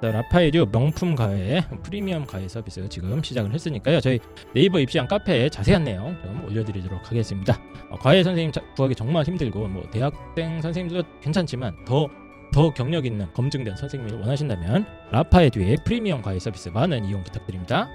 자, 0.00 0.10
라파에듀 0.10 0.64
명품 0.72 1.14
과외 1.14 1.60
프리미엄 1.82 2.24
과외 2.24 2.48
서비스 2.48 2.88
지금 2.88 3.22
시작을 3.22 3.52
했으니까요. 3.52 4.00
저희 4.00 4.18
네이버 4.54 4.80
입시한 4.80 5.06
카페에 5.06 5.50
자세한 5.50 5.84
내용 5.84 6.16
좀 6.22 6.42
올려드리도록 6.46 7.10
하겠습니다. 7.10 7.60
어, 7.90 7.98
과외 7.98 8.22
선생님 8.22 8.50
자- 8.52 8.62
구하기 8.76 8.94
정말 8.94 9.24
힘들고 9.24 9.68
뭐 9.68 9.82
대학생 9.90 10.60
선생님도 10.62 11.02
괜찮지만 11.20 11.84
더 11.84 12.08
더 12.52 12.68
경력 12.74 13.06
있는 13.06 13.32
검증된 13.32 13.76
선생님을 13.76 14.22
원하신다면 14.22 14.84
라파에듀의 15.12 15.76
프리미엄 15.84 16.20
과외 16.20 16.36
서비스 16.40 16.68
많은 16.70 17.04
이용 17.04 17.22
부탁드립니다. 17.22 17.88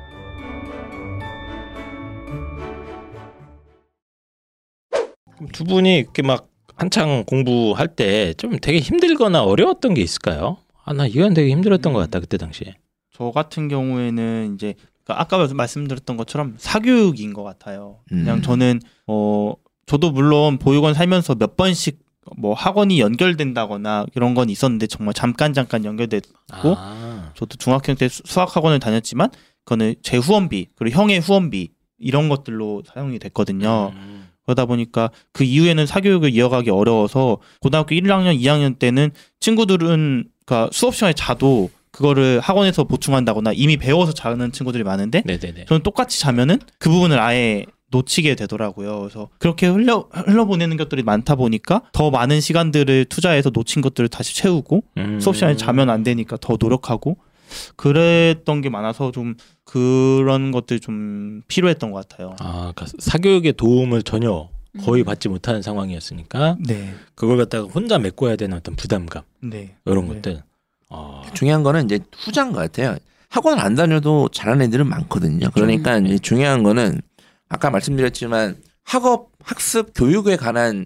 두 5.54 5.64
분이 5.66 5.98
이렇게 6.00 6.22
막 6.22 6.48
한창 6.76 7.24
공부할 7.26 7.88
때 7.96 8.34
좀 8.36 8.58
되게 8.60 8.80
힘들거나 8.80 9.44
어려웠던 9.44 9.94
게 9.94 10.02
있을까요? 10.02 10.58
아, 10.86 10.94
나 10.94 11.06
이건 11.08 11.34
되게 11.34 11.52
힘들었던 11.52 11.92
것 11.94 12.00
같다 12.00 12.20
그때 12.20 12.38
당시에. 12.38 12.76
저 13.12 13.32
같은 13.32 13.68
경우에는 13.68 14.54
이제 14.56 14.76
그러니까 15.04 15.22
아까 15.22 15.54
말씀드렸던 15.54 16.18
것처럼 16.18 16.56
사교육인 16.58 17.34
것 17.34 17.44
같아요. 17.44 18.00
그냥 18.08 18.38
음. 18.38 18.42
저는 18.42 18.80
어 19.08 19.54
저도 19.86 20.12
물론 20.12 20.58
보육원 20.58 20.94
살면서 20.94 21.36
몇 21.36 21.56
번씩 21.58 22.00
뭐 22.38 22.54
학원이 22.54 23.00
연결된다거나 23.00 24.06
이런 24.16 24.34
건 24.34 24.50
있었는데 24.50 24.88
정말 24.88 25.14
잠깐 25.14 25.54
잠깐 25.54 25.86
연결됐고 25.86 26.76
아, 26.76 27.32
저도 27.36 27.58
중학교 27.58 27.94
때 27.94 28.08
수- 28.10 28.24
수학 28.26 28.56
학원을 28.56 28.80
다녔지만 28.80 29.30
그거는 29.64 29.96
제 30.02 30.18
후원비 30.18 30.68
그리고 30.76 31.00
형의 31.00 31.20
후원비 31.20 31.70
이런 32.00 32.30
것들로 32.30 32.84
사용이 32.86 33.20
됐거든요. 33.20 33.92
음. 33.96 34.28
그러다 34.44 34.66
보니까 34.66 35.10
그 35.32 35.44
이후에는 35.44 35.86
사교육을 35.88 36.32
이어가기 36.34 36.70
어려워서 36.70 37.38
고등학교 37.62 37.96
1학년, 37.96 38.40
2학년 38.40 38.78
때는 38.78 39.12
친구들은 39.40 40.26
그러니까 40.46 40.70
수업 40.72 40.96
시간에 40.96 41.14
자도 41.14 41.70
그거를 41.92 42.40
학원에서 42.40 42.84
보충한다거나 42.84 43.54
이미 43.54 43.78
배워서 43.78 44.14
자는 44.14 44.52
친구들이 44.52 44.84
많은데 44.84 45.24
네네네. 45.26 45.66
저는 45.66 45.82
똑같이 45.84 46.20
자면은 46.20 46.60
그 46.78 46.90
부분을 46.90 47.20
아예 47.20 47.66
놓치게 47.92 48.36
되더라고요. 48.36 49.00
그래서 49.00 49.30
그렇게 49.38 49.68
흘려 49.68 50.10
흘러보내는 50.12 50.76
것들이 50.76 51.04
많다 51.04 51.36
보니까 51.36 51.84
더 51.94 52.12
많은 52.12 52.42
시간들을 52.42 53.06
투자해서 53.06 53.50
놓친 53.52 53.82
것들을 53.82 54.10
다시 54.10 54.36
채우고 54.36 54.84
음. 54.98 55.20
수업 55.20 55.36
시간에 55.36 55.56
자면 55.56 55.90
안 55.90 56.04
되니까 56.04 56.38
더 56.42 56.58
노력하고 56.60 57.18
그랬던 57.76 58.62
게 58.62 58.70
많아서 58.70 59.12
좀 59.12 59.36
그런 59.64 60.52
것들이 60.52 60.80
좀 60.80 61.42
필요했던 61.48 61.92
것 61.92 62.08
같아요. 62.08 62.36
아, 62.40 62.74
그러니까 62.76 62.88
사교육의 63.00 63.54
도움을 63.54 64.04
전혀 64.04 64.50
거의 64.82 65.04
음. 65.04 65.06
받지 65.06 65.30
못하는 65.30 65.62
상황이었으니까 65.62 66.58
네, 66.66 66.94
그걸 67.16 67.38
갖다가 67.38 67.68
혼자 67.68 67.98
메꿔야 67.98 68.36
되는 68.36 68.58
어떤 68.58 68.76
부담감 68.76 69.24
네, 69.42 69.76
이런 69.86 70.08
네. 70.08 70.16
것들. 70.16 70.44
아, 70.90 71.24
중요한 71.34 71.64
거는 71.64 71.86
이제 71.86 72.00
후자인 72.16 72.52
것 72.52 72.60
같아요. 72.60 72.98
학원 73.30 73.60
안 73.60 73.76
다녀도 73.76 74.30
잘하는 74.30 74.68
애들은 74.68 74.88
많거든요. 74.88 75.50
그러니까 75.54 75.98
이제 75.98 76.18
중요한 76.20 76.64
거는 76.64 77.02
아까 77.50 77.70
말씀드렸지만 77.70 78.58
학업, 78.84 79.32
학습, 79.44 79.92
교육에 79.96 80.36
관한 80.36 80.86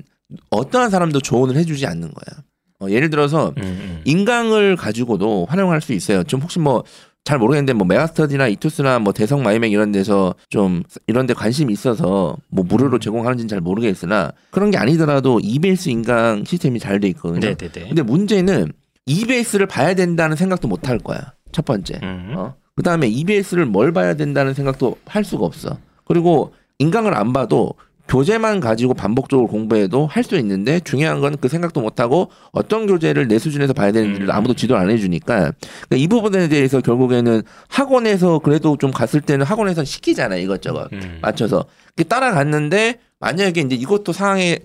어떠한 0.49 0.89
사람도 0.89 1.21
조언을 1.21 1.55
해주지 1.57 1.85
않는 1.85 2.11
거야. 2.11 2.43
어, 2.81 2.89
예를 2.89 3.09
들어서 3.09 3.49
음, 3.57 3.61
음. 3.63 4.01
인강을 4.05 4.77
가지고도 4.77 5.47
활용할 5.49 5.81
수 5.81 5.93
있어요. 5.93 6.23
좀 6.23 6.41
혹시 6.41 6.59
뭐 6.59 6.83
잘 7.25 7.37
모르겠는데 7.37 7.73
뭐 7.73 7.85
메가스터디나 7.85 8.47
이투스나 8.47 8.99
뭐 8.99 9.13
대성 9.13 9.43
마이맥 9.43 9.71
이런 9.71 9.91
데서 9.91 10.33
좀 10.49 10.81
이런 11.05 11.27
데 11.27 11.33
관심이 11.33 11.71
있어서 11.73 12.35
뭐 12.49 12.65
무료로 12.67 12.97
제공하는지는 12.99 13.47
잘 13.47 13.61
모르겠으나 13.61 14.31
그런 14.51 14.71
게 14.71 14.77
아니더라도 14.77 15.39
EBS 15.43 15.89
인강 15.89 16.45
시스템이 16.45 16.79
잘 16.79 16.99
돼 16.99 17.07
있거든요. 17.09 17.39
네네네. 17.39 17.87
근데 17.89 18.01
문제는 18.01 18.71
EBS를 19.05 19.67
봐야 19.67 19.93
된다는 19.93 20.35
생각도 20.35 20.67
못 20.67 20.87
할 20.89 20.97
거야. 20.97 21.33
첫 21.51 21.65
번째. 21.65 21.99
음. 22.03 22.33
어? 22.35 22.55
그 22.75 22.83
다음에 22.83 23.07
EBS를 23.07 23.65
뭘 23.65 23.91
봐야 23.91 24.15
된다는 24.15 24.53
생각도 24.53 24.97
할 25.05 25.23
수가 25.23 25.45
없어. 25.45 25.77
그리고 26.05 26.53
인강을 26.79 27.13
안 27.15 27.31
봐도 27.33 27.73
교재만 28.09 28.59
가지고 28.59 28.93
반복적으로 28.93 29.47
공부해도 29.47 30.07
할 30.07 30.23
수 30.23 30.35
있는데 30.37 30.79
중요한 30.81 31.21
건 31.21 31.37
그 31.39 31.47
생각도 31.47 31.79
못 31.81 31.99
하고 31.99 32.29
어떤 32.51 32.85
교재를 32.87 33.27
내 33.27 33.39
수준에서 33.39 33.73
봐야 33.73 33.91
되는지를 33.91 34.27
음. 34.27 34.31
아무도 34.31 34.53
지도를 34.53 34.81
안 34.81 34.89
해주니까 34.89 35.35
그러니까 35.35 35.95
이 35.95 36.07
부분에 36.07 36.47
대해서 36.49 36.81
결국에는 36.81 37.43
학원에서 37.69 38.39
그래도 38.39 38.77
좀 38.77 38.91
갔을 38.91 39.21
때는 39.21 39.45
학원에서 39.45 39.83
시키잖아 39.83 40.37
요 40.37 40.41
이것저것 40.41 40.89
음. 40.91 41.19
맞춰서 41.21 41.65
따라갔는데 42.07 42.99
만약에 43.19 43.61
이제 43.61 43.75
이것도 43.75 44.11
상황에 44.11 44.59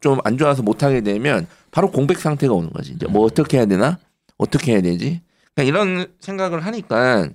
좀 0.00 0.20
안 0.24 0.38
좋아서 0.38 0.62
못하게 0.62 1.00
되면 1.00 1.46
바로 1.70 1.90
공백 1.90 2.18
상태가 2.18 2.54
오는 2.54 2.70
거지. 2.70 2.92
이제 2.92 3.06
뭐 3.06 3.24
어떻게 3.24 3.56
해야 3.58 3.66
되나? 3.66 3.98
어떻게 4.36 4.72
해야 4.72 4.80
되지? 4.80 5.20
그러니까 5.54 5.62
이런 5.78 6.06
생각을 6.20 6.64
하니까 6.64 7.28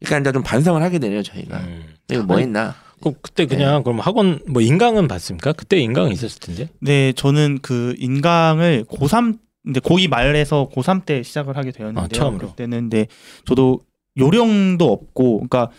그러니까 0.00 0.18
이제 0.20 0.32
좀 0.32 0.42
반성을 0.42 0.80
하게 0.80 0.98
되네요 1.00 1.22
저희가. 1.22 1.56
음. 1.58 1.84
이거 2.10 2.22
뭐 2.22 2.38
했나? 2.38 2.74
그럼 3.04 3.14
그때 3.22 3.46
그냥 3.46 3.82
그럼 3.82 4.00
학원 4.00 4.40
뭐 4.48 4.60
인강은 4.62 5.06
봤습니까? 5.08 5.52
그때 5.52 5.78
인강은 5.78 6.10
있었을 6.12 6.40
텐데. 6.40 6.68
네, 6.80 7.12
저는 7.12 7.58
그 7.62 7.94
인강을 7.98 8.86
고3 8.88 9.38
근데 9.62 9.80
고2 9.80 10.08
말에서 10.08 10.68
고3 10.74 11.06
때 11.06 11.22
시작을 11.22 11.56
하게 11.56 11.70
되었는데요. 11.70 12.04
아, 12.04 12.08
처음으로? 12.08 12.50
그때는 12.50 12.80
근데 12.90 13.06
저도 13.46 13.80
요령도 14.18 14.90
없고 14.92 15.46
그러니까 15.46 15.70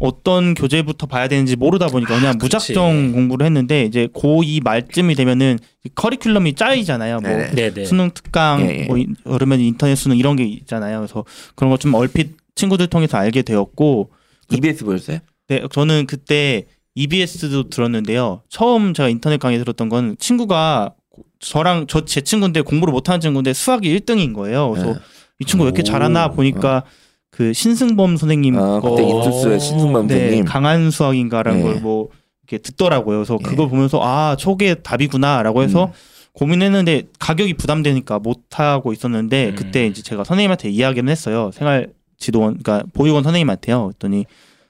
어떤 0.00 0.54
교재부터 0.54 1.06
봐야 1.06 1.26
되는지 1.26 1.56
모르다 1.56 1.88
보니까 1.88 2.14
그냥 2.16 2.34
아. 2.34 2.36
무작정 2.38 3.12
공부를 3.12 3.44
했는데 3.46 3.84
이제 3.84 4.06
고2 4.14 4.62
말쯤이 4.62 5.14
되면은 5.16 5.58
이 5.84 5.88
커리큘럼이 5.88 6.56
짜이잖아요. 6.56 7.20
뭐 7.20 7.30
네네. 7.30 7.50
네네. 7.54 7.84
수능 7.84 8.10
특강, 8.12 8.60
예, 8.62 8.80
예. 8.82 8.84
뭐 8.84 8.96
인- 8.96 9.16
그러면 9.24 9.58
인터넷 9.60 9.96
수능 9.96 10.16
이런 10.16 10.36
게 10.36 10.44
있잖아요. 10.44 10.98
그래서 11.00 11.24
그런 11.56 11.70
거 11.70 11.76
좀 11.78 11.94
얼핏 11.94 12.36
친구들 12.54 12.86
통해서 12.88 13.16
알게 13.18 13.42
되었고 13.42 14.10
EBS 14.52 14.84
보였어요? 14.84 15.18
네, 15.48 15.62
저는 15.72 16.06
그때 16.06 16.66
EBS도 16.94 17.70
들었는데요. 17.70 18.42
처음 18.48 18.92
제가 18.92 19.08
인터넷 19.08 19.38
강의 19.38 19.58
들었던 19.58 19.88
건 19.88 20.16
친구가 20.18 20.94
저랑 21.40 21.86
저 21.86 22.00
제 22.04 22.20
친구인데 22.20 22.60
공부를 22.62 22.92
못하는 22.92 23.20
친구인데 23.20 23.52
수학이 23.52 23.88
1등인 23.98 24.34
거예요. 24.34 24.70
그래서 24.70 24.92
네. 24.94 24.98
이 25.40 25.44
친구 25.44 25.64
왜 25.64 25.68
이렇게 25.68 25.82
오, 25.82 25.84
잘하나 25.84 26.28
보니까 26.28 26.82
그 27.30 27.52
신승범 27.52 28.16
선생님 28.16 28.58
아, 28.58 28.80
거 28.80 28.90
그때 28.90 29.04
이투스의 29.04 29.60
신승범 29.60 30.06
네, 30.08 30.18
선생님. 30.18 30.44
강한 30.44 30.90
수학인가라는 30.90 31.62
네. 31.64 31.74
걸뭐 31.74 32.08
이렇게 32.42 32.58
듣더라고요. 32.62 33.18
그래서 33.18 33.38
예. 33.40 33.42
그걸 33.48 33.68
보면서 33.68 34.00
아, 34.02 34.36
저게 34.38 34.74
답이구나라고 34.74 35.62
해서 35.62 35.86
음. 35.86 35.92
고민했는데 36.32 37.04
가격이 37.18 37.54
부담되니까 37.54 38.18
못 38.18 38.58
하고 38.58 38.92
있었는데 38.92 39.50
음. 39.50 39.54
그때 39.54 39.86
이제 39.86 40.02
제가 40.02 40.24
선생님한테 40.24 40.68
이야기는 40.70 41.10
했어요. 41.10 41.50
생활 41.54 41.92
지도원 42.18 42.58
그러니까 42.60 42.86
보육원 42.92 43.22
선생님한테요. 43.22 43.84
그랬더니 43.86 44.24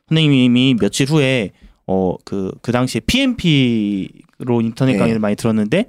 선생님이 0.08 0.76
며칠 0.80 1.08
후에 1.08 1.50
어그그 1.86 2.72
당시에 2.72 3.00
PMP로 3.06 4.60
인터넷 4.60 4.92
네. 4.92 4.98
강의를 4.98 5.20
많이 5.20 5.36
들었는데 5.36 5.86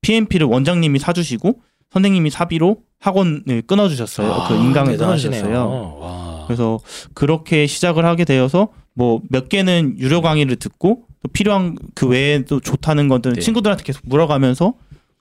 PMP를 0.00 0.46
원장님이 0.46 0.98
사주시고 0.98 1.60
선생님이 1.92 2.30
사비로 2.30 2.78
학원을 2.98 3.62
끊어주셨어요. 3.66 4.46
그 4.48 4.54
인강을 4.54 4.88
아, 4.88 4.92
대단하시네요. 4.92 5.42
끊어주셨어요. 5.42 5.98
와. 6.00 6.44
그래서 6.46 6.78
그렇게 7.14 7.66
시작을 7.66 8.04
하게 8.04 8.24
되어서 8.24 8.68
뭐 8.94 9.20
몇 9.28 9.48
개는 9.48 9.96
유료 9.98 10.20
강의를 10.22 10.56
듣고 10.56 11.04
또 11.22 11.28
필요한 11.32 11.76
그 11.94 12.06
외에도 12.08 12.60
좋다는 12.60 13.08
것들은 13.08 13.34
네. 13.34 13.40
친구들한테 13.40 13.84
계속 13.84 14.02
물어가면서 14.06 14.74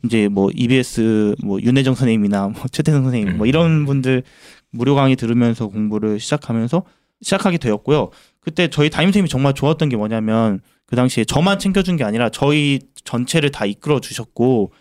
이제 0.05 0.27
뭐 0.27 0.49
EBS 0.53 1.35
뭐 1.43 1.59
윤혜정 1.61 1.95
선생님이나 1.95 2.49
뭐 2.49 2.63
최태성 2.71 3.03
선생님 3.03 3.27
음. 3.33 3.37
뭐 3.37 3.47
이런 3.47 3.85
분들 3.85 4.23
무료 4.71 4.95
강의 4.95 5.15
들으면서 5.15 5.67
공부를 5.67 6.19
시작하면서 6.19 6.83
시작하게 7.21 7.57
되었고요. 7.57 8.11
그때 8.45 8.67
저희 8.69 8.91
담임 8.91 9.07
선생님이 9.07 9.27
정말 9.27 9.53
좋았던 9.53 9.89
게 9.89 9.97
뭐냐면 9.97 10.61
그 10.85 10.95
당시에 10.95 11.25
저만 11.25 11.57
챙겨준 11.57 11.97
게 11.97 12.03
아니라 12.03 12.29
저희 12.29 12.79
전체를 13.03 13.49
다 13.49 13.65
이끌어 13.65 13.99
주셨고 13.99 14.71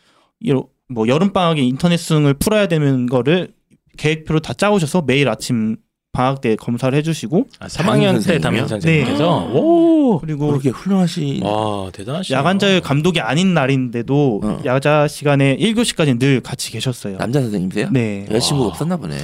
뭐 0.90 1.08
여름 1.08 1.32
방학에 1.32 1.62
인터넷 1.62 1.96
수능을 1.96 2.34
풀어야 2.34 2.68
되는 2.68 3.06
거를 3.06 3.54
계획표로 3.96 4.40
다 4.40 4.52
짜오셔서 4.52 5.02
매일 5.02 5.30
아침 5.30 5.76
방학 6.14 6.40
때 6.40 6.54
검사를 6.56 6.96
해주시고 6.96 7.48
아, 7.58 7.66
3학년 7.66 8.24
때 8.24 8.38
담임? 8.38 8.66
선생님께서 8.66 9.48
오. 9.52 10.20
그리고 10.20 10.46
그렇게 10.46 10.70
훌륭하시. 10.70 11.40
와 11.42 11.90
대단하시네요. 11.92 12.38
야간자율 12.38 12.80
감독이 12.80 13.20
아닌 13.20 13.52
날인데도 13.52 14.40
어. 14.44 14.60
야자 14.64 15.08
시간에 15.08 15.56
1교시까지 15.56 16.18
늘 16.20 16.40
같이 16.40 16.70
계셨어요. 16.70 17.18
남자 17.18 17.40
선생님이세요? 17.40 17.88
네. 17.90 18.26
여자친구가 18.30 18.66
와. 18.68 18.72
없었나 18.72 18.96
보네. 18.96 19.16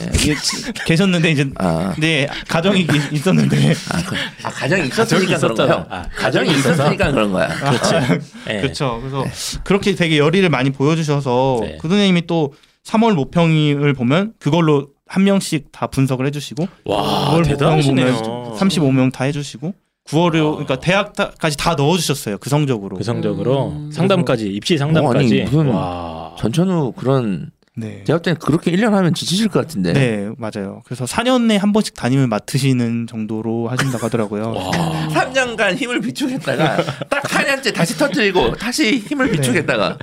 계셨는데 0.86 1.30
이제 1.30 1.48
아, 1.58 1.94
네 1.98 2.26
가정이 2.48 2.80
있- 2.82 3.12
있었는데 3.12 3.56
아, 3.92 4.02
그- 4.04 4.16
아, 4.42 4.50
가정이 4.50 4.88
있었으니까 4.88 5.38
그런 5.38 5.52
있었잖아. 5.52 5.84
거야. 5.84 5.86
아, 5.90 6.08
가정이 6.16 6.46
가정이? 6.48 6.58
있었으니까 6.58 7.12
그런 7.12 7.32
거야. 7.32 7.48
그렇지. 7.48 8.22
예. 8.50 8.60
그렇죠. 8.60 8.98
그래서 9.00 9.24
그렇게 9.62 9.94
되게 9.94 10.18
열의를 10.18 10.48
많이 10.48 10.70
보여주셔서 10.70 11.58
네. 11.62 11.78
그 11.80 11.88
선생님이 11.88 12.26
또 12.26 12.52
3월 12.84 13.14
모평을 13.14 13.92
보면 13.94 14.32
그걸로 14.40 14.88
한 15.10 15.24
명씩 15.24 15.72
다 15.72 15.88
분석을 15.88 16.24
해주시고 16.26 16.68
와 16.84 17.32
9월 17.34 17.44
대단하시네요. 17.44 18.12
모평 18.12 18.24
보면 18.24 18.56
35명 18.56 19.12
다 19.12 19.24
해주시고 19.24 19.74
9월에 20.06 20.44
와. 20.44 20.50
그러니까 20.52 20.78
대학까지 20.78 21.56
다 21.56 21.74
넣어주셨어요 21.74 22.38
그 22.38 22.48
성적으로. 22.48 22.96
그 22.96 23.02
성적으로 23.02 23.70
음. 23.72 23.90
상담까지 23.90 24.46
입시 24.46 24.76
어, 24.76 24.78
상담까지. 24.78 25.18
아니, 25.18 25.42
무슨 25.42 25.66
와. 25.66 26.36
전천후 26.38 26.92
그런 26.92 27.50
네. 27.74 28.04
제가 28.04 28.18
볼 28.18 28.22
때는 28.22 28.38
그렇게 28.38 28.70
1년 28.70 28.90
하면 28.90 29.12
지치실 29.12 29.48
것 29.48 29.60
같은데. 29.62 29.94
네 29.94 30.30
맞아요. 30.38 30.82
그래서 30.84 31.06
4년에 31.06 31.58
한 31.58 31.72
번씩 31.72 31.94
담임을 31.94 32.28
맡으시는 32.28 33.08
정도로 33.08 33.66
하신다고 33.66 34.06
하더라고요. 34.06 34.52
와. 34.52 35.08
3년간 35.08 35.76
힘을 35.76 36.00
비축했다가 36.02 36.76
딱 37.08 37.22
4년째 37.24 37.74
다시 37.74 37.98
터뜨리고 37.98 38.52
다시 38.54 38.98
힘을 38.98 39.32
비축했다가 39.32 39.98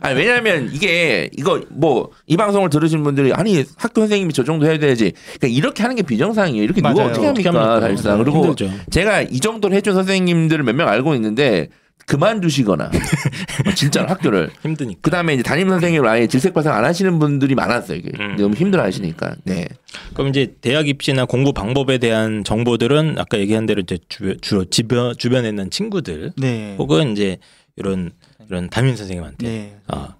아니 0.00 0.18
왜냐면 0.18 0.70
이게 0.72 1.30
이거 1.36 1.62
뭐 1.70 2.10
이 2.26 2.36
방송을 2.36 2.68
들으신 2.70 3.02
분들이 3.02 3.32
아니 3.32 3.64
학교 3.76 4.02
선생님이 4.02 4.32
저 4.32 4.44
정도 4.44 4.66
해야 4.66 4.78
되지 4.78 5.12
그러니까 5.38 5.46
이렇게 5.48 5.82
하는 5.82 5.96
게 5.96 6.02
비정상이에요 6.02 6.62
이렇게 6.62 6.80
누가 6.80 6.92
맞아요. 6.94 7.08
어떻게 7.10 7.26
합니까 7.26 7.48
합니까? 7.50 7.80
사실상 7.80 8.18
그리고 8.18 8.44
힘들죠. 8.46 8.70
제가 8.90 9.22
이 9.22 9.40
정도로 9.40 9.74
해준 9.74 9.94
선생님들을 9.94 10.62
몇 10.64 10.74
명 10.74 10.88
알고 10.88 11.14
있는데 11.14 11.68
그만두시거나 12.06 12.90
진짜 13.74 14.02
로 14.02 14.08
학교를 14.08 14.50
힘드니까. 14.62 14.98
그 15.02 15.10
다음에 15.10 15.34
이제 15.34 15.42
담임 15.42 15.68
선생님을 15.68 16.08
아예 16.08 16.26
질색 16.26 16.54
발생 16.54 16.72
안 16.72 16.84
하시는 16.84 17.18
분들이 17.18 17.54
많았어요 17.54 17.98
이게 17.98 18.10
음. 18.20 18.36
너무 18.38 18.54
힘들어 18.54 18.82
하시니까 18.82 19.34
네 19.44 19.66
그럼 20.14 20.28
이제 20.28 20.54
대학 20.60 20.88
입시나 20.88 21.24
공부 21.24 21.52
방법에 21.52 21.98
대한 21.98 22.44
정보들은 22.44 23.16
아까 23.18 23.38
얘기한 23.38 23.66
대로 23.66 23.80
이제 23.80 23.98
주변, 24.08 24.36
주로 24.40 24.64
주변 24.64 25.14
주변에 25.16 25.48
있는 25.48 25.70
친구들 25.70 26.32
네. 26.36 26.76
혹은 26.78 27.12
이제 27.12 27.38
이런 27.76 28.10
이런 28.48 28.68
담임 28.70 28.96
선생님한테. 28.96 29.46
네. 29.46 29.76
아 29.88 30.14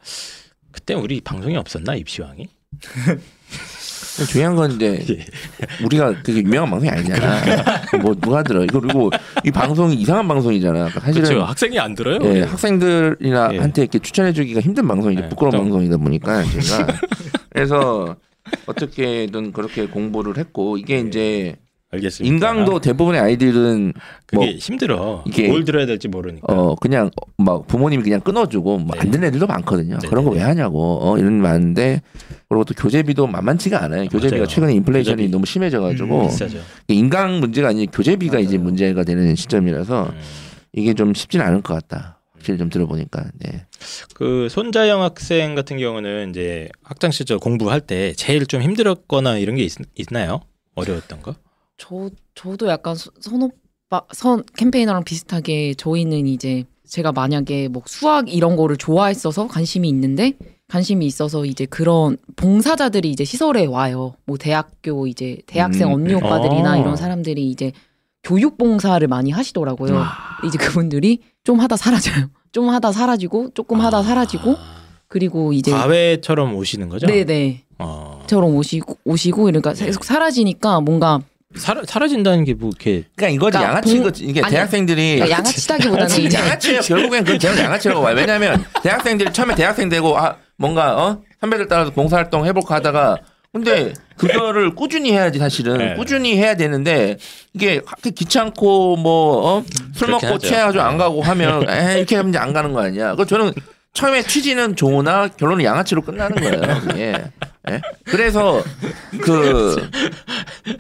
그때 0.73 0.95
우리 0.95 1.21
방송이 1.21 1.57
없었나 1.57 1.95
입시왕이? 1.95 2.47
중요한 4.31 4.57
건 4.57 4.73
이제 4.73 5.05
예. 5.11 5.85
우리가 5.85 6.23
되게 6.23 6.41
유명한 6.41 6.71
방송이 6.71 6.91
아니잖아. 6.91 7.41
뭐 8.03 8.15
누가 8.15 8.43
들어? 8.43 8.65
이거 8.65 8.81
그리고 8.81 9.11
이 9.45 9.51
방송이 9.51 9.95
이상한 9.95 10.27
방송이잖아. 10.29 10.91
사실은 10.91 11.29
그렇죠. 11.29 11.45
학생이 11.45 11.79
안 11.79 11.95
들어요. 11.95 12.19
예, 12.25 12.43
학생들이나 12.43 13.51
예. 13.55 13.59
한테 13.59 13.83
이렇게 13.83 13.99
추천해주기가 14.01 14.61
힘든 14.61 14.87
방송이죠. 14.89 15.23
예, 15.25 15.29
부끄러운 15.29 15.53
좀- 15.53 15.61
방송이다 15.63 15.97
보니까 15.99 16.43
제가 16.45 16.87
그래서 17.51 18.17
어떻게든 18.67 19.53
그렇게 19.53 19.87
공부를 19.87 20.37
했고 20.37 20.77
이게 20.79 20.99
이제 21.01 21.57
알겠습니다. 21.91 22.35
인강도 22.35 22.81
대부분의 22.81 23.21
아이들은 23.21 23.95
그게 24.27 24.37
뭐 24.37 24.47
힘들어. 24.47 25.25
이게- 25.27 25.49
뭘 25.49 25.65
들어야 25.65 25.87
될지 25.87 26.07
모르니까. 26.07 26.53
어 26.53 26.75
그냥 26.77 27.11
막 27.39 27.67
부모님이 27.67 28.03
그냥 28.03 28.21
끊어주고 28.21 28.79
뭐 28.79 28.95
네. 28.95 29.01
안 29.01 29.11
듣는 29.11 29.29
애들도 29.29 29.47
많거든요. 29.47 29.97
네, 29.99 30.09
그런 30.09 30.25
거 30.25 30.33
네, 30.33 30.39
왜 30.39 30.43
하냐고 30.43 30.99
어, 31.03 31.17
이런 31.19 31.39
게 31.39 31.43
많은데 31.43 32.03
그리고 32.49 32.65
또 32.65 32.75
교재비도 32.75 33.27
만만치가 33.27 33.83
않아요. 33.85 34.05
교재비가 34.09 34.37
맞아요. 34.37 34.47
최근에 34.47 34.75
인플레이션이 34.75 35.17
교재비. 35.17 35.33
너무 35.33 35.47
심해져가지고 35.47 36.27
음. 36.27 36.63
인강 36.89 37.41
문제가 37.41 37.69
아닌 37.69 37.87
교재비가 37.91 38.35
맞아요. 38.35 38.45
이제 38.45 38.59
문제가 38.59 39.03
되는 39.05 39.35
시점이라서 39.35 40.07
음. 40.13 40.19
이게 40.75 40.93
좀 40.93 41.15
쉽지는 41.15 41.47
않을 41.47 41.63
것 41.63 41.73
같다. 41.75 42.21
확실히 42.35 42.59
좀 42.59 42.69
들어보니까. 42.69 43.25
네. 43.39 43.65
그 44.15 44.49
손자영 44.51 45.03
학생 45.03 45.55
같은 45.55 45.79
경우는 45.79 46.31
이제 46.31 46.69
학창 46.83 47.11
시절 47.11 47.39
공부할 47.39 47.81
때 47.81 48.13
제일 48.13 48.47
좀 48.47 48.61
힘들었거나 48.61 49.39
이런 49.39 49.57
게 49.57 49.65
있, 49.65 49.73
있나요? 49.97 50.41
어려웠던 50.75 51.23
거? 51.23 51.35
저 51.79 52.11
저도 52.35 52.69
약간 52.69 52.95
서- 52.95 53.11
선오빠 53.21 54.03
선 54.13 54.43
캠페이너랑 54.57 55.05
비슷하게 55.05 55.75
저희는 55.75 56.27
이제 56.27 56.65
제가 56.87 57.13
만약에 57.13 57.69
뭐 57.69 57.83
수학 57.87 58.33
이런 58.33 58.57
거를 58.57 58.77
좋아했어서 58.77 59.47
관심이 59.49 59.89
있는데 59.89 60.33
관심이 60.69 61.07
있어서 61.07 61.45
이제 61.47 61.65
그런 61.67 62.19
봉사자들이 62.37 63.11
이제 63.11 63.25
시설에 63.25 63.65
와요. 63.67 64.15
뭐 64.27 64.37
대학교 64.37 65.07
이제 65.07 65.39
대학생 65.47 65.89
음. 65.89 65.95
언니 65.95 66.15
오빠들이나 66.15 66.73
아. 66.73 66.77
이런 66.79 66.97
사람들이 66.97 67.49
이제 67.49 67.73
교육 68.23 68.59
봉사를 68.59 69.07
많이 69.09 69.31
하시더라고요. 69.31 69.99
아. 69.99 70.13
이제 70.45 70.59
그분들이 70.59 71.21
좀 71.45 71.61
하다 71.61 71.77
사라져요. 71.77 72.27
좀 72.53 72.69
하다 72.71 72.93
사라지고 72.93 73.51
조금 73.55 73.81
하다 73.81 74.03
사라지고 74.03 74.53
아. 74.53 74.79
그리고 75.07 75.53
이제 75.55 75.71
과외처럼 75.71 76.55
오시는 76.55 76.89
거죠? 76.91 77.07
네네 77.07 77.65
어. 77.79 78.23
저런 78.27 78.53
오시고 78.55 78.99
오시고 79.05 79.45
그러니까 79.45 79.73
네. 79.73 79.87
계속 79.87 80.05
사라지니까 80.05 80.81
뭔가 80.83 81.21
사라, 81.59 81.83
사라진다는 81.87 82.45
게 82.45 82.55
뭐 82.55 82.71
이렇게 82.71 83.05
그러니까 83.17 83.35
이거지 83.35 83.53
그러니까 83.59 83.71
양아치 83.71 83.95
봉- 83.95 84.03
거 84.05 84.13
이게 84.21 84.41
아니, 84.43 84.51
대학생들이 84.55 85.15
그러니까 85.17 85.39
양아치다기보다는 85.39 86.21
이제 86.21 86.39
양아치예요. 86.39 86.81
결국엔 86.81 87.25
그건 87.25 87.39
제가 87.39 87.59
양아치라고 87.65 88.01
봐요. 88.03 88.17
왜냐하면 88.17 88.65
대학생들이 88.83 89.33
처음에 89.33 89.55
대학생 89.55 89.89
되고 89.89 90.17
아 90.19 90.37
뭔가 90.57 90.97
어 90.97 91.21
선배들 91.41 91.69
따라서 91.69 91.91
봉사활동 91.91 92.47
해볼까 92.47 92.77
하다가 92.77 93.17
근데 93.53 93.93
그거를 94.17 94.75
꾸준히 94.75 95.13
해야지 95.13 95.39
사실은 95.39 95.79
네. 95.79 95.95
꾸준히 95.95 96.37
해야 96.37 96.55
되는데 96.55 97.17
이게 97.55 97.81
학교 97.87 98.11
귀찮고 98.11 98.97
뭐술 98.97 100.07
그렇게 100.07 100.27
먹고. 100.27 100.39
취해가지고 100.39 100.83
안 100.83 100.93
네. 100.93 100.99
가고 100.99 101.23
하면 101.23 101.69
에 101.69 101.97
이렇게 101.99 102.17
하면 102.17 102.31
이제 102.31 102.39
안 102.39 102.53
가는 102.53 102.73
거 102.73 102.83
아니야. 102.83 103.15
그 103.15 103.25
저는 103.27 103.53
처음에 103.99 104.23
취지는 104.23 104.77
좋으나 104.77 105.27
결론은 105.27 105.65
양아치로 105.65 106.03
끝나는 106.03 106.37
거예요. 106.37 106.63
예. 106.99 107.13
예? 107.69 107.81
그래서 108.05 108.63
그 109.21 109.77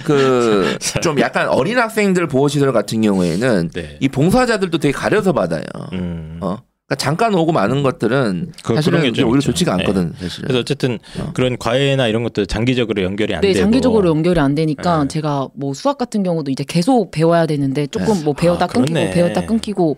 그 0.04 0.78
좀 1.02 1.18
약간 1.18 1.48
어린 1.48 1.76
학생들 1.78 2.28
보호시설 2.28 2.72
같은 2.72 3.00
경우에는 3.02 3.70
네. 3.74 3.96
이 3.98 4.08
봉사자들도 4.08 4.78
되게 4.78 4.92
가려서 4.92 5.32
받아요. 5.32 5.62
음. 5.94 6.38
어. 6.40 6.58
그러니까 6.86 6.94
잠깐 7.04 7.34
오고 7.34 7.50
마는 7.52 7.82
것들은 7.82 8.52
그- 8.62 8.74
사실은 8.76 9.00
오히려 9.00 9.08
있죠. 9.10 9.40
좋지가 9.40 9.76
네. 9.76 9.82
않거든, 9.82 10.12
사실은. 10.18 10.46
그래서 10.46 10.60
어쨌든 10.60 10.98
어. 11.18 11.32
그런 11.34 11.58
과외나 11.58 12.06
이런 12.06 12.22
것도 12.22 12.46
장기적으로 12.46 13.02
연결이 13.02 13.34
안 13.34 13.40
네, 13.40 13.48
되고 13.52 13.64
장기적으로 13.64 14.08
연결이 14.08 14.38
안 14.38 14.54
되니까 14.54 15.02
네. 15.02 15.08
제가 15.08 15.48
뭐 15.54 15.74
수학 15.74 15.98
같은 15.98 16.22
경우도 16.22 16.52
이제 16.52 16.64
계속 16.66 17.10
배워야 17.10 17.46
되는데 17.46 17.88
조금 17.88 18.22
뭐 18.24 18.32
배웠다 18.32 18.66
아, 18.66 18.68
끊기고. 18.68 19.10
배웠다 19.10 19.44
끊기고 19.44 19.96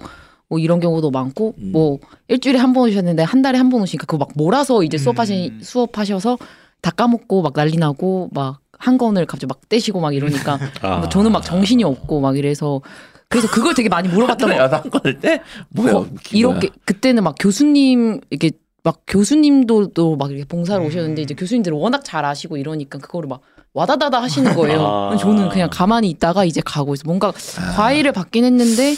뭐 0.50 0.58
이런 0.58 0.80
경우도 0.80 1.10
많고 1.10 1.54
음. 1.58 1.70
뭐 1.72 1.98
일주일에 2.28 2.58
한 2.58 2.72
번 2.74 2.88
오셨는데 2.88 3.22
한 3.22 3.40
달에 3.40 3.56
한 3.56 3.70
번 3.70 3.80
오시니까 3.82 4.04
그거 4.06 4.18
막 4.18 4.30
몰아서 4.34 4.82
이제 4.82 4.98
수업하시 4.98 5.50
음. 5.54 5.60
수업하셔서 5.62 6.36
다 6.82 6.90
까먹고 6.90 7.40
막 7.42 7.54
난리 7.54 7.76
나고 7.78 8.28
막 8.34 8.60
한 8.82 8.96
권을 8.96 9.26
갑자기 9.26 9.44
막 9.46 9.60
떼시고 9.68 10.00
막 10.00 10.14
이러니까 10.14 10.58
아. 10.80 10.96
뭐 11.00 11.08
저는 11.10 11.32
막 11.32 11.42
정신이 11.44 11.84
없고 11.84 12.20
막 12.20 12.38
이래서 12.38 12.80
그래서 13.28 13.46
그걸 13.50 13.74
되게 13.74 13.90
많이 13.90 14.08
물어봤던 14.08 14.48
거 14.48 14.56
여섯 14.56 14.82
건을 14.90 15.20
때 15.20 15.42
뭐야? 15.68 15.92
거- 15.92 16.06
이렇게 16.32 16.70
그때는 16.86 17.22
막 17.22 17.34
교수님 17.38 18.20
이렇게 18.30 18.52
막 18.82 19.02
교수님도 19.06 19.88
또 19.88 20.16
막 20.16 20.30
이렇게 20.30 20.46
봉사를 20.46 20.82
오셨는데 20.82 21.20
이제 21.20 21.34
교수님들은 21.34 21.76
워낙 21.76 22.02
잘 22.06 22.24
아시고 22.24 22.56
이러니까 22.56 22.98
그거를 22.98 23.28
막 23.28 23.42
와다다다 23.72 24.20
하시는 24.20 24.52
거예요. 24.54 24.84
아. 24.84 25.16
저는 25.16 25.48
그냥 25.48 25.68
가만히 25.70 26.10
있다가 26.10 26.44
이제 26.44 26.60
가고 26.64 26.94
있어. 26.94 27.02
뭔가 27.06 27.32
과외를 27.76 28.12
받긴 28.12 28.44
했는데 28.44 28.96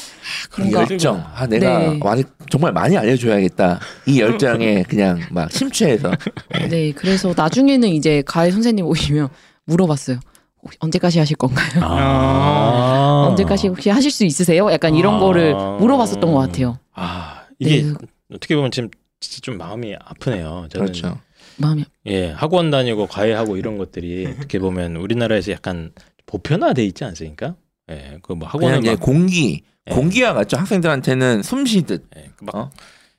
뭔가 0.58 0.80
열정. 0.80 1.22
아 1.34 1.46
내가 1.46 1.78
네. 1.78 1.98
많이 2.02 2.24
정말 2.50 2.72
많이 2.72 2.96
알려줘야겠다. 2.96 3.80
이 4.06 4.20
열정에 4.20 4.84
그냥 4.84 5.20
막 5.30 5.52
심취해서. 5.52 6.10
네 6.70 6.92
그래서 6.92 7.34
나중에는 7.36 7.88
이제 7.90 8.22
과외 8.26 8.50
선생님 8.50 8.86
오시면 8.86 9.28
물어봤어요. 9.66 10.18
혹시 10.62 10.78
언제까지 10.80 11.18
하실 11.18 11.36
건가요? 11.36 11.82
아. 11.82 13.26
언제까지 13.28 13.68
혹시 13.68 13.90
하실 13.90 14.10
수 14.10 14.24
있으세요? 14.24 14.70
약간 14.72 14.94
이런 14.94 15.16
아. 15.16 15.18
거를 15.18 15.54
물어봤었던 15.54 16.32
것 16.32 16.38
같아요. 16.38 16.78
아 16.94 17.42
이게 17.58 17.82
네, 17.82 17.94
어떻게 18.34 18.56
보면 18.56 18.70
지금 18.70 18.88
진짜 19.20 19.40
좀 19.42 19.58
마음이 19.58 19.94
아프네요. 20.02 20.66
저는 20.70 20.86
그렇죠. 20.86 21.18
마음이 21.56 21.84
예 22.06 22.30
학원 22.30 22.70
다니고 22.70 23.06
과외하고 23.06 23.56
이런 23.56 23.78
것들이 23.78 24.26
어떻게 24.38 24.58
보면 24.58 24.96
우리나라에서 24.96 25.52
약간 25.52 25.92
보편화돼 26.26 26.84
있지 26.86 27.04
않습니까? 27.04 27.56
예, 27.90 28.18
그뭐 28.22 28.38
이제 28.80 28.90
막, 28.92 29.00
공기 29.00 29.62
예, 29.88 29.94
공기와 29.94 30.32
같죠. 30.34 30.56
학생들한테는 30.56 31.42
숨 31.42 31.66
쉬듯. 31.66 32.06
예, 32.16 32.30
그막 32.36 32.54
어? 32.54 32.70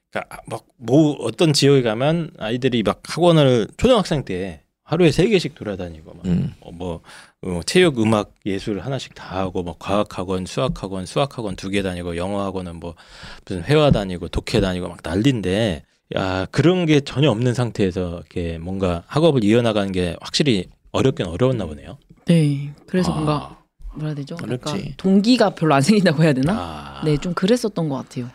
그러니까 0.10 0.42
막뭐 0.48 1.18
어떤 1.22 1.54
지역에 1.54 1.82
가면 1.82 2.32
아이들이 2.38 2.84
막 2.84 3.02
학원을 3.06 3.68
초등학생 3.78 4.24
때 4.24 4.62
하루에 4.84 5.12
세 5.12 5.28
개씩 5.28 5.56
돌아다니고 5.56 6.14
막 6.14 6.26
음. 6.26 6.54
어, 6.60 6.72
뭐 6.72 7.02
어, 7.42 7.62
체육, 7.66 8.00
음악, 8.00 8.36
예술 8.46 8.80
하나씩 8.80 9.16
다 9.16 9.40
하고 9.40 9.64
뭐 9.64 9.76
과학 9.80 10.18
학원, 10.18 10.46
수학 10.46 10.82
학원, 10.84 11.06
수학 11.06 11.38
학원 11.38 11.56
두 11.56 11.70
개 11.70 11.82
다니고 11.82 12.16
영어 12.16 12.44
학원은 12.44 12.78
뭐 12.80 12.96
무슨 13.46 13.64
회화 13.64 13.92
다니고 13.92 14.28
독해 14.30 14.62
다니고 14.62 14.88
막 14.90 15.00
난리인데 15.04 15.84
야 16.16 16.46
그런 16.52 16.86
게 16.86 17.00
전혀 17.00 17.30
없는 17.32 17.54
상태에서 17.54 18.18
이렇게 18.20 18.58
뭔가 18.60 19.04
학업을 19.08 19.44
이어나가는 19.44 19.92
게 19.92 20.16
확실히 20.22 20.68
어렵긴 20.92 21.26
어려웠나 21.28 21.66
보네요. 21.66 21.98
네. 22.26 22.72
그래서 22.88 23.12
아, 23.12 23.16
뭔가 23.16 23.58
뭐라 23.96 24.08
해야 24.10 24.16
되죠? 24.16 24.36
어렵지. 24.42 24.70
약간 24.74 24.94
동기가 24.98 25.50
별로 25.52 25.74
안 25.76 25.82
생긴다고 25.82 26.24
해야 26.24 26.34
되나? 26.34 26.54
아, 26.54 27.02
네, 27.06 27.18
좀 27.18 27.34
그랬었던 27.34 27.90
것 27.90 27.96
같아요. 27.96 28.30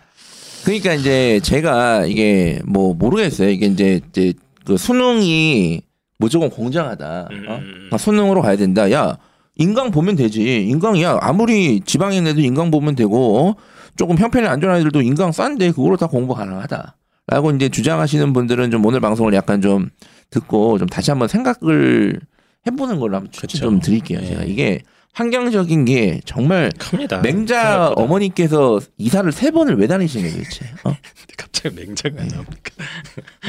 그러니까 0.65 0.95
이제 0.95 1.41
제가 1.41 2.07
이게 2.07 2.61
뭐 2.67 2.95
모르겠어요. 2.95 3.49
이게 3.51 3.67
이제 3.67 4.01
이제 4.09 4.35
그 4.65 4.77
수능이 4.77 5.83
무조건 6.19 6.51
공정하다. 6.51 7.29
음, 7.31 7.45
어? 7.49 7.57
음. 7.59 7.91
아, 7.93 7.99
수능으로 7.99 8.43
가야 8.43 8.57
된다. 8.57 8.91
야 8.91 9.17
인강 9.57 9.93
보면 9.93 10.17
되지. 10.17 10.67
인강이야 10.69 11.19
아무리 11.21 11.81
지방에 11.81 12.17
있는 12.17 12.33
애들 12.33 12.45
인강 12.45 12.71
보면 12.73 12.97
되고 12.97 13.39
어? 13.39 13.55
조금 13.97 14.19
형편이 14.19 14.47
안 14.47 14.61
좋은 14.61 14.73
아이들도 14.73 15.01
인강 15.03 15.31
싼데 15.33 15.71
그걸로 15.73 15.97
다 15.97 16.07
공부 16.09 16.35
가능하다. 16.35 16.97
라고 17.29 17.51
이제 17.51 17.69
주장하시는 17.69 18.33
분들은 18.33 18.71
좀 18.71 18.85
오늘 18.85 19.01
방송을 19.01 19.35
약간 19.35 19.61
좀 19.61 19.91
듣고 20.31 20.79
좀 20.79 20.89
다시 20.89 21.11
한번 21.11 21.29
생각을 21.29 22.21
해보는 22.67 22.99
걸로 22.99 23.17
한번 23.17 23.31
추천 23.31 23.49
그쵸. 23.49 23.59
좀 23.59 23.81
드릴게요. 23.81 24.21
예. 24.23 24.27
제가 24.27 24.43
이게 24.45 24.83
환경적인 25.13 25.85
게 25.85 26.21
정말 26.25 26.71
큽니다. 26.79 27.21
맹자 27.21 27.63
생각보다. 27.63 28.03
어머니께서 28.03 28.81
이사를 28.99 29.31
세 29.33 29.51
번을 29.51 29.77
왜 29.79 29.87
다니시는 29.87 30.31
거예요, 30.31 30.43
도대체? 30.43 30.67
어? 30.85 30.95
갑자기 31.37 31.75
맹자가 31.75 32.21
안 32.23 32.29
나옵니까? 32.29 32.71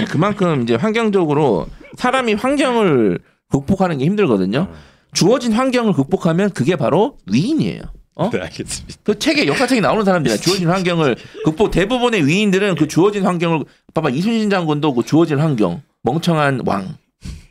그만큼 0.10 0.64
이제 0.64 0.76
환경적으로 0.76 1.68
사람이 1.98 2.34
환경을 2.34 3.20
극복하는 3.50 3.98
게 3.98 4.06
힘들거든요. 4.06 4.68
주어진 5.14 5.54
환경을 5.54 5.94
극복하면 5.94 6.52
그게 6.52 6.76
바로 6.76 7.18
위인이에요. 7.32 7.82
어? 8.20 8.30
네, 8.30 8.42
알겠습니다. 8.42 9.00
그 9.04 9.18
책에 9.18 9.48
역사책에 9.48 9.80
나오는 9.80 10.04
사람들이야. 10.04 10.38
주어진 10.44 10.70
환경을 10.70 11.16
극복. 11.46 11.72
대부분의 11.72 12.28
위인들은 12.28 12.76
그 12.76 12.88
주어진 12.88 13.26
환경을 13.26 13.64
봐봐 13.94 14.10
이순신 14.10 14.50
장군도 14.50 14.94
그 14.94 15.06
주어진 15.06 15.40
환경 15.40 15.82
멍청한 16.04 16.64
왕, 16.66 16.98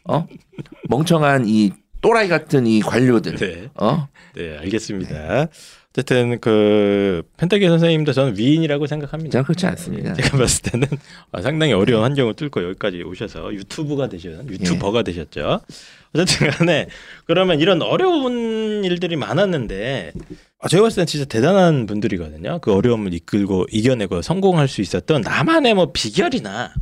어? 0.05 0.27
멍청한 0.89 1.45
이 1.49 1.73
또라이 2.03 2.29
같은 2.29 2.67
이 2.67 2.81
관료들, 2.81 3.37
네. 3.37 3.69
어? 3.75 4.09
네, 4.35 4.59
알겠습니다. 4.59 5.47
어쨌든 5.99 6.39
그 6.39 7.23
펜타기 7.39 7.67
선생님도 7.67 8.13
저는 8.13 8.39
위인이라고 8.39 8.87
생각합니다. 8.87 9.33
저는 9.33 9.45
그렇지 9.45 9.67
않습니다. 9.67 10.11
예, 10.11 10.23
제가 10.23 10.39
봤을 10.39 10.63
때는 10.71 10.87
아, 11.33 11.43
상당히 11.43 11.73
어려운 11.73 12.05
환경을 12.05 12.35
뚫고 12.35 12.63
여기까지 12.63 13.03
오셔서 13.03 13.53
유튜브가 13.53 14.09
되셨, 14.09 14.49
유튜버가 14.49 15.03
되셨죠. 15.03 15.61
어쨌든 16.15 16.51
간에 16.51 16.87
그러면 17.25 17.59
이런 17.59 17.83
어려운 17.83 18.85
일들이 18.85 19.17
많았는데 19.17 20.13
아, 20.61 20.69
제가 20.69 20.85
봤을 20.85 20.97
때는 20.97 21.07
진짜 21.09 21.25
대단한 21.25 21.87
분들이거든요. 21.87 22.61
그 22.61 22.73
어려움을 22.73 23.13
이끌고 23.15 23.67
이겨내고 23.73 24.23
성공할 24.23 24.69
수 24.69 24.81
있었던 24.81 25.23
나만의 25.23 25.75
뭐 25.75 25.91
비결이나 25.93 26.73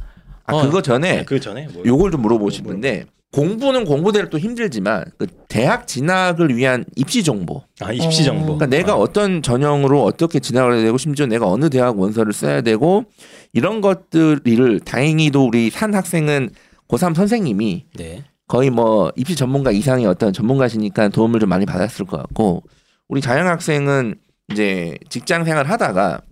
아 0.45 0.55
어, 0.55 0.63
그거 0.63 0.83
전에 0.83 1.25
그 1.25 1.41
전에 1.41 1.69
뭐 1.73 1.83
요걸 1.87 2.11
좀 2.11 2.21
물어보고 2.21 2.51
싶은데 2.51 3.07
공부는 3.37 3.85
공부대로 3.85 4.31
또 4.31 4.39
힘들지만 4.39 5.05
그 5.19 5.27
대학 5.47 5.87
진학을 5.87 6.57
위한 6.57 6.87
입시 6.97 7.23
정보. 7.23 7.63
아, 7.81 7.93
입시 7.93 8.25
정보. 8.25 8.57
그러니까 8.57 8.65
내가 8.65 8.97
어떤 8.97 9.43
전형으로 9.43 10.03
어떻게 10.05 10.41
진학을 10.41 10.77
해야 10.77 10.85
되고 10.85 10.97
심지어 10.97 11.27
내가 11.27 11.47
어느 11.47 11.69
대학 11.69 11.99
원서를 11.99 12.33
써야 12.33 12.63
되고 12.63 13.05
이런 13.53 13.83
것들을 13.83 14.81
다행히도 14.81 15.45
우리 15.45 15.69
산 15.69 15.95
학생은 15.95 16.49
고3 16.89 17.15
선생님이 17.15 17.85
네. 17.97 18.25
거의 18.49 18.71
뭐 18.71 19.13
입시 19.17 19.37
전문가 19.37 19.71
이상의 19.71 20.07
어떤 20.07 20.33
전문가시니까 20.33 21.09
도움을 21.11 21.39
좀 21.39 21.51
많이 21.51 21.67
받았을 21.67 22.07
것 22.07 22.17
같고 22.17 22.63
우리 23.07 23.21
자영 23.21 23.49
학생은 23.49 24.15
이제 24.51 24.97
직장 25.11 25.45
생활 25.45 25.67
하다가 25.67 26.23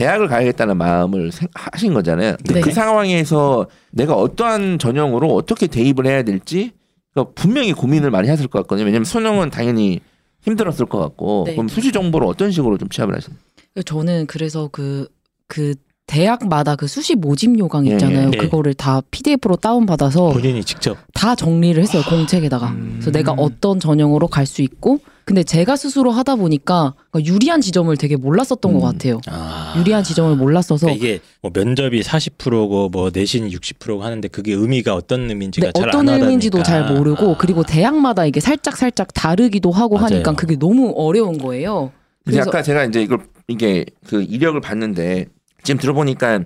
대학을 0.00 0.28
가야겠다는 0.28 0.78
마음을 0.78 1.30
생- 1.30 1.48
하신 1.54 1.92
거잖아요. 1.92 2.36
네. 2.44 2.60
그 2.62 2.70
상황에서 2.72 3.66
내가 3.90 4.14
어떠한 4.14 4.78
전형으로 4.78 5.34
어떻게 5.34 5.66
대입을 5.66 6.06
해야 6.06 6.22
될지 6.22 6.72
그러니까 7.12 7.32
분명히 7.34 7.72
고민을 7.74 8.10
많이 8.10 8.28
하실 8.28 8.46
것 8.48 8.60
같거든요. 8.62 8.86
왜냐면 8.86 9.04
수능은 9.04 9.50
당연히 9.50 10.00
힘들었을 10.42 10.86
것 10.86 10.98
같고 10.98 11.44
네. 11.46 11.52
그럼 11.52 11.68
수시 11.68 11.92
정보를 11.92 12.26
어떤 12.26 12.50
식으로 12.50 12.78
좀 12.78 12.88
취합을 12.88 13.14
하셨나요? 13.14 13.38
저는 13.84 14.26
그래서 14.26 14.68
그, 14.72 15.06
그 15.48 15.74
대학마다 16.06 16.76
그 16.76 16.86
수시 16.86 17.14
모집 17.14 17.58
요강 17.58 17.86
예, 17.86 17.92
있잖아요. 17.92 18.30
예. 18.34 18.36
그거를 18.38 18.72
다 18.74 19.00
PDF로 19.10 19.56
다운 19.56 19.84
받아서 19.86 20.30
본인이 20.30 20.64
직접 20.64 20.96
다 21.12 21.34
정리를 21.34 21.80
했어요. 21.82 22.02
공책에다가. 22.08 22.74
그래서 22.94 23.10
내가 23.12 23.32
어떤 23.32 23.78
전형으로 23.78 24.26
갈 24.28 24.46
수 24.46 24.62
있고 24.62 24.98
근데 25.30 25.44
제가 25.44 25.76
스스로 25.76 26.10
하다 26.10 26.34
보니까 26.34 26.94
그러니까 27.12 27.32
유리한 27.32 27.60
지점을 27.60 27.96
되게 27.98 28.16
몰랐었던 28.16 28.74
음. 28.74 28.80
것 28.80 28.86
같아요. 28.86 29.20
아. 29.28 29.76
유리한 29.78 30.02
지점을 30.02 30.34
몰랐어서 30.34 30.86
그러니까 30.86 31.06
이게 31.06 31.20
뭐 31.40 31.52
면접이 31.54 32.00
40%고 32.00 32.88
뭐 32.88 33.10
내신이 33.14 33.48
60%고 33.54 34.02
하는데 34.02 34.26
그게 34.26 34.52
의미가 34.54 34.92
어떤 34.92 35.30
의미인지가 35.30 35.66
네, 35.66 35.72
잘안 35.72 35.88
어떤. 35.94 36.08
의미인지도 36.08 36.64
잘 36.64 36.92
모르고 36.92 37.34
아. 37.34 37.36
그리고 37.38 37.62
대학마다 37.62 38.26
이게 38.26 38.40
살짝 38.40 38.76
살짝 38.76 39.14
다르기도 39.14 39.70
하고 39.70 39.94
맞아요. 39.94 40.06
하니까 40.14 40.32
그게 40.32 40.56
너무 40.56 40.92
어려운 40.96 41.38
거예요. 41.38 41.92
근데 42.24 42.38
그래서 42.38 42.50
아까 42.50 42.62
제가 42.64 42.84
이제 42.86 43.00
이걸 43.00 43.20
이게 43.46 43.84
그 44.08 44.24
이력을 44.24 44.60
봤는데 44.60 45.26
지금 45.62 45.80
들어보니까 45.80 46.40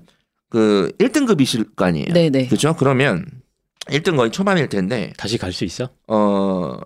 그 0.50 0.92
1등급이실 0.98 1.74
거 1.74 1.86
아니에요. 1.86 2.12
네네. 2.12 2.48
그렇죠? 2.48 2.76
그러면 2.76 3.24
1등 3.86 4.18
거의 4.18 4.30
초반일 4.30 4.68
텐데 4.68 5.10
다시 5.16 5.38
갈 5.38 5.52
수 5.54 5.64
있어? 5.64 5.88
어 6.06 6.76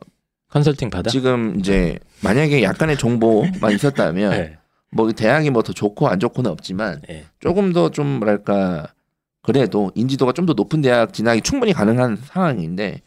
컨설팅 0.50 0.90
받아? 0.90 1.10
지금 1.10 1.58
이제 1.58 1.98
만약에 2.22 2.62
약간의 2.62 2.96
정보만 2.98 3.72
있었다면 3.74 4.30
네. 4.36 4.56
뭐 4.90 5.10
대학이 5.12 5.50
뭐 5.50 5.62
더 5.62 5.72
좋고 5.72 6.08
안 6.08 6.18
좋고는 6.18 6.50
없지만 6.50 7.02
네. 7.08 7.24
조금 7.40 7.72
더 7.72 7.90
좀 7.90 8.06
뭐랄까 8.18 8.88
그래도 9.42 9.92
인지도가 9.94 10.32
좀 10.32 10.46
더 10.46 10.52
높은 10.54 10.80
대학 10.82 11.12
진학이 11.12 11.42
충분히 11.42 11.72
가능한 11.72 12.18
상황인데 12.24 13.00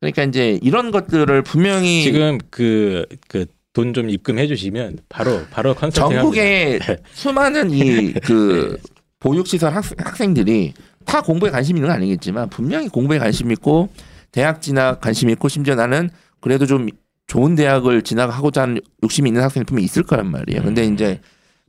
그러니까 0.00 0.22
이제 0.24 0.58
이런 0.62 0.90
것들을 0.90 1.42
분명히 1.42 2.02
지금 2.02 2.38
그 2.50 3.06
그 3.28 3.46
돈 3.74 3.92
좀 3.94 4.10
입금해 4.10 4.46
주시면 4.48 4.98
바로 5.08 5.42
바로 5.50 5.72
컨설팅 5.74 6.16
전국의. 6.18 6.80
수많은 7.12 7.70
이 7.70 8.12
그 8.24 8.76
보육시설 9.20 9.72
학, 9.72 9.84
학생들이 9.98 10.72
다 11.04 11.20
공부에 11.22 11.50
관심 11.50 11.76
있는 11.76 11.88
건 11.88 11.96
아니겠지만 11.96 12.48
분명히 12.48 12.88
공부에 12.88 13.18
관심 13.18 13.52
있고 13.52 13.88
대학 14.32 14.60
진학 14.62 15.00
관심 15.00 15.30
있고 15.30 15.48
심지어 15.48 15.74
나는 15.76 16.10
그래도 16.40 16.66
좀 16.66 16.88
좋은 17.26 17.54
대학을 17.54 18.02
진학하고자 18.02 18.62
하는 18.62 18.80
욕심이 19.02 19.28
있는 19.28 19.42
학생이 19.42 19.64
분명히 19.64 19.84
있을 19.84 20.02
거란 20.02 20.30
말이에요. 20.30 20.62
근데 20.62 20.86
음. 20.86 20.94
이제 20.94 21.20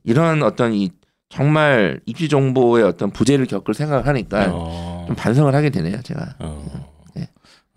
이런 0.04 0.42
어떤 0.42 0.72
이 0.74 0.90
정말 1.28 2.00
입시 2.06 2.28
정보의 2.28 2.84
어떤 2.84 3.10
부재를 3.10 3.46
겪을 3.46 3.74
생각을 3.74 4.06
하니까 4.06 4.48
어. 4.52 5.04
좀 5.06 5.14
반성을 5.16 5.54
하게 5.54 5.70
되네요. 5.70 6.00
제가 6.02 6.34
어. 6.40 6.90
네. 7.14 7.28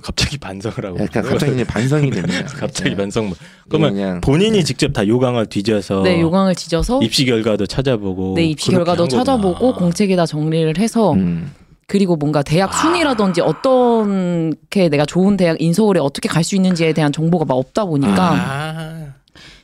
갑자기 0.02 0.38
반성을 0.38 0.78
하고 0.78 0.94
그러니까 0.96 1.22
갑자기 1.22 1.54
이제 1.54 1.64
반성이 1.64 2.10
됩니다. 2.10 2.46
갑자기 2.58 2.92
네. 2.92 2.96
반성. 2.96 3.34
그러면 3.70 3.94
그냥 3.94 4.22
본인이 4.22 4.64
직접 4.64 4.92
다 4.94 5.06
요강을 5.08 5.48
뒤져서 5.48 6.02
네, 6.04 6.20
요강을 6.20 6.56
지져서 6.56 7.04
입시 7.04 7.26
결과도 7.26 7.68
찾아보고 7.68 8.34
네, 8.36 8.46
입시 8.46 8.72
결과도. 8.72 9.08
찾아보고 9.08 9.74
공책에다 9.76 10.26
정리를 10.26 10.78
해서 10.78 11.14
음. 11.14 11.52
그리고 11.94 12.16
뭔가 12.16 12.42
대학 12.42 12.74
순위라든지 12.74 13.42
어떻게 13.42 14.90
내가 14.90 15.06
좋은 15.06 15.38
대학 15.38 15.62
인서울에 15.62 16.00
어떻게 16.00 16.28
갈 16.28 16.44
수 16.44 16.56
있는지에 16.56 16.92
대한 16.92 17.12
정보가 17.12 17.46
막 17.46 17.54
없다 17.54 17.86
보니까 17.86 18.34
아. 18.34 19.14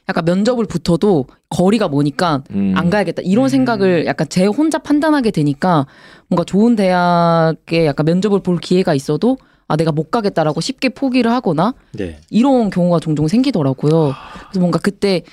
약간 0.08 0.26
면접을 0.26 0.66
붙어도 0.66 1.26
거리가 1.50 1.88
뭐니까 1.88 2.44
음. 2.52 2.74
안 2.76 2.92
가야겠다 2.92 3.24
이런 3.26 3.50
생각을 3.50 4.06
약간 4.06 4.28
제 4.30 4.46
혼자 4.46 4.78
판단하게 4.78 5.32
되니까 5.32 5.88
뭔가 6.28 6.44
좋은 6.44 6.76
대학에 6.76 7.88
약간 7.88 8.06
면접을 8.06 8.42
볼 8.42 8.60
기회가 8.60 8.94
있어도 8.94 9.40
아 9.68 9.76
내가 9.76 9.92
못 9.92 10.12
가겠다라고 10.12 10.62
쉽게 10.62 10.90
포기를 10.90 11.32
하거나 11.32 11.74
네. 11.94 12.20
이런 12.30 12.70
경우가 12.70 13.00
종종 13.00 13.28
생기더라고요. 13.28 14.14
그래서 14.50 14.60
뭔가 14.60 14.78
그때 14.78 15.24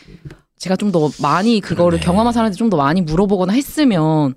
제가 0.58 0.76
좀 0.76 0.90
더 0.92 1.10
많이 1.20 1.60
그거를 1.60 1.98
그러네. 1.98 2.04
경험한 2.04 2.32
사람한테 2.32 2.56
좀 2.56 2.70
더 2.70 2.76
많이 2.76 3.00
물어보거나 3.02 3.52
했으면 3.52 4.34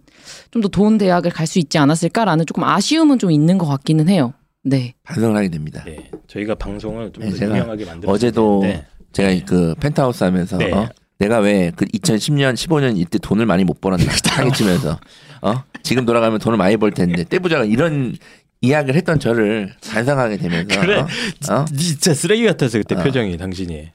좀 0.51 0.61
더 0.61 0.67
좋은 0.67 0.97
대학을 0.97 1.31
갈 1.31 1.47
수 1.47 1.59
있지 1.59 1.77
않았을까라는 1.77 2.45
조금 2.45 2.63
아쉬움은 2.63 3.19
좀 3.19 3.31
있는 3.31 3.57
것 3.57 3.65
같기는 3.67 4.07
해요. 4.09 4.33
네. 4.63 4.93
반성을 5.03 5.35
하게 5.35 5.49
됩니다. 5.49 5.83
네, 5.85 6.09
저희가 6.27 6.55
방송을 6.55 7.11
좀 7.13 7.23
네, 7.23 7.31
더 7.31 7.45
유명하게 7.45 7.85
만들어 7.85 8.11
어제도 8.11 8.59
네. 8.61 8.85
제가 9.13 9.45
그 9.45 9.73
펜트하우스 9.79 10.23
하면서 10.23 10.57
네. 10.57 10.71
어? 10.71 10.89
내가 11.17 11.39
왜 11.39 11.71
그 11.75 11.85
2010년, 11.85 12.53
15년 12.53 12.97
이때 12.97 13.17
돈을 13.17 13.45
많이 13.45 13.63
못 13.63 13.79
벌었나 13.81 14.03
사기 14.23 14.51
치면서 14.51 14.99
어? 15.41 15.63
지금 15.83 16.05
돌아가면 16.05 16.39
돈을 16.39 16.57
많이 16.57 16.75
벌 16.77 16.91
텐데 16.91 17.23
떼부자가 17.23 17.63
이런 17.65 18.15
이야기를 18.61 18.95
했던 18.95 19.19
저를 19.19 19.73
반성하게 19.89 20.37
되면서 20.37 20.81
그래. 20.81 20.97
어? 20.99 21.07
어? 21.53 21.65
진짜 21.65 22.13
쓰레기 22.13 22.45
같아서 22.45 22.77
그때 22.77 22.95
어. 22.95 23.03
표정이 23.03 23.37
당신이. 23.37 23.73
예? 23.73 23.91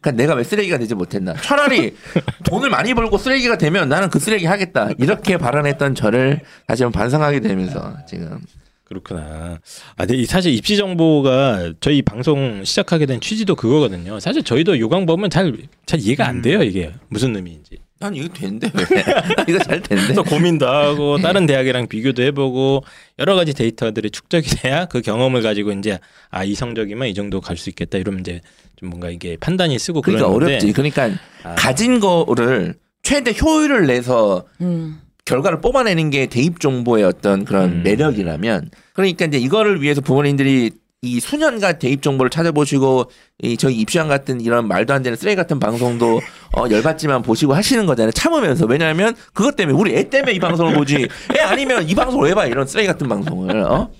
그러니까 0.00 0.10
내가 0.12 0.34
왜 0.34 0.44
쓰레기가 0.44 0.78
되지 0.78 0.94
못했나? 0.94 1.34
차라리 1.34 1.94
돈을 2.44 2.70
많이 2.70 2.94
벌고 2.94 3.18
쓰레기가 3.18 3.58
되면 3.58 3.88
나는 3.88 4.08
그 4.08 4.18
쓰레기 4.18 4.46
하겠다. 4.46 4.90
이렇게 4.98 5.36
발언했던 5.36 5.94
저를 5.94 6.40
다시 6.66 6.84
한번 6.84 6.98
반성하게 6.98 7.40
되면서 7.40 7.96
지금 8.06 8.40
그렇구나. 8.84 9.58
아, 9.96 10.06
근데 10.06 10.16
이 10.16 10.24
사실 10.24 10.54
입시 10.54 10.78
정보가 10.78 11.74
저희 11.80 12.00
방송 12.00 12.64
시작하게 12.64 13.04
된 13.04 13.20
취지도 13.20 13.54
그거거든요. 13.54 14.18
사실 14.18 14.42
저희도 14.42 14.78
요강 14.78 15.04
보면 15.04 15.28
잘, 15.28 15.52
잘 15.84 16.00
이해가 16.00 16.26
안 16.26 16.40
돼요, 16.40 16.62
이게. 16.62 16.94
무슨 17.08 17.36
의미인지. 17.36 17.78
난 18.00 18.14
이거 18.14 18.28
된대 18.28 18.70
왜? 18.74 19.04
이거 19.48 19.58
잘 19.58 19.80
된대. 19.82 19.96
그래서 20.04 20.22
고민도 20.22 20.66
하고 20.68 21.18
다른 21.18 21.46
대학이랑 21.46 21.88
비교도 21.88 22.22
해보고 22.22 22.84
여러 23.18 23.34
가지 23.34 23.52
데이터들이 23.54 24.10
축적이 24.10 24.48
돼야 24.56 24.84
그 24.86 25.00
경험을 25.00 25.42
가지고 25.42 25.72
이제 25.72 25.98
아, 26.30 26.44
이 26.44 26.54
성적이면 26.54 27.08
이 27.08 27.14
정도 27.14 27.40
갈 27.40 27.56
수 27.56 27.68
있겠다 27.70 27.98
이러면 27.98 28.20
이제 28.20 28.40
좀 28.76 28.90
뭔가 28.90 29.10
이게 29.10 29.36
판단이 29.36 29.76
쓰고 29.78 30.02
그러니까 30.02 30.28
그러는데 30.28 30.52
어렵지. 30.54 30.72
그러니까 30.72 31.10
아. 31.42 31.54
가진 31.56 31.98
거를 31.98 32.74
최대 33.02 33.32
효율을 33.40 33.86
내서 33.88 34.44
음. 34.60 35.00
결과를 35.24 35.60
뽑아내는 35.60 36.10
게 36.10 36.26
대입 36.26 36.60
정보의 36.60 37.02
어떤 37.04 37.44
그런 37.44 37.70
음. 37.70 37.82
매력이라면 37.82 38.70
그러니까 38.92 39.24
이제 39.24 39.38
이거를 39.38 39.82
위해서 39.82 40.00
부모님들이 40.00 40.70
이 41.02 41.20
수년간 41.20 41.78
대입 41.78 42.02
정보를 42.02 42.28
찾아보시고 42.28 43.10
이 43.42 43.56
저희 43.56 43.76
입시왕 43.76 44.08
같은 44.08 44.40
이런 44.40 44.66
말도 44.66 44.92
안 44.92 45.02
되는 45.02 45.16
쓰레기 45.16 45.36
같은 45.36 45.60
방송도 45.60 46.20
어 46.56 46.64
열받지만 46.68 47.22
보시고 47.22 47.54
하시는 47.54 47.86
거잖아요. 47.86 48.10
참으면서 48.10 48.66
왜냐하면 48.66 49.14
그것 49.32 49.54
때문에 49.54 49.78
우리 49.78 49.94
애 49.94 50.08
때문에 50.10 50.32
이 50.32 50.40
방송을 50.40 50.74
보지 50.74 51.06
애 51.36 51.40
아니면 51.40 51.88
이 51.88 51.94
방송을 51.94 52.28
왜봐 52.30 52.46
이런 52.46 52.66
쓰레기 52.66 52.88
같은 52.88 53.08
방송을 53.08 53.60
어 53.62 53.90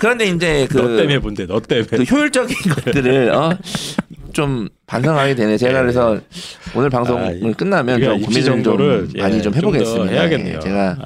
그런데 0.00 0.26
이제 0.26 0.66
그 0.70 0.78
너 0.78 0.96
때문에 0.96 1.18
본대, 1.18 1.46
너 1.46 1.60
때문에. 1.60 1.86
그 1.86 2.02
효율적인 2.02 2.56
것들을 2.74 3.30
어, 3.34 3.50
좀 4.32 4.68
반성하게 4.86 5.34
되네. 5.34 5.58
제가 5.58 5.82
그래서 5.82 6.18
오늘 6.74 6.88
방송을 6.90 7.40
아, 7.44 7.52
끝나면 7.56 8.00
좀 8.02 8.14
입시 8.14 8.26
고민을 8.26 8.42
좀 8.44 8.62
정보를 8.64 9.08
많이 9.18 9.36
예, 9.36 9.42
좀더 9.42 9.56
해보겠습니다. 9.56 10.12
해야겠네요. 10.12 10.56
예, 10.56 10.60
제가 10.60 10.96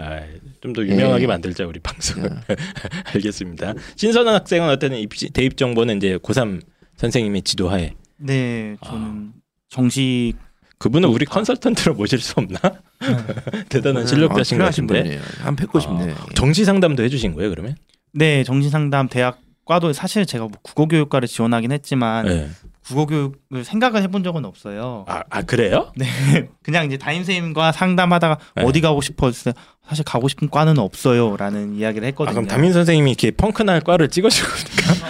좀 0.60 0.72
더 0.72 0.84
유명하게 0.84 1.22
예. 1.22 1.26
만들자 1.26 1.66
우리 1.66 1.80
방송. 1.80 2.22
알겠습니다. 3.14 3.74
신선한 3.96 4.34
학생은 4.34 4.68
어떤 4.68 4.92
대입 5.32 5.56
정보는 5.56 5.96
이제 5.96 6.18
고3 6.18 6.60
선생님의 6.96 7.42
지도하에 7.42 7.94
네, 8.18 8.76
저는 8.84 9.32
정식 9.68 10.34
그분은 10.78 11.08
우리 11.08 11.24
컨설턴트로 11.24 11.94
모실 11.94 12.18
수 12.20 12.34
없나? 12.36 12.58
대단한 13.70 14.06
실력자신 14.06 14.58
것 14.58 14.64
아, 14.64 14.70
필요하신 14.70 14.86
같은데. 14.86 15.02
분이에요. 15.02 15.22
한 15.42 15.56
뵙고 15.56 15.80
싶네. 15.80 16.14
정시 16.34 16.64
상담도 16.64 17.02
해주신 17.04 17.34
거예요, 17.34 17.50
그러면? 17.50 17.76
네 18.12 18.44
정신 18.44 18.70
상담 18.70 19.08
대학 19.08 19.40
과도 19.64 19.92
사실 19.92 20.26
제가 20.26 20.46
뭐 20.48 20.58
국어교육과를 20.62 21.28
지원하긴 21.28 21.72
했지만 21.72 22.26
네. 22.26 22.48
국어 22.90 23.06
교육을 23.06 23.64
생각을 23.64 24.02
해본 24.02 24.24
적은 24.24 24.44
없어요. 24.44 25.04
아, 25.06 25.22
아 25.30 25.42
그래요? 25.42 25.92
네, 25.96 26.06
그냥 26.62 26.86
이제 26.86 26.98
담임 26.98 27.22
선생님과 27.22 27.72
상담하다가 27.72 28.38
네. 28.56 28.64
어디 28.64 28.80
가고 28.80 29.00
싶었어요. 29.00 29.54
사실 29.86 30.04
가고 30.04 30.28
싶은 30.28 30.50
과는 30.50 30.78
없어요라는 30.78 31.76
이야기를 31.76 32.04
아, 32.04 32.08
했거든요. 32.08 32.34
그럼 32.34 32.46
담임 32.48 32.72
선생님이 32.72 33.10
이렇게 33.12 33.30
펑크날 33.30 33.80
과를 33.80 34.08
찍어주고 34.08 34.48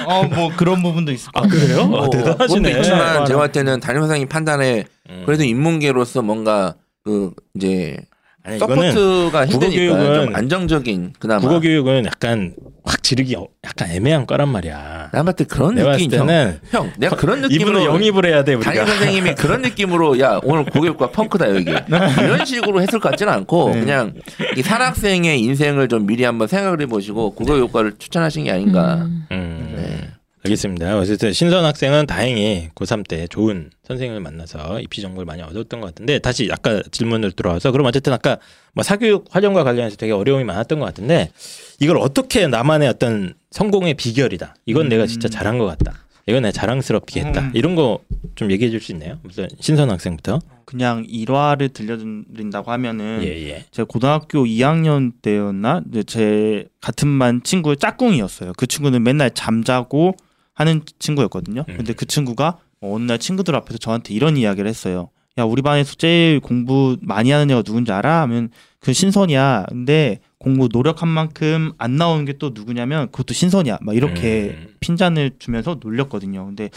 어뭐 0.06 0.52
그런 0.56 0.82
부분도 0.82 1.12
있을 1.12 1.32
것아 1.32 1.48
그래요? 1.48 1.86
뭐, 1.86 2.04
아, 2.04 2.10
대단하시네. 2.10 2.70
그것도 2.70 2.78
있지만 2.80 3.26
제가 3.26 3.38
볼 3.38 3.52
때는 3.52 3.80
담임 3.80 4.02
선생님 4.02 4.28
판단에 4.28 4.84
음. 5.08 5.22
그래도 5.24 5.44
인문계로서 5.44 6.22
뭔가 6.22 6.74
그 7.02 7.32
이제 7.54 7.96
아니, 8.42 8.58
서포트가 8.58 9.46
힘드니까 9.46 9.94
국어교육은- 9.96 10.14
좀 10.24 10.34
안정적인 10.36 11.12
그나마 11.18 11.40
국어 11.40 11.60
교육은 11.60 12.06
약간 12.06 12.54
확 12.84 13.02
지르기 13.02 13.36
어- 13.36 13.46
약간 13.64 13.90
애매한 13.90 14.26
과란 14.26 14.48
말이야. 14.48 15.10
때 15.36 15.44
그런 15.44 15.74
느낌 15.74 16.10
형. 16.10 16.26
때는 16.26 16.60
형 16.70 16.90
내가 16.96 17.16
그런 17.16 17.42
느낌으로 17.42 17.84
영입을 17.84 18.24
해야 18.24 18.42
돼 18.42 18.58
담임 18.58 18.80
우리가. 18.80 18.86
선생님이 18.86 19.34
그런 19.34 19.60
느낌으로 19.62 20.18
야 20.20 20.40
오늘 20.42 20.64
고교육과 20.64 21.10
펑크다 21.10 21.50
여기 21.54 21.70
이런 21.70 22.44
식으로 22.46 22.80
했을 22.80 22.98
것 22.98 23.10
같지는 23.10 23.32
않고 23.32 23.72
네. 23.74 23.80
그냥 23.80 24.14
이 24.56 24.62
산학생의 24.62 25.38
인생을 25.40 25.88
좀 25.88 26.06
미리 26.06 26.24
한번 26.24 26.48
생각을 26.48 26.80
해보시고 26.82 27.32
고교육과를 27.34 27.94
추천하신 27.98 28.44
게 28.44 28.52
아닌가 28.52 28.94
음. 29.02 29.26
음, 29.30 29.74
네. 29.76 30.08
알겠습니다. 30.44 30.98
어쨌든 30.98 31.32
신선 31.32 31.64
학생은 31.64 32.06
다행히 32.06 32.68
고3 32.74 33.06
때 33.06 33.26
좋은 33.28 33.70
선생님을 33.84 34.20
만나서 34.20 34.80
입시 34.80 35.02
정보를 35.02 35.26
많이 35.26 35.42
얻었던 35.42 35.80
것 35.80 35.86
같은데 35.88 36.18
다시 36.18 36.48
아까 36.50 36.82
질문을 36.90 37.32
들어와서 37.32 37.72
그럼 37.72 37.86
어쨌든 37.86 38.12
아까 38.12 38.38
뭐 38.72 38.82
사교육 38.82 39.26
활용과 39.30 39.64
관련해서 39.64 39.96
되게 39.96 40.12
어려움이 40.12 40.44
많았던 40.44 40.78
것 40.78 40.86
같은데 40.86 41.30
이걸 41.78 41.98
어떻게 41.98 42.46
나만의 42.46 42.88
어떤 42.88 43.34
성공의 43.50 43.94
비결이다. 43.94 44.54
이건 44.64 44.88
내가 44.88 45.06
진짜 45.06 45.28
잘한 45.28 45.58
것 45.58 45.66
같다. 45.66 46.04
이건 46.26 46.42
내가 46.42 46.52
자랑스럽게 46.52 47.20
했다. 47.20 47.40
음. 47.42 47.50
이런 47.54 47.74
거 47.74 47.98
좀 48.34 48.50
얘기해 48.50 48.70
줄 48.70 48.80
수 48.80 48.92
있나요? 48.92 49.18
무슨 49.22 49.48
신선 49.60 49.90
학생부터? 49.90 50.38
그냥 50.64 51.04
일화를 51.08 51.70
들려드린다고 51.70 52.70
하면은 52.70 53.20
예, 53.22 53.28
예. 53.48 53.64
제가 53.70 53.86
고등학교 53.86 54.44
2학년 54.44 55.12
때였나 55.20 55.82
제 56.06 56.66
같은 56.80 57.18
반 57.18 57.42
친구의 57.42 57.76
짝꿍이었어요. 57.76 58.52
그 58.56 58.66
친구는 58.66 59.02
맨날 59.02 59.30
잠자고 59.32 60.14
하는 60.60 60.82
친구였거든요. 60.98 61.64
음. 61.68 61.76
근데 61.78 61.92
그 61.94 62.04
친구가 62.06 62.58
어느 62.82 63.04
날 63.04 63.18
친구들 63.18 63.54
앞에서 63.56 63.78
저한테 63.78 64.12
이런 64.14 64.36
이야기를 64.36 64.68
했어요. 64.68 65.08
야 65.38 65.44
우리 65.44 65.62
반에서 65.62 65.94
제일 65.94 66.40
공부 66.40 66.96
많이 67.00 67.30
하는 67.30 67.50
애가 67.50 67.62
누군지 67.62 67.92
알아? 67.92 68.20
하면 68.22 68.50
그 68.78 68.92
신선이야. 68.92 69.66
근데 69.70 70.18
공부 70.38 70.68
노력한 70.70 71.08
만큼 71.08 71.72
안 71.78 71.96
나오는 71.96 72.24
게 72.26 72.34
또 72.38 72.50
누구냐면 72.52 73.10
그것도 73.10 73.32
신선이야. 73.34 73.78
막 73.80 73.96
이렇게 73.96 74.56
음. 74.58 74.74
핀잔을 74.80 75.32
주면서 75.38 75.78
놀렸거든요. 75.82 76.44
근데 76.46 76.68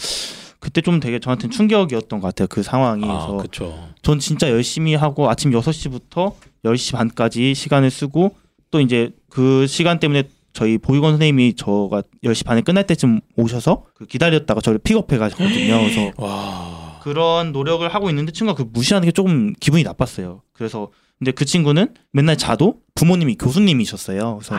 그때 0.59 0.79
좀 0.81 1.01
되게 1.01 1.19
저한테는 1.19 1.51
충격이었던 1.51 2.19
것 2.21 2.27
같아요. 2.27 2.47
그 2.47 2.63
상황이. 2.63 3.03
아, 3.05 3.27
그래서. 3.41 3.89
전 4.01 4.19
진짜 4.19 4.49
열심히 4.49 4.95
하고 4.95 5.29
아침 5.29 5.51
6시부터 5.51 6.33
10시 6.63 6.93
반까지 6.95 7.53
시간을 7.53 7.89
쓰고 7.91 8.35
또 8.71 8.79
이제 8.79 9.11
그 9.29 9.67
시간 9.67 9.99
때문에 9.99 10.23
저희 10.53 10.77
보육원 10.77 11.13
선생님이 11.13 11.55
저가 11.55 12.03
10시 12.23 12.45
반에 12.45 12.61
끝날 12.61 12.85
때쯤 12.85 13.21
오셔서 13.35 13.85
그 13.95 14.05
기다렸다가 14.05 14.61
저를 14.61 14.79
픽업해 14.79 15.17
가셨거든요. 15.17 15.79
그래서 15.79 16.11
와. 16.17 16.99
그런 17.01 17.51
노력을 17.51 17.85
하고 17.87 18.09
있는데 18.09 18.31
친구가 18.31 18.55
그 18.55 18.69
무시하는 18.71 19.05
게 19.05 19.11
조금 19.11 19.53
기분이 19.59 19.83
나빴어요. 19.83 20.41
그래서 20.53 20.89
근데 21.19 21.31
그 21.31 21.43
친구는 21.45 21.93
맨날 22.11 22.37
자도 22.37 22.77
부모님이 22.95 23.35
교수님이셨어요. 23.35 24.39
그래서 24.39 24.55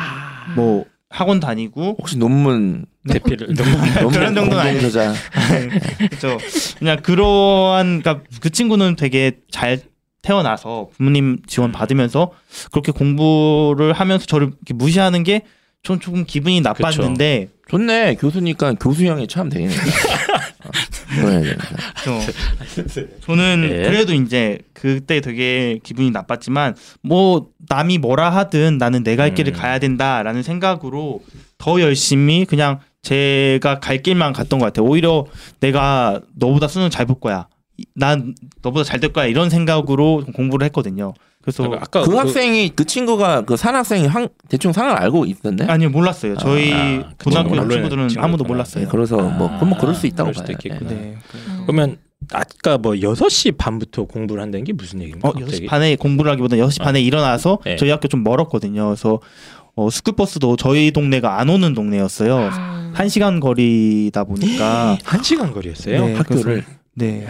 뭐 0.54 0.84
학원 1.08 1.38
다니고 1.40 1.96
혹시 1.98 2.18
논문 2.18 2.86
대피를 3.08 3.54
너무 3.54 3.70
논문 3.70 4.10
그런 4.12 4.34
정도는 4.34 4.58
아니에요. 4.58 4.80
공동저자 4.80 5.14
그렇죠. 6.10 6.38
그냥 6.78 6.96
그러한 7.02 8.02
그러니까 8.02 8.24
그 8.40 8.50
친구는 8.50 8.96
되게 8.96 9.38
잘 9.50 9.80
태어나서 10.22 10.88
부모님 10.96 11.38
지원 11.46 11.70
받으면서 11.70 12.32
그렇게 12.72 12.92
공부를 12.92 13.92
하면서 13.92 14.26
저를 14.26 14.48
이렇게 14.48 14.74
무시하는 14.74 15.22
게 15.22 15.44
전 15.84 16.00
조금 16.00 16.24
기분이 16.24 16.62
나빴는데 16.62 17.50
좋네 17.68 18.14
교수니까 18.16 18.72
교수형이 18.74 19.28
참 19.28 19.50
되겠네. 19.50 19.74
어. 22.08 22.20
저, 22.88 23.02
저는 23.20 23.68
예. 23.70 23.82
그래도 23.88 24.14
이제 24.14 24.58
그때 24.72 25.20
되게 25.20 25.78
기분이 25.82 26.10
나빴지만 26.10 26.74
뭐 27.02 27.48
남이 27.68 27.98
뭐라 27.98 28.30
하든 28.30 28.78
나는 28.78 29.04
내갈 29.04 29.34
길을 29.34 29.52
음. 29.52 29.56
가야 29.58 29.78
된다라는 29.78 30.42
생각으로 30.42 31.20
더 31.58 31.80
열심히 31.80 32.46
그냥 32.46 32.80
제가 33.02 33.78
갈 33.80 33.98
길만 34.02 34.32
갔던 34.32 34.58
것 34.58 34.64
같아요. 34.66 34.86
오히려 34.86 35.26
내가 35.60 36.20
너보다 36.34 36.66
수능 36.66 36.88
잘 36.88 37.04
볼 37.06 37.20
거야. 37.20 37.46
이- 37.76 37.84
난 37.94 38.34
너보다 38.62 38.84
잘 38.84 39.00
될 39.00 39.12
거야 39.12 39.26
이런 39.26 39.50
생각으로 39.50 40.24
공부를 40.34 40.64
했거든요. 40.66 41.12
그래서 41.44 41.64
아까 41.78 42.02
그, 42.02 42.16
학생이 42.16 42.70
그 42.74 42.84
친구가 42.86 43.42
그 43.42 43.56
산 43.56 43.74
학생이 43.76 44.06
항, 44.06 44.28
대충 44.48 44.72
상을 44.72 44.90
알고 44.90 45.26
있던데. 45.26 45.66
아니요 45.66 45.90
몰랐어요. 45.90 46.36
저희 46.38 46.72
아, 46.72 47.10
그 47.18 47.24
고등학교 47.26 47.50
친구들은 47.50 48.08
친구였구나. 48.08 48.24
아무도 48.24 48.44
네, 48.44 48.48
몰랐어요. 48.48 48.88
그래서 48.88 49.16
뭐 49.18 49.48
그럼 49.56 49.68
뭐 49.70 49.78
그럴 49.78 49.94
수 49.94 50.06
있다고 50.06 50.32
수도 50.32 50.46
봐요. 50.46 50.56
있겠구나. 50.58 50.90
네. 50.90 50.96
네. 50.96 51.16
음. 51.34 51.62
그러면 51.66 51.98
아까 52.32 52.78
뭐 52.78 52.92
6시 52.92 53.58
반부터 53.58 54.04
공부를 54.06 54.42
한다는 54.42 54.64
게 54.64 54.72
무슨 54.72 55.00
얘기입니까? 55.02 55.28
어, 55.28 55.32
갑자기? 55.32 55.66
6시 55.66 55.68
반에 55.68 55.96
공부를 55.96 56.30
하기보다 56.32 56.56
6시 56.56 56.80
아. 56.80 56.84
반에 56.84 57.02
일어나서 57.02 57.58
네. 57.64 57.76
저희 57.76 57.90
학교 57.90 58.08
좀 58.08 58.22
멀었거든요. 58.24 58.86
그래서 58.86 59.20
어, 59.76 59.90
스쿨버스도 59.90 60.56
저희 60.56 60.90
동네가 60.92 61.38
안 61.40 61.50
오는 61.50 61.74
동네였어요. 61.74 62.38
음. 62.38 62.92
한 62.94 63.08
시간 63.10 63.40
거리다 63.40 64.24
보니까 64.24 64.96
한 65.04 65.22
시간 65.22 65.50
거리였어요. 65.52 66.06
네, 66.06 66.14
학교를 66.14 66.42
그래서- 66.42 66.68
네. 66.94 67.26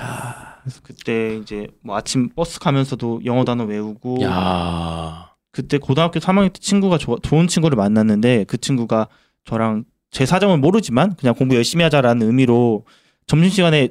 그래서 0.64 0.80
그때 0.82 1.36
이제 1.36 1.66
뭐 1.82 1.94
아침 1.96 2.30
버스 2.34 2.58
가면서도 2.58 3.20
영어 3.26 3.44
단어 3.44 3.64
외우고 3.64 4.22
야. 4.22 5.30
그때 5.50 5.76
고등학교 5.78 6.18
3학년 6.20 6.52
때 6.52 6.58
친구가 6.58 6.96
조- 6.98 7.18
좋은 7.22 7.46
친구를 7.46 7.76
만났는데 7.76 8.44
그 8.44 8.56
친구가 8.58 9.08
저랑 9.44 9.84
제 10.10 10.24
사정을 10.26 10.58
모르지만 10.58 11.14
그냥 11.16 11.34
공부 11.34 11.54
열심히 11.54 11.82
하자라는 11.84 12.26
의미로 12.26 12.84
점심 13.26 13.50
시간에 13.50 13.90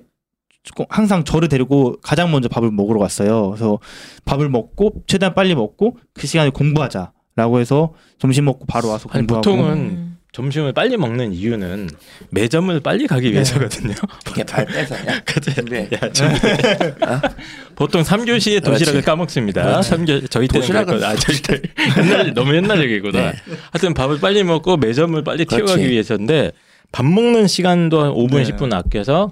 항상 0.89 1.23
저를 1.25 1.47
데리고 1.49 1.97
가장 2.01 2.31
먼저 2.31 2.49
밥을 2.49 2.71
먹으러 2.71 2.99
갔어요. 2.99 3.49
그래서 3.49 3.79
밥을 4.25 4.49
먹고 4.49 5.03
최대한 5.07 5.35
빨리 5.35 5.53
먹고 5.55 5.97
그 6.13 6.25
시간에 6.25 6.49
공부하자라고 6.49 7.59
해서 7.59 7.93
점심 8.17 8.45
먹고 8.45 8.65
바로 8.65 8.89
와서 8.89 9.07
아니, 9.11 9.27
공부하고 9.27 9.41
보통은 9.43 9.73
음. 9.77 10.12
점심을 10.33 10.73
빨리 10.73 10.97
먹는 10.97 11.31
이유는 11.33 11.89
매점을 12.31 12.77
빨리 12.79 13.05
가기 13.07 13.27
네. 13.27 13.33
위해서거든요. 13.33 13.93
이렇게 14.25 14.43
발 14.43 14.65
빼서냐? 14.65 15.21
그치? 15.25 15.53
준비해. 15.53 15.87
야, 15.93 16.11
준비. 16.11 16.39
보통 17.75 18.01
3교시에 18.01 18.63
도시락을 18.63 18.93
그렇지. 19.01 19.05
까먹습니다. 19.05 19.63
그렇지. 19.63 19.89
삼교 19.89 20.27
저희 20.27 20.47
때는 20.47 20.67
도시락은-. 20.67 21.03
아, 21.03 21.15
저희 21.15 21.37
때 21.41 21.61
옛날 21.99 22.33
너무 22.33 22.55
옛날 22.55 22.81
얘기구나. 22.83 23.31
네. 23.31 23.33
하여튼 23.71 23.93
밥을 23.93 24.19
빨리 24.19 24.43
먹고 24.43 24.77
매점을 24.77 25.23
빨리 25.23 25.45
그렇지. 25.45 25.65
튀어가기 25.65 25.89
위해서인데 25.89 26.51
밥 26.91 27.05
먹는 27.05 27.47
시간도 27.47 28.01
한 28.03 28.11
5분 28.11 28.37
네. 28.37 28.43
10분 28.51 28.73
아껴서 28.73 29.31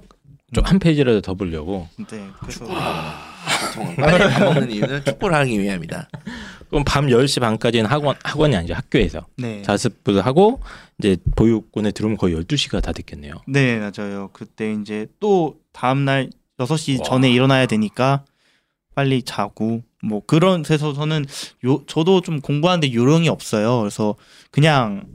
좀 0.53 0.63
한 0.65 0.77
페이지라도 0.79 1.21
더 1.21 1.33
보려고. 1.33 1.87
네, 1.97 2.27
그래서 2.41 2.65
보통 2.65 3.95
빨리 3.95 4.19
밥 4.31 4.43
먹는 4.43 4.69
이유는 4.69 5.03
축구를 5.05 5.35
하기 5.37 5.59
위함이다. 5.59 6.09
그럼 6.69 6.83
밤 6.85 7.07
10시 7.07 7.39
반까지는 7.41 7.85
학원 7.89 8.15
학원이 8.23 8.55
아니죠. 8.55 8.73
학교에서 8.73 9.25
네. 9.37 9.61
자습을 9.61 10.25
하고 10.25 10.61
이제 11.01 11.17
보육원에 11.35 11.91
들어오면 11.91 12.17
거의 12.17 12.35
12시가 12.35 12.81
다 12.81 12.91
됐겠네요. 12.91 13.33
네, 13.47 13.79
맞아요. 13.79 14.29
그때 14.33 14.73
이제 14.73 15.07
또 15.19 15.55
다음 15.73 16.05
날 16.05 16.29
6시 16.59 16.99
와. 16.99 17.05
전에 17.05 17.31
일어나야 17.31 17.65
되니까 17.65 18.23
빨리 18.93 19.23
자고 19.23 19.81
뭐 20.03 20.21
그런 20.25 20.61
데서 20.61 20.93
저는 20.93 21.25
요 21.65 21.83
저도 21.87 22.21
좀 22.21 22.39
공부하는데 22.39 22.93
요령이 22.93 23.29
없어요. 23.29 23.79
그래서 23.79 24.15
그냥 24.51 25.05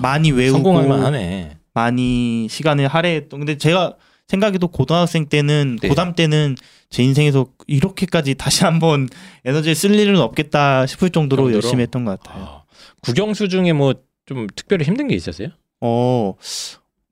많이 0.00 0.30
외우고 0.30 0.58
성공할 0.58 0.88
만 0.88 1.04
하네. 1.04 1.58
많이 1.74 2.46
시간을 2.48 2.86
할애했던 2.88 3.40
근데 3.40 3.56
제가 3.58 3.96
생각해도 4.28 4.68
고등학생 4.68 5.26
때는 5.26 5.78
네. 5.80 5.88
고3 5.88 6.14
때는 6.14 6.56
제 6.90 7.02
인생에서 7.02 7.46
이렇게까지 7.66 8.34
다시 8.34 8.64
한번 8.64 9.08
에너지를 9.44 9.74
쓸 9.74 9.98
일은 9.98 10.18
없겠다 10.20 10.86
싶을 10.86 11.10
정도로 11.10 11.44
정도로? 11.44 11.54
열심히 11.56 11.82
했던 11.82 12.04
것 12.04 12.20
같아요. 12.20 12.44
아, 12.44 12.62
국영수 13.02 13.48
중에 13.48 13.72
뭐 13.72 13.94
좀 14.26 14.46
특별히 14.54 14.84
힘든 14.84 15.08
게 15.08 15.14
있었어요? 15.14 15.48
어 15.80 16.34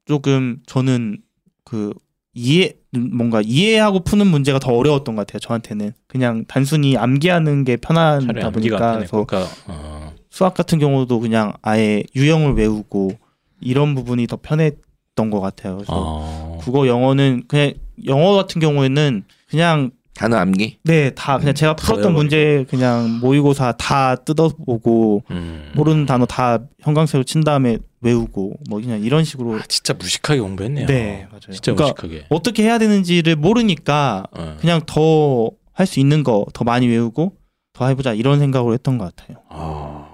조금 0.04 0.60
저는 0.66 1.18
그 1.64 1.92
이해 2.34 2.74
뭔가 2.92 3.40
이해하고 3.44 4.00
푸는 4.00 4.26
문제가 4.26 4.58
더 4.58 4.72
어려웠던 4.72 5.16
것 5.16 5.26
같아요. 5.26 5.40
저한테는 5.40 5.92
그냥 6.06 6.44
단순히 6.46 6.96
암기하는 6.96 7.64
게 7.64 7.76
편하다 7.76 8.50
보니까 8.50 8.96
그래서 8.96 9.24
그러니까 9.24 9.52
어, 9.66 10.14
수학 10.30 10.54
같은 10.54 10.78
경우도 10.78 11.20
그냥 11.20 11.52
아예 11.62 12.04
유형을 12.14 12.54
외우고 12.54 13.12
이런 13.60 13.94
부분이 13.94 14.26
더 14.26 14.36
편했던 14.36 15.30
것 15.30 15.40
같아요. 15.40 15.76
그래서 15.76 15.92
어. 15.94 16.58
국어 16.60 16.86
영어는 16.86 17.44
그냥 17.48 17.74
영어 18.06 18.32
같은 18.32 18.60
경우에는 18.60 19.24
그냥 19.48 19.90
단어 20.20 20.36
암기. 20.36 20.78
네 20.84 21.10
다 21.14 21.38
그냥 21.38 21.54
제가 21.54 21.76
다 21.76 21.86
풀었던. 21.86 22.12
문제 22.12 22.66
그냥 22.68 23.18
모의고사 23.20 23.72
다 23.78 24.14
뜯어보고 24.16 25.22
음. 25.30 25.72
모르는 25.74 26.04
단어 26.04 26.26
다 26.26 26.58
형광색으로 26.80 27.24
친 27.24 27.42
다음에 27.42 27.78
외우고 28.02 28.54
뭐 28.68 28.80
그냥 28.80 29.00
이런 29.02 29.24
식으로 29.24 29.54
아, 29.56 29.62
진짜 29.66 29.94
무식하게 29.94 30.40
공부했네요. 30.40 30.86
네 30.86 31.26
맞아요. 31.30 31.40
진짜 31.52 31.72
그러니까 31.74 32.02
무식하게. 32.02 32.26
어떻게 32.28 32.64
해야 32.64 32.78
되는지를 32.78 33.36
모르니까 33.36 34.24
어. 34.32 34.56
그냥 34.60 34.80
더 34.86 35.52
할 35.72 35.86
수 35.86 35.98
있는 36.00 36.22
거 36.22 36.44
더 36.52 36.64
많이 36.64 36.86
외우고 36.86 37.32
더 37.72 37.86
해보자 37.88 38.12
이런 38.12 38.38
생각으로 38.40 38.74
했던 38.74 38.98
것 38.98 39.14
같아요. 39.16 39.38
아, 39.48 40.06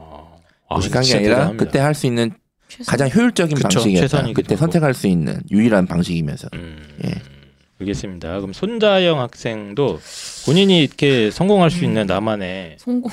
아, 0.68 0.76
무식한 0.76 1.02
게 1.02 1.16
아니라 1.16 1.30
대단합니다. 1.34 1.64
그때 1.64 1.78
할 1.80 1.94
수 1.94 2.06
있는. 2.06 2.30
가장 2.86 3.08
효율적인 3.08 3.56
방식이었다. 3.58 4.32
그때. 4.34 4.54
선택할 4.56 4.92
수 4.94 5.06
있는 5.08 5.40
유일한 5.50 5.86
방식이면서. 5.86 6.48
음, 6.54 6.84
예. 7.04 7.10
알겠습니다. 7.80 8.36
그럼 8.40 8.52
손자영 8.52 9.20
학생도 9.20 9.98
본인이 10.46 10.80
이렇게 10.82 11.30
성공할 11.30 11.70
수 11.70 11.80
음. 11.80 11.84
있는 11.84 12.06
나만의 12.06 12.76
성공 12.78 13.10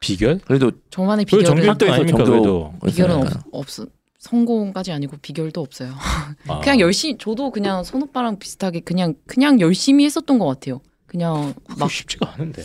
비결? 0.00 0.38
그래도 0.46 0.70
저만의 0.90 1.24
그걸 1.26 1.40
비결은 1.40 1.62
전교 1.64 1.72
1등 1.84 1.90
아닙니까 1.92 2.18
정도- 2.18 2.30
그래도. 2.30 2.74
비결은 2.86 3.16
없. 3.16 3.32
없 3.52 3.66
성공까지 4.18 4.92
아니고 4.92 5.16
비결도 5.22 5.60
없어요. 5.60 5.92
아. 6.48 6.60
그냥 6.60 6.80
열심히 6.80 7.16
저도 7.18 7.50
그냥 7.50 7.84
선 7.84 8.02
오빠랑 8.02 8.38
비슷하게 8.38 8.80
그냥 8.80 9.14
그냥 9.26 9.60
열심히 9.60 10.04
했었던 10.04 10.38
것 10.38 10.46
같아요. 10.46 10.80
그냥 11.06 11.54
막, 11.78 11.90
쉽지가 11.90 12.34
않은데. 12.34 12.62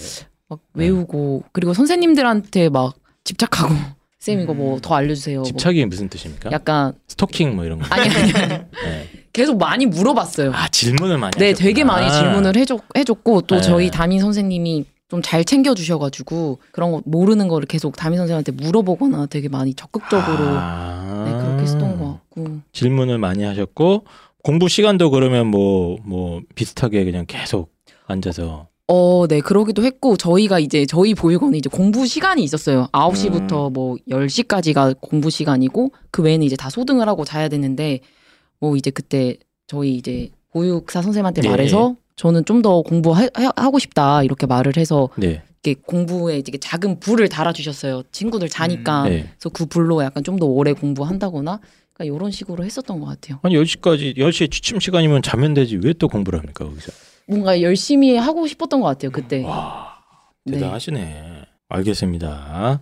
막 0.50 0.60
외우고 0.74 1.44
그리고 1.52 1.74
선생님들한테 1.74 2.70
막 2.70 2.96
집착하고 3.24 3.74
쌤 4.20 4.40
이거 4.42 4.54
뭐 4.54 4.80
더 4.80 4.96
알려주세요. 4.96 5.40
뭐 5.40 5.46
집착이 5.46 5.86
무슨 5.86 6.10
뜻입니까? 6.10 6.52
약간 6.52 6.94
스토킹 7.08 7.56
뭐 7.56 7.66
이런 7.66 7.80
거. 7.80 7.86
아니 7.90 8.10
아니 8.10 8.32
아니 8.34 8.48
네. 8.84 9.10
계속 9.34 9.58
많이 9.58 9.86
물어봤어요. 9.86 10.54
아 10.54 10.68
질문을 10.70 11.18
많이. 11.18 11.32
네, 11.38 11.48
하셨구나. 11.48 11.68
되게 11.68 11.84
많이 11.84 12.12
질문을 12.12 12.56
해줬, 12.56 12.82
해줬고 12.96 13.42
또 13.42 13.56
네. 13.56 13.62
저희 13.62 13.92
담임 13.92 14.20
선생님이 14.20 14.86
좀 15.10 15.22
잘 15.22 15.44
챙겨주셔가지고 15.46 16.60
그런 16.72 16.92
거 16.92 17.02
모르는 17.06 17.48
거를 17.48 17.68
계속 17.68 17.96
담임 17.96 18.18
선생님한테 18.18 18.52
물어보거나 18.54 19.28
되게 19.28 19.48
많이 19.48 19.74
적극적으로 19.76 20.38
아. 20.58 21.24
네, 21.28 21.32
그렇게 21.32 21.64
했던 21.64 22.00
것 22.00 22.06
같고 22.14 22.62
질문을 22.72 23.20
많이 23.20 23.44
하셨고 23.44 24.06
공부 24.44 24.68
시간도 24.68 25.12
그러면 25.12 25.48
뭐뭐 25.48 26.42
비슷하게 26.56 27.06
그냥 27.06 27.26
계속 27.28 27.72
앉아서 28.08 28.68
어, 28.88 29.28
네, 29.28 29.40
그러기도 29.40 29.86
했고, 29.86 30.18
저희가 30.18 30.60
이제, 30.60 30.86
저희 30.86 31.16
보육원에 31.16 31.58
이제 31.58 31.70
공부 31.70 32.06
시간이 32.06 32.44
있었어요. 32.44 32.88
9시부터 32.92 33.72
뭐 33.72 33.96
10시까지가 34.10 34.98
공부 35.00 35.30
시간이고, 35.30 35.94
그 36.12 36.22
외에는 36.22 36.46
이제 36.46 36.58
다 36.58 36.70
소등을 36.70 37.08
하고 37.08 37.24
자야 37.24 37.48
되는데, 37.48 38.02
뭐 38.64 38.78
이제 38.78 38.92
그때 38.92 39.36
저희 39.68 39.96
이제 39.96 40.30
보육사 40.54 41.02
선생님한테 41.02 41.42
네. 41.42 41.50
말해서, 41.50 41.98
저는 42.16 42.46
좀 42.46 42.62
더 42.62 42.82
공부하고 42.82 43.78
싶다, 43.80 44.24
이렇게 44.24 44.46
말을 44.46 44.78
해서, 44.78 45.10
네. 45.18 45.42
이렇게 45.62 45.82
공부에 45.86 46.36
이렇게 46.36 46.58
작은 46.58 47.02
불을 47.02 47.28
달아주셨어요. 47.28 48.04
친구들 48.14 48.48
자니까. 48.48 49.04
네. 49.04 49.28
그래서 49.38 49.50
그 49.50 49.66
불로 49.66 50.02
약간 50.02 50.24
좀 50.24 50.38
더 50.40 50.46
오래 50.46 50.72
공부한다거나, 50.72 51.60
그러니까 51.94 52.16
이런 52.16 52.32
식으로 52.32 52.64
했었던 52.64 53.02
것 53.02 53.06
같아요. 53.08 53.40
아니 53.44 53.56
10시까지 53.56 54.16
10시에 54.16 54.50
취침 54.50 54.80
시간이면 54.80 55.24
자면 55.24 55.54
되지 55.54 55.76
왜 55.84 55.92
또 55.92 56.08
공부를 56.08 56.40
합니까 56.40 56.64
거기서? 56.64 56.94
뭔가 57.28 57.60
열심히 57.62 58.16
하고 58.16 58.48
싶었던 58.48 58.80
것 58.80 58.88
같아요, 58.88 59.12
그때. 59.12 59.44
와 59.44 59.90
네. 60.46 60.54
대단하시네. 60.54 61.48
알겠습니다. 61.68 62.80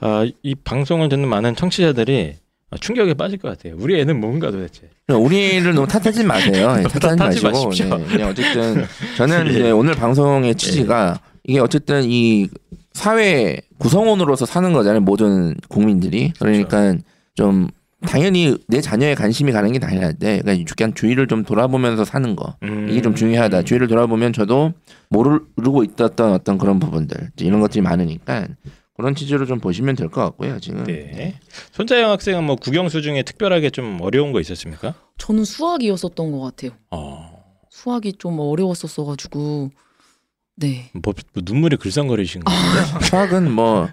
아, 0.00 0.26
이 0.42 0.54
방송을 0.54 1.08
듣는 1.08 1.28
많은 1.28 1.56
청취자들이 1.56 2.34
충격에 2.80 3.14
빠질 3.14 3.38
것 3.38 3.48
같아요. 3.48 3.76
우리 3.78 3.98
애는 4.00 4.20
뭔가 4.20 4.50
도대체. 4.50 4.88
우리를 5.08 5.74
너무 5.74 5.86
탓하지 5.86 6.24
마세요. 6.24 6.76
예, 6.78 6.82
탓하지 6.82 7.42
마시고. 7.42 7.70
네, 7.70 8.04
그냥 8.06 8.28
어쨌든 8.30 8.84
저는 9.16 9.48
예. 9.48 9.50
이제 9.50 9.70
오늘 9.70 9.94
방송의 9.94 10.54
취지가 10.54 11.20
이게 11.44 11.60
어쨌든 11.60 12.02
이 12.04 12.48
사회 12.92 13.58
구성원으로서 13.78 14.46
사는 14.46 14.72
거잖아요. 14.72 15.00
모든 15.00 15.54
국민들이. 15.68 16.32
그러니까 16.38 16.96
좀 17.34 17.68
당연히 18.06 18.56
내 18.68 18.80
자녀의 18.80 19.14
관심이 19.14 19.50
가는 19.52 19.70
게 19.72 19.78
당연한데, 19.78 20.40
그러니까 20.42 20.64
약간 20.70 20.94
주위를 20.94 21.26
좀 21.26 21.42
돌아보면서 21.44 22.04
사는 22.04 22.36
거. 22.36 22.56
음. 22.62 22.88
이게 22.90 23.00
좀 23.02 23.14
중요하다. 23.14 23.62
주위를 23.62 23.88
돌아보면 23.88 24.32
저도 24.32 24.72
모르고 25.08 25.84
있었던 25.84 26.32
어떤 26.32 26.58
그런 26.58 26.78
부분들 26.78 27.30
이런 27.40 27.60
것들이 27.60 27.82
많으니까 27.82 28.46
그런 28.96 29.14
취지로 29.14 29.44
좀 29.46 29.58
보시면 29.60 29.96
될 29.96 30.08
것 30.08 30.20
같고요. 30.22 30.60
지금 30.60 30.84
네. 30.84 31.38
손자영 31.72 32.10
학생은 32.10 32.44
뭐 32.44 32.56
국영수 32.56 33.02
중에 33.02 33.22
특별하게 33.22 33.70
좀 33.70 33.98
어려운 34.00 34.32
거 34.32 34.40
있었습니까? 34.40 34.94
저는 35.18 35.44
수학이었었던 35.44 36.30
것 36.32 36.40
같아요. 36.40 36.70
어. 36.90 37.42
수학이 37.70 38.14
좀 38.18 38.38
어려웠었어가지고 38.38 39.70
네 40.56 40.90
뭐, 40.92 41.12
뭐 41.32 41.42
눈물이 41.44 41.76
글썽거리신 41.78 42.42
거. 42.44 42.52
수학은 43.02 43.50
뭐 43.50 43.88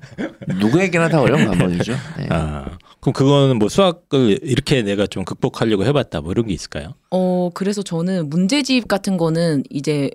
누구에게나 0.59 1.09
다 1.09 1.19
어려운 1.19 1.47
과목이죠. 1.47 1.93
네. 2.19 2.27
아. 2.29 2.77
그럼 2.99 3.13
그거는 3.13 3.57
뭐 3.57 3.67
수학을 3.67 4.39
이렇게 4.43 4.83
내가 4.83 5.07
좀 5.07 5.25
극복하려고 5.25 5.83
해봤다 5.85 6.21
뭐 6.21 6.31
이런 6.31 6.45
게 6.45 6.53
있을까요? 6.53 6.93
어 7.09 7.49
그래서 7.55 7.81
저는 7.81 8.29
문제집 8.29 8.87
같은 8.87 9.17
거는 9.17 9.63
이제 9.71 10.11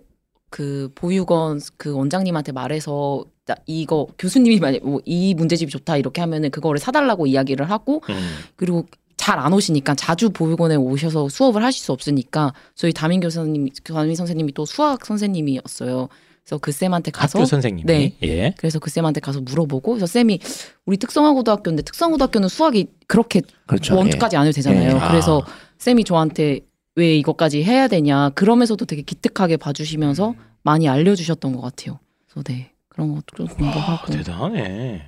그 0.50 0.88
보육원 0.94 1.60
그 1.76 1.92
원장님한테 1.92 2.52
말해서 2.52 3.24
나 3.24 3.35
이거 3.66 4.08
교수님이 4.18 4.58
만약 4.58 4.82
뭐 4.84 5.00
이 5.04 5.34
문제집이 5.34 5.70
좋다 5.70 5.96
이렇게 5.98 6.20
하면은 6.20 6.50
그거를 6.50 6.80
사달라고 6.80 7.26
이야기를 7.26 7.70
하고 7.70 8.02
음. 8.08 8.14
그리고 8.56 8.86
잘 9.16 9.38
안 9.38 9.52
오시니까 9.52 9.94
자주 9.94 10.30
보육원에 10.30 10.76
오셔서 10.76 11.28
수업을 11.28 11.64
하실 11.64 11.82
수 11.82 11.92
없으니까 11.92 12.52
저희 12.74 12.92
담임 12.92 13.20
교수님 13.20 13.68
담임 13.84 14.14
선생님이 14.14 14.52
또 14.52 14.64
수학 14.64 15.04
선생님이었어요. 15.06 16.08
그래서 16.44 16.58
그 16.58 16.70
쌤한테 16.70 17.10
가서 17.10 17.38
학교 17.40 17.46
선생님이. 17.46 17.86
네. 17.86 18.16
예. 18.22 18.54
그래서 18.56 18.78
그 18.78 18.88
쌤한테 18.90 19.20
가서 19.20 19.40
물어보고 19.40 19.92
그래서 19.92 20.06
쌤이 20.06 20.38
우리 20.84 20.96
특성화고등학교인데 20.96 21.82
특성고등학교는 21.82 22.48
수학이 22.48 22.86
그렇게 23.08 23.42
그렇죠. 23.66 23.96
원투까지 23.96 24.36
안 24.36 24.46
해도 24.46 24.54
되잖아요. 24.54 24.90
예. 24.90 24.94
아. 24.94 25.08
그래서 25.08 25.44
쌤이 25.78 26.04
저한테 26.04 26.60
왜 26.94 27.16
이것까지 27.16 27.64
해야 27.64 27.88
되냐 27.88 28.30
그러면서도 28.30 28.84
되게 28.84 29.02
기특하게 29.02 29.56
봐주시면서 29.56 30.34
많이 30.62 30.88
알려주셨던 30.88 31.52
것 31.54 31.62
같아요. 31.62 31.98
그래서 32.28 32.42
네 32.44 32.70
그런 32.96 33.14
것도 33.14 33.24
좀 33.36 33.46
아, 33.48 33.54
공부하고 33.54 34.12
대단하네. 34.12 35.02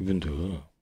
이분들 0.00 0.30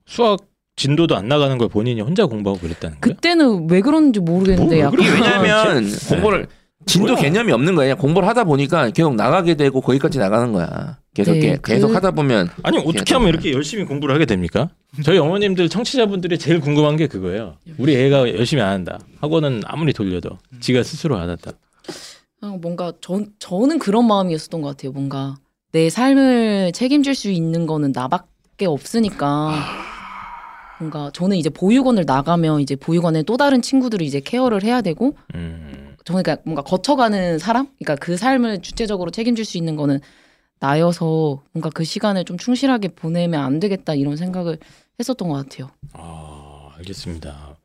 수학 0.07 0.40
진도도 0.75 1.14
안 1.16 1.29
나가는 1.29 1.57
걸 1.59 1.69
본인이 1.69 2.01
혼자 2.01 2.25
공부하고 2.27 2.61
그랬다는 2.61 2.99
거예요? 3.01 3.14
그때는 3.14 3.69
왜 3.71 3.81
그런지 3.83 4.21
모르겠는데 4.21 4.77
뭐, 4.77 4.85
약간 4.85 4.99
왜 4.99 5.05
그래? 5.07 5.21
왜냐면 5.21 5.85
공부를 6.09 6.47
진도 6.87 7.12
뭐야? 7.12 7.21
개념이 7.23 7.53
없는 7.53 7.75
거야. 7.75 7.87
그냥 7.87 7.99
공부를 7.99 8.29
하다 8.29 8.45
보니까 8.45 8.90
계속 8.90 9.14
나가게 9.14 9.55
되고 9.55 9.81
거기까지 9.81 10.19
나가는 10.19 10.53
거야. 10.53 10.99
계속 11.14 11.33
네, 11.33 11.40
게- 11.40 11.59
계속 11.64 11.88
그- 11.88 11.95
하다 11.95 12.12
보면 12.12 12.49
아니 12.62 12.79
어떻게 12.79 13.14
하면 13.14 13.29
이렇게 13.29 13.53
열심히 13.53 13.85
공부를 13.85 14.14
하게 14.14 14.25
됩니까? 14.27 14.69
저희 15.03 15.19
어머님들 15.19 15.69
청취자분들이 15.69 16.38
제일 16.38 16.61
궁금한 16.61 16.97
게 16.97 17.07
그거예요. 17.07 17.57
우리 17.79 17.97
애가 17.97 18.29
열심히 18.35 18.62
안 18.62 18.71
한다. 18.71 18.99
학원은 19.21 19.62
아무리 19.66 19.92
돌려도 19.92 20.38
지가 20.61 20.83
스스로 20.83 21.16
안 21.19 21.29
한다. 21.29 21.53
아, 22.42 22.55
뭔가 22.61 22.92
저, 23.01 23.23
저는 23.38 23.79
그런 23.79 24.07
마음이었었던 24.07 24.61
것 24.62 24.69
같아요. 24.69 24.92
뭔가 24.92 25.37
내 25.77 25.91
삶을 25.91 26.73
책임질 26.73 27.15
수 27.15 27.31
있는 27.31 27.67
거는 27.67 27.93
나밖에 27.95 28.65
없으니까 28.65 29.53
뭔가 30.81 31.11
저는 31.12 31.37
이제 31.37 31.51
보육원을 31.51 32.05
나가면 32.07 32.62
이제 32.62 32.77
보육원에 32.77 33.25
또 33.25 33.37
다른 33.37 33.61
친구들이 33.61 34.07
이제 34.07 34.21
케어를 34.21 34.62
해야 34.62 34.81
되고 34.81 35.15
음. 35.35 35.95
저는 36.07 36.23
그러니까 36.23 36.43
뭔가 36.47 36.62
거쳐가는 36.62 37.39
사람, 37.39 37.67
그러니까 37.79 37.97
그 37.97 38.17
삶을 38.17 38.62
주체적으로 38.62 39.11
책임질 39.11 39.45
수 39.45 39.59
있는 39.59 39.77
거는 39.77 40.01
나여서 40.61 41.43
뭔가 41.53 41.69
그 41.69 41.85
시간을 41.85 42.25
좀 42.25 42.39
충실하게 42.39 42.89
보내면 42.89 43.45
안 43.45 43.61
되겠다 43.61 43.95
이런 43.95 44.17
생각을 44.17 44.57
했었던 44.99 45.29
것 45.29 45.35
같아요. 45.35 45.69
아 45.93 46.71
알겠습니다. 46.79 47.59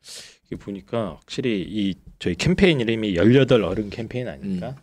이게 0.44 0.56
보니까 0.56 1.16
확실히 1.20 1.62
이 1.66 1.94
저희 2.18 2.34
캠페인 2.34 2.78
이름이 2.78 3.14
18 3.16 3.62
어른 3.62 3.88
캠페인 3.88 4.28
아닙니까? 4.28 4.76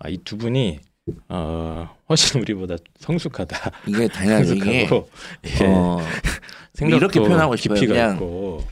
아, 0.00 0.08
이 0.08 0.18
두 0.24 0.36
분이 0.36 0.80
어, 1.28 1.88
훨씬 2.08 2.40
우리보다 2.40 2.76
성숙하다. 2.98 3.70
이게 3.86 4.08
당연하죠. 4.08 4.54
이게 4.54 4.86
성숙하고 4.86 5.10
예, 5.44 5.66
어, 5.66 6.00
생각도 6.74 6.96
이렇게 6.96 7.20
표현하고 7.20 7.56
싶어요. 7.56 7.80
그냥 7.80 8.14
있고. 8.14 8.64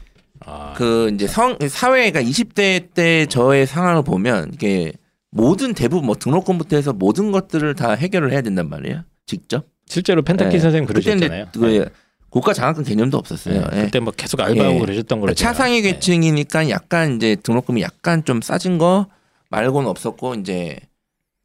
아, 0.45 0.75
그 0.77 1.11
이제 1.15 1.27
성 1.27 1.57
사회가 1.61 2.21
20대 2.23 2.95
때 2.95 3.27
저의 3.27 3.67
상황을 3.67 4.03
보면 4.03 4.51
이게 4.55 4.93
모든 5.31 5.73
대부분 5.73 6.07
뭐 6.07 6.17
등록금부터 6.17 6.77
해서 6.77 6.93
모든 6.93 7.33
것들을 7.33 7.75
다 7.75 7.93
해결을 7.93 8.33
해야 8.33 8.41
된단 8.43 8.69
말이에요. 8.69 9.03
직접. 9.27 9.67
실제로 9.87 10.23
펜타키 10.23 10.57
네. 10.57 10.59
선생님 10.59 10.87
그러셨잖아요. 10.87 11.47
그 11.53 11.89
고가 12.31 12.55
장학금 12.55 12.83
개념도 12.83 13.19
없었어요. 13.19 13.61
네. 13.71 13.79
예. 13.81 13.85
그때 13.85 14.01
뭐 14.01 14.13
계속 14.17 14.41
알바하고 14.41 14.77
예. 14.77 14.81
그러셨던 14.81 15.21
거로. 15.21 15.35
차상위 15.35 15.83
네. 15.83 15.93
계층이니까 15.93 16.71
약간 16.71 17.17
이제 17.17 17.37
등록금이 17.37 17.83
약간 17.83 18.25
좀 18.25 18.41
싸진 18.41 18.79
거 18.79 19.07
말고는 19.51 19.89
없었고 19.89 20.35
이제 20.37 20.79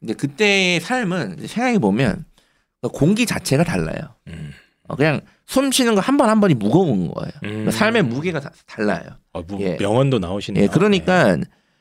근데 0.00 0.14
그때의 0.14 0.80
삶은 0.80 1.46
생각해 1.46 1.78
보면 1.78 2.24
공기 2.92 3.26
자체가 3.26 3.64
달라요. 3.64 4.14
음. 4.28 4.52
어, 4.88 4.96
그냥 4.96 5.20
숨 5.46 5.70
쉬는 5.72 5.94
거 5.94 6.00
한 6.00 6.16
번 6.16 6.28
한 6.28 6.40
번이 6.40 6.54
무거운 6.54 7.10
거예요. 7.12 7.32
음. 7.44 7.70
삶의 7.70 8.04
무게가 8.04 8.40
다 8.40 8.50
달라요. 8.66 9.02
아, 9.32 9.42
뭐 9.46 9.60
예. 9.60 9.76
명언도 9.78 10.18
나오시네요. 10.18 10.62
예, 10.64 10.68
그러니까 10.68 11.36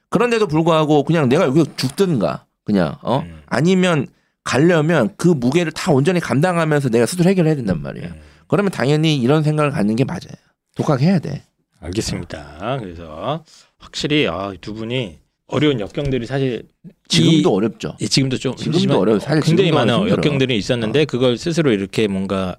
그런데도 0.10 0.47
불구하고 0.47 1.03
그냥 1.03 1.30
내가 1.30 1.45
여기 1.45 1.63
죽든가 1.77 2.45
그냥 2.63 2.95
어 3.01 3.19
음. 3.19 3.41
아니면 3.45 4.08
가려면 4.43 5.13
그 5.17 5.27
무게를 5.27 5.71
다 5.73 5.91
온전히 5.91 6.19
감당하면서 6.19 6.89
내가 6.89 7.06
스스로 7.06 7.30
해결해야 7.30 7.56
된단 7.56 7.82
말이에요. 7.82 8.08
음. 8.10 8.21
그러면 8.47 8.71
당연히 8.71 9.17
이런 9.17 9.43
생각을 9.43 9.71
갖는 9.71 9.95
게 9.95 10.03
맞아요. 10.06 10.36
독학해야 10.75 11.19
돼. 11.19 11.43
알겠습니다. 11.80 12.77
그래서 12.80 13.43
확실히 13.77 14.27
아, 14.27 14.53
두 14.60 14.73
분이 14.73 15.19
어려운 15.47 15.79
역경들이 15.79 16.25
사실 16.25 16.63
지금도 17.07 17.49
이- 17.49 17.53
어렵죠. 17.53 17.95
예, 18.01 18.07
지금도 18.07 18.38
좀 18.38 18.55
지금도 18.55 18.99
어려워요. 18.99 19.19
사실 19.19 19.41
굉장히 19.41 19.71
많은 19.71 19.93
힘들어. 19.99 20.17
역경들이 20.17 20.57
있었는데 20.57 21.05
그걸 21.05 21.38
스스로 21.38 21.71
이렇게 21.71 22.07
뭔가 22.07 22.57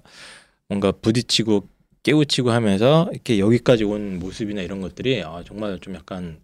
뭔가 0.67 0.91
부딪히고 0.91 1.67
깨우치고 2.03 2.49
하면서 2.51 3.07
이렇게 3.11 3.37
여기까지 3.39 3.83
온 3.83 4.17
모습이나 4.19 4.61
이런 4.61 4.81
것들이 4.81 5.21
아, 5.23 5.43
정말 5.45 5.77
좀 5.81 5.93
약간 5.95 6.37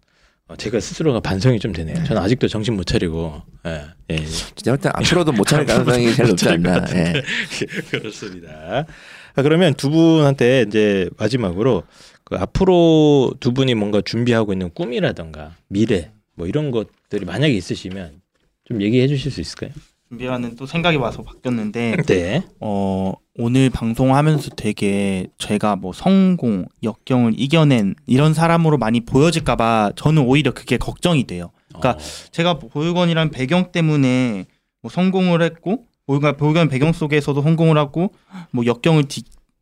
어, 0.48 0.56
제가 0.56 0.80
스스로가 0.80 1.20
반성이 1.22 1.60
좀 1.60 1.72
되네요. 1.74 2.04
저는 2.04 2.22
아직도 2.22 2.48
정신 2.48 2.76
못 2.76 2.84
차리고 2.84 3.42
예, 3.66 3.82
예. 4.12 4.18
제가 4.56 4.78
볼때 4.78 4.90
앞으로도 4.94 5.32
못 5.32 5.48
차릴 5.48 5.66
가능성이 5.66 6.14
제일 6.14 6.30
높지 6.30 6.48
않나. 6.50 6.86
예. 6.94 7.14
그렇습니다. 7.90 8.86
아, 9.34 9.42
그러면 9.42 9.74
두 9.74 9.90
분한테 9.90 10.66
이제 10.68 11.10
마지막으로 11.18 11.84
그 12.24 12.36
앞으로 12.36 13.34
두 13.40 13.52
분이 13.54 13.74
뭔가 13.74 14.02
준비하고 14.02 14.54
있는 14.54 14.70
꿈이라던가 14.76 15.56
미래 15.68 16.12
뭐 16.36 16.48
이런 16.48 16.72
것들이 16.72 17.26
만약에 17.26 17.54
있으시면 17.54 18.22
좀 18.66 18.82
얘기해 18.82 19.08
주실 19.08 19.32
수 19.32 19.42
있을까요? 19.42 19.72
준비하는 20.10 20.56
또 20.56 20.66
생각이 20.66 20.98
와서 20.98 21.24
바뀌었는데 21.24 21.98
네. 22.08 22.44
어 22.60 23.14
오늘 23.38 23.70
방송하면서 23.70 24.52
되게 24.56 25.28
제가 25.38 25.76
뭐 25.76 25.94
성공, 25.94 26.68
역경을 26.84 27.34
이겨낸 27.38 27.96
이런 28.06 28.34
사람으로 28.34 28.78
많이 28.78 29.02
보여질까 29.02 29.56
봐 29.56 29.92
저는 29.96 30.24
오히려 30.24 30.52
그게 30.52 30.78
걱정이 30.78 31.26
돼요. 31.26 31.52
그러니까 31.70 31.92
어, 31.92 31.98
제가 32.32 32.60
보육원이라는 32.60 33.32
배경 33.32 33.72
때문에 33.72 34.46
뭐 34.82 34.92
성공을 34.92 35.42
했고 35.42 35.86
보육원 36.06 36.38
보육원 36.38 36.70
배경 36.70 36.94
속에서도 36.94 37.42
성공을 37.42 37.78
하고 37.78 38.14
뭐 38.52 38.66
역경을 38.66 39.06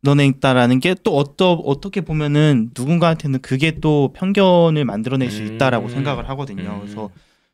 뒤져냈다라는 0.04 0.80
게 0.80 0.94
또 1.02 1.16
어떠 1.16 1.52
어떻게 1.52 2.00
보면은 2.02 2.70
누군가한테는 2.76 3.40
그게 3.40 3.80
또 3.80 4.12
편견을 4.14 4.84
만들어낼 4.84 5.30
수 5.30 5.42
있다라고 5.42 5.86
음. 5.86 5.90
생각을 5.90 6.28
하거든요. 6.30 6.62
음. 6.62 6.80
그래서 6.82 7.10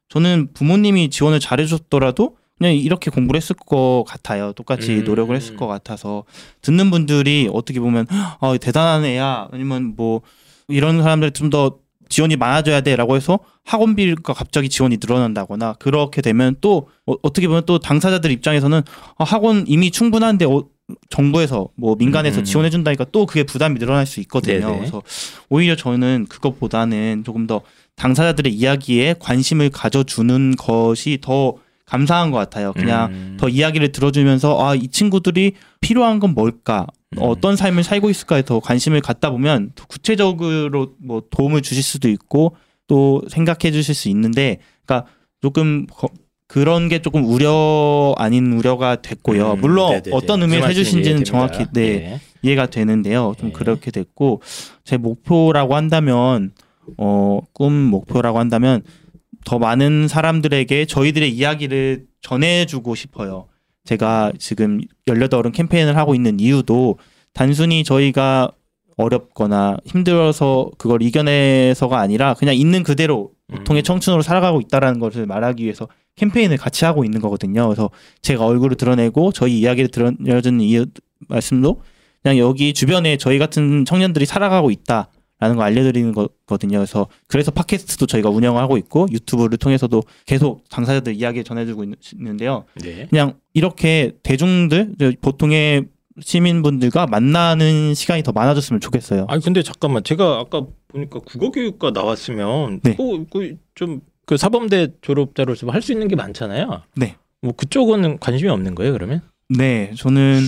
저는 0.08 0.48
부모님이 0.52 1.08
지원을 1.10 1.40
잘해줬더라도 1.40 2.36
그냥 2.58 2.74
이렇게 2.74 3.10
공부를 3.10 3.38
했을 3.40 3.56
것 3.56 4.04
같아요. 4.06 4.52
똑같이 4.52 4.98
음. 4.98 5.04
노력을 5.04 5.34
했을 5.34 5.56
것 5.56 5.66
같아서 5.66 6.24
듣는 6.60 6.90
분들이 6.90 7.48
어떻게 7.52 7.80
보면 7.80 8.06
아 8.10 8.56
대단한 8.60 9.04
애야 9.04 9.48
아니면 9.50 9.94
뭐 9.96 10.20
이런 10.68 11.02
사람들 11.02 11.30
좀 11.30 11.50
더 11.50 11.78
지원이 12.10 12.36
많아져야 12.36 12.82
돼라고 12.82 13.16
해서 13.16 13.38
학원비가 13.64 14.34
갑자기 14.34 14.68
지원이 14.68 14.98
늘어난다거나 15.00 15.74
그렇게 15.74 16.20
되면 16.20 16.56
또 16.60 16.88
어, 17.06 17.32
떻게 17.32 17.46
보면 17.46 17.64
또 17.66 17.78
당사자들 17.78 18.32
입장에서는 18.32 18.82
아, 19.16 19.24
학원 19.24 19.64
이미 19.68 19.90
충분한데 19.92 20.44
어, 20.44 20.64
정부에서 21.08 21.68
뭐 21.76 21.96
민간에서 21.96 22.40
음. 22.40 22.44
지원해 22.44 22.70
준다니까 22.70 23.06
또 23.12 23.26
그게 23.26 23.42
부담이 23.44 23.78
늘어날 23.78 24.06
수 24.06 24.20
있거든요. 24.20 24.66
네네. 24.66 24.78
그래서 24.78 25.02
오히려 25.48 25.76
저는 25.76 26.26
그것보다는 26.28 27.22
조금 27.24 27.46
더 27.46 27.62
당사자들의 27.96 28.52
이야기에 28.52 29.16
관심을 29.18 29.70
가져주는 29.70 30.56
것이 30.56 31.18
더 31.20 31.56
감사한 31.86 32.30
것 32.30 32.38
같아요. 32.38 32.72
그냥 32.72 33.10
음. 33.12 33.36
더 33.38 33.48
이야기를 33.48 33.92
들어주면서 33.92 34.64
아 34.64 34.74
이 34.76 34.88
친구들이 34.88 35.54
필요한 35.80 36.20
건 36.20 36.34
뭘까 36.34 36.86
음. 37.14 37.18
어떤 37.20 37.56
삶을 37.56 37.82
살고 37.82 38.08
있을까에 38.10 38.42
더 38.42 38.60
관심을 38.60 39.00
갖다 39.00 39.30
보면 39.30 39.72
더 39.74 39.84
구체적으로 39.86 40.94
뭐 40.98 41.22
도움을 41.30 41.62
주실 41.62 41.82
수도 41.82 42.08
있고 42.08 42.54
또 42.86 43.22
생각해 43.28 43.72
주실 43.72 43.94
수 43.94 44.08
있는데 44.08 44.58
그러니까 44.86 45.10
조금 45.42 45.86
거- 45.86 46.08
그런 46.50 46.88
게 46.88 47.00
조금 47.00 47.24
우려 47.24 48.12
아닌 48.18 48.52
우려가 48.54 48.96
됐고요. 49.00 49.52
음, 49.52 49.60
물론 49.60 49.90
네네네. 49.92 50.10
어떤 50.16 50.40
그 50.40 50.44
의미를 50.46 50.62
말씀이 50.62 50.80
해주신지는. 50.80 51.22
정확히 51.24 51.64
네 51.72 51.82
예. 51.82 52.20
이해가 52.42 52.66
되는데요. 52.66 53.34
좀 53.38 53.50
예. 53.50 53.52
그렇게 53.52 53.92
됐고 53.92 54.42
제 54.84 54.96
목표라고 54.96 55.76
한다면 55.76 56.50
어 56.96 57.40
꿈 57.52 57.72
목표라고 57.84 58.40
한다면 58.40 58.82
더 59.44 59.60
많은 59.60 60.08
사람들에게 60.08 60.86
저희들의 60.86 61.30
이야기를 61.32 62.06
전해주고 62.22 62.96
싶어요. 62.96 63.46
제가 63.84 64.32
지금 64.38 64.80
18어른 65.06 65.52
캠페인을 65.52 65.96
하고 65.96 66.16
있는 66.16 66.40
이유도 66.40 66.98
단순히 67.32 67.84
저희가 67.84 68.50
어렵거나 68.96 69.76
힘들어서 69.86 70.70
그걸 70.78 71.00
이겨내서가 71.02 71.98
아니라 72.00 72.34
그냥 72.34 72.56
있는 72.56 72.82
그대로 72.82 73.30
보통의 73.50 73.82
음. 73.82 73.84
청춘으로 73.84 74.22
살아가고 74.22 74.60
있다라는 74.60 75.00
것을 75.00 75.26
말하기 75.26 75.62
위해서 75.64 75.88
캠페인을 76.16 76.56
같이 76.56 76.84
하고 76.84 77.04
있는 77.04 77.20
거거든요. 77.20 77.66
그래서 77.68 77.90
제가 78.22 78.44
얼굴을 78.46 78.76
드러내고 78.76 79.32
저희 79.32 79.58
이야기를 79.60 79.88
들려주는 79.90 80.60
이 80.60 80.84
말씀도 81.28 81.82
그냥 82.22 82.38
여기 82.38 82.72
주변에 82.74 83.16
저희 83.16 83.38
같은 83.38 83.84
청년들이 83.84 84.26
살아가고 84.26 84.70
있다라는 84.70 85.56
거 85.56 85.62
알려드리는 85.62 86.12
거거든요. 86.12 86.78
그래서 86.78 87.06
그래서 87.26 87.50
팟캐스트도 87.50 88.06
저희가 88.06 88.28
운영하고 88.28 88.76
있고 88.76 89.06
유튜브를 89.10 89.56
통해서도 89.56 90.02
계속 90.26 90.68
당사자들 90.68 91.14
이야기 91.14 91.42
전해주고 91.44 91.84
있- 91.84 92.12
있는데요. 92.14 92.64
네. 92.82 93.06
그냥 93.08 93.34
이렇게 93.54 94.12
대중들 94.22 94.94
보통의 95.22 95.86
시민분들과 96.22 97.06
만나는 97.06 97.94
시간이 97.94 98.22
더 98.22 98.32
많아졌으면 98.32 98.80
좋겠어요. 98.80 99.26
아니 99.28 99.42
근데 99.42 99.62
잠깐만 99.62 100.02
제가 100.04 100.38
아까 100.40 100.62
보니까 100.88 101.20
국어교육과 101.20 101.90
나왔으면 101.92 102.80
네. 102.82 102.96
그좀그 102.96 104.36
사범대 104.36 104.88
졸업자로서 105.02 105.68
할 105.68 105.82
수 105.82 105.92
있는 105.92 106.08
게 106.08 106.16
많잖아요. 106.16 106.82
네. 106.96 107.16
뭐 107.42 107.52
그쪽은 107.56 108.18
관심이 108.18 108.50
없는 108.50 108.74
거예요 108.74 108.92
그러면? 108.92 109.22
네, 109.48 109.92
저는 109.96 110.40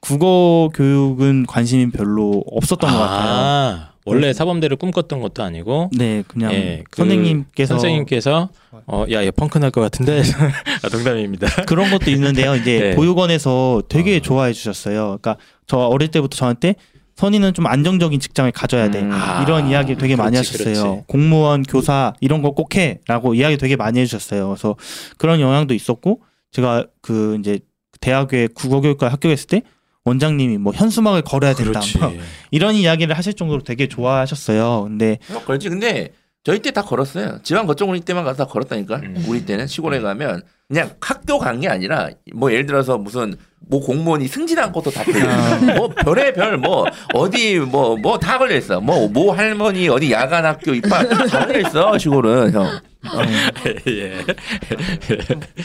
국어 0.00 0.70
교육은 0.74 1.46
관심이 1.46 1.90
별로 1.90 2.42
없었던 2.50 2.90
것 2.90 2.98
같아요. 2.98 3.89
아, 4.00 4.02
원래 4.06 4.32
사범대를 4.32 4.76
꿈꿨던 4.78 5.20
것도 5.20 5.42
아니고 5.42 5.90
네, 5.92 6.22
그냥 6.26 6.52
예, 6.54 6.82
그 6.90 6.96
선생님께서 7.02 7.74
선생님께서 7.74 8.48
어, 8.86 9.04
야, 9.10 9.22
얘 9.24 9.30
펑크 9.30 9.58
날 9.58 9.70
것 9.70 9.80
같은데 9.82 10.22
아, 10.82 10.88
농담입니다. 10.90 11.64
그런 11.66 11.90
것도 11.90 12.10
있는데요. 12.10 12.54
이제 12.56 12.78
네. 12.80 12.94
보육원에서 12.96 13.82
되게 13.88 14.16
어. 14.16 14.20
좋아해 14.20 14.52
주셨어요. 14.52 15.18
그러니까 15.20 15.36
저 15.66 15.76
어릴 15.78 16.08
때부터 16.10 16.36
저한테 16.36 16.74
선의는 17.16 17.52
좀 17.52 17.66
안정적인 17.66 18.18
직장을 18.18 18.50
가져야 18.52 18.90
돼. 18.90 19.00
음. 19.02 19.10
아, 19.12 19.42
이런 19.42 19.68
이야기 19.68 19.94
되게 19.96 20.16
많이 20.16 20.32
그렇지, 20.36 20.52
하셨어요. 20.62 20.82
그렇지. 20.92 21.04
공무원, 21.06 21.62
교사 21.64 22.14
이런 22.20 22.40
거 22.40 22.52
꼭 22.52 22.74
해라고 22.76 23.34
이야기 23.34 23.58
되게 23.58 23.76
많이 23.76 24.00
해주셨어요. 24.00 24.48
그래서 24.48 24.76
그런 25.18 25.40
영향도 25.40 25.74
있었고 25.74 26.22
제가 26.50 26.86
그 27.02 27.36
이제 27.38 27.60
대학에 28.00 28.48
국어교육과 28.54 29.08
합격했을 29.12 29.46
때 29.48 29.62
원장님이 30.04 30.58
뭐 30.58 30.72
현수막을 30.72 31.22
걸어야 31.22 31.54
된다. 31.54 31.80
뭐 32.00 32.12
이런 32.50 32.74
이야기를 32.74 33.16
하실 33.16 33.34
정도로 33.34 33.62
되게 33.62 33.86
좋아하셨어요. 33.86 34.84
근데 34.84 35.18
어, 35.32 35.44
걸지. 35.44 35.68
근데 35.68 36.12
저희 36.42 36.58
때 36.60 36.70
다 36.70 36.82
걸었어요. 36.82 37.38
지방 37.42 37.66
거점 37.66 37.90
우리 37.90 38.00
때만 38.00 38.24
가서 38.24 38.44
다 38.44 38.50
걸었다니까. 38.50 38.96
음. 38.96 39.24
우리 39.28 39.44
때는 39.44 39.66
시골에 39.66 40.00
가면 40.00 40.42
그냥 40.68 40.90
학교 41.00 41.38
간 41.38 41.60
게 41.60 41.68
아니라 41.68 42.08
뭐 42.34 42.50
예를 42.52 42.64
들어서 42.64 42.96
무슨 42.96 43.34
뭐 43.58 43.80
공무원이 43.80 44.26
승진한 44.26 44.72
것도 44.72 44.90
다 44.90 45.04
걸려. 45.04 45.28
아. 45.28 45.56
뭐 45.76 45.88
별의 45.88 46.32
별 46.32 46.56
뭐 46.56 46.86
어디 47.12 47.58
뭐 47.58 47.96
뭐 47.98 48.18
다 48.18 48.38
걸려 48.38 48.56
있어. 48.56 48.80
뭐모 48.80 49.32
할머니 49.32 49.88
어디 49.90 50.10
야간 50.12 50.46
학교 50.46 50.72
입학 50.74 51.06
다 51.08 51.46
걸려 51.46 51.60
있어 51.68 51.98
시골은 51.98 52.52
형. 52.52 52.80
예. 53.88 54.24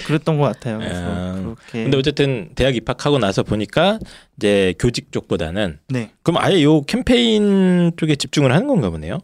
그랬던 0.08 0.38
것 0.38 0.44
같아요. 0.46 0.80
그래서 0.80 1.00
음. 1.02 1.56
그렇게 1.56 1.84
근데 1.84 1.98
어쨌든 1.98 2.50
대학 2.56 2.76
입학하고 2.76 3.18
나서 3.20 3.44
보니까 3.44 4.00
이제 4.38 4.74
교직 4.80 5.12
쪽보다는 5.12 5.80
네. 5.90 6.12
그럼 6.24 6.42
아예 6.44 6.62
요 6.64 6.82
캠페인 6.82 7.92
쪽에 7.98 8.16
집중을 8.16 8.52
하는 8.54 8.68
건가 8.68 8.90
보네요. 8.90 9.20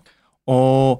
어 0.47 0.97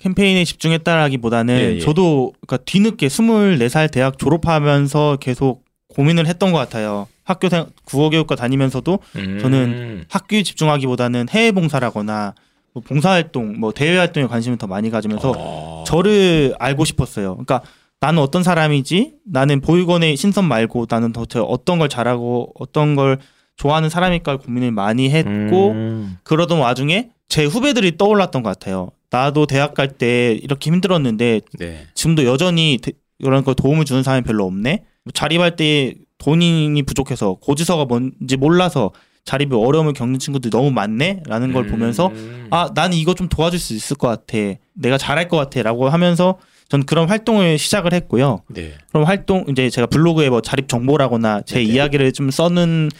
캠페인에 0.00 0.44
집중했다라기보다는 0.44 1.54
예, 1.54 1.74
예. 1.76 1.78
저도 1.78 2.32
그러니까 2.40 2.64
뒤늦게 2.64 3.08
24살 3.08 3.90
대학 3.90 4.18
졸업하면서 4.18 5.18
계속 5.20 5.64
고민을 5.88 6.26
했던 6.26 6.52
것 6.52 6.58
같아요. 6.58 7.06
학교 7.24 7.48
생 7.48 7.66
국어교육과 7.84 8.34
다니면서도 8.34 8.98
음. 9.16 9.38
저는 9.40 10.04
학교에 10.08 10.42
집중하기보다는 10.42 11.28
해외 11.30 11.52
봉사라거나 11.52 12.34
뭐 12.72 12.82
봉사활동, 12.82 13.58
뭐 13.58 13.72
대외 13.72 13.98
활동에 13.98 14.26
관심을 14.26 14.56
더 14.56 14.66
많이 14.66 14.90
가지면서 14.90 15.34
어. 15.36 15.84
저를 15.86 16.54
알고 16.58 16.84
싶었어요. 16.84 17.34
그러니까 17.34 17.62
나는 18.00 18.22
어떤 18.22 18.42
사람이지? 18.42 19.16
나는 19.26 19.60
보육원의 19.60 20.16
신선 20.16 20.46
말고 20.46 20.86
나는 20.88 21.12
도대체 21.12 21.44
어떤 21.46 21.78
걸 21.78 21.88
잘하고 21.88 22.52
어떤 22.58 22.96
걸 22.96 23.18
좋아하는 23.56 23.90
사람일까 23.90 24.38
고민을 24.38 24.70
많이 24.70 25.10
했고 25.10 25.72
음. 25.72 26.16
그러던 26.22 26.58
와중에 26.58 27.10
제 27.28 27.44
후배들이 27.44 27.98
떠올랐던 27.98 28.42
것 28.42 28.48
같아요. 28.48 28.90
나도 29.10 29.46
대학 29.46 29.74
갈 29.74 29.88
때 29.88 30.32
이렇게 30.40 30.70
힘들었는데 30.70 31.40
네. 31.58 31.86
지금도 31.94 32.24
여전히 32.24 32.78
대- 32.80 32.92
이런 33.18 33.44
거 33.44 33.54
도움을 33.54 33.84
주는 33.84 34.02
사람이 34.02 34.22
별로 34.24 34.46
없네. 34.46 34.84
자립할 35.14 35.56
때 35.56 35.94
돈이 36.18 36.82
부족해서 36.84 37.34
고지서가 37.34 37.86
뭔지 37.86 38.36
몰라서 38.36 38.92
자립에 39.24 39.54
어려움을 39.56 39.92
겪는 39.92 40.18
친구들이 40.18 40.50
너무 40.50 40.70
많네라는 40.70 41.52
걸 41.52 41.66
보면서 41.66 42.08
음. 42.08 42.46
아 42.50 42.70
나는 42.74 42.96
이거 42.96 43.14
좀 43.14 43.28
도와줄 43.28 43.58
수 43.58 43.74
있을 43.74 43.96
것 43.96 44.08
같아. 44.08 44.38
내가 44.74 44.96
잘할 44.96 45.28
것 45.28 45.36
같아라고 45.36 45.88
하면서 45.88 46.38
전 46.68 46.84
그런 46.84 47.08
활동을 47.08 47.58
시작을 47.58 47.92
했고요. 47.92 48.42
네. 48.48 48.72
그럼 48.90 49.04
활동 49.04 49.44
이제 49.48 49.68
제가 49.70 49.86
블로그에 49.88 50.30
뭐 50.30 50.40
자립 50.40 50.68
정보라거나 50.68 51.42
제 51.42 51.56
네. 51.56 51.62
이야기를 51.64 52.12
좀 52.12 52.30
써는 52.30 52.90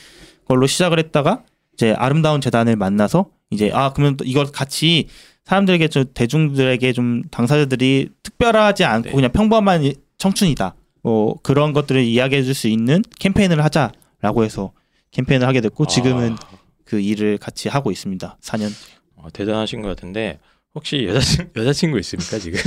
걸로 0.46 0.66
시작을 0.66 0.98
했다가 0.98 1.44
이제 1.74 1.94
아름다운 1.96 2.40
재단을 2.40 2.74
만나서 2.76 3.26
이제 3.50 3.70
아 3.72 3.92
그러면 3.92 4.16
또 4.16 4.24
이걸 4.24 4.46
같이 4.46 5.06
사람들에게 5.50 5.88
좀 5.88 6.04
대중들에게 6.14 6.92
좀 6.92 7.22
당사자들이 7.30 8.10
특별하지 8.22 8.84
않고 8.84 9.08
네. 9.08 9.14
그냥 9.14 9.32
평범한 9.32 9.82
이- 9.82 9.94
청춘이다. 10.16 10.76
뭐 11.02 11.36
그런 11.42 11.72
것들을 11.72 12.00
이야기해 12.04 12.44
줄 12.44 12.54
수 12.54 12.68
있는 12.68 13.02
캠페인을 13.18 13.64
하자라고 13.64 14.44
해서 14.44 14.72
캠페인을 15.10 15.48
하게 15.48 15.60
됐고 15.60 15.86
지금은 15.86 16.34
아, 16.34 16.36
그 16.84 17.00
일을 17.00 17.38
같이 17.38 17.68
하고 17.68 17.90
있습니다. 17.90 18.38
4년. 18.40 18.70
어, 19.16 19.26
대단하신 19.32 19.82
것 19.82 19.88
같은데 19.88 20.38
혹시 20.74 21.04
여자친 21.08 21.50
여자친구 21.56 21.98
있습니까 21.98 22.38
지금? 22.38 22.60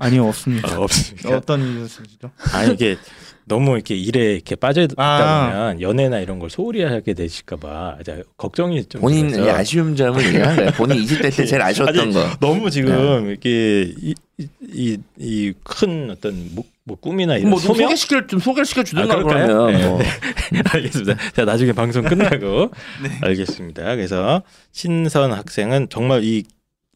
아니요 0.00 0.26
없습니다. 0.26 0.74
아, 0.74 0.78
없습니까? 0.80 1.36
어떤 1.36 1.60
이유시죠? 1.62 2.32
아 2.54 2.64
이게 2.64 2.96
너무 3.48 3.74
이렇게 3.74 3.96
일에 3.96 4.34
이렇게 4.34 4.54
빠져 4.54 4.82
있다 4.82 4.94
아. 4.98 5.50
보면 5.50 5.80
연애나 5.80 6.20
이런 6.20 6.38
걸 6.38 6.50
소홀히 6.50 6.82
하게 6.82 7.14
되실까봐 7.14 7.98
걱정이 8.36 8.84
좀 8.84 9.00
본인 9.00 9.28
들어서. 9.28 9.50
아쉬운 9.52 9.96
점을 9.96 10.20
거야. 10.32 10.70
본인 10.72 11.02
20대 11.04 11.34
때 11.36 11.44
제일 11.44 11.60
아쉬웠던 11.62 11.98
아니, 11.98 12.12
거. 12.14 12.28
너무 12.40 12.70
지금 12.70 13.24
네. 13.24 13.30
이렇게 13.30 13.92
이 13.98 14.14
이 15.18 15.52
큰 15.64 16.10
어떤 16.12 16.48
뭐, 16.54 16.62
뭐 16.84 16.96
꿈이나 16.96 17.36
이런 17.36 17.50
뭐좀 17.50 17.74
소명 17.74 17.88
소개시켜 17.88 18.26
좀 18.28 18.38
소개시켜 18.38 18.84
주든가 18.84 19.14
아? 19.14 19.22
그러면 19.24 19.72
네. 19.72 19.86
뭐. 19.88 20.00
알겠습니다. 20.70 21.16
자 21.34 21.44
나중에 21.44 21.72
방송 21.72 22.04
끝나고 22.04 22.70
네. 23.02 23.10
알겠습니다. 23.22 23.96
그래서 23.96 24.42
신선 24.70 25.32
학생은 25.32 25.88
정말 25.90 26.22
이 26.22 26.44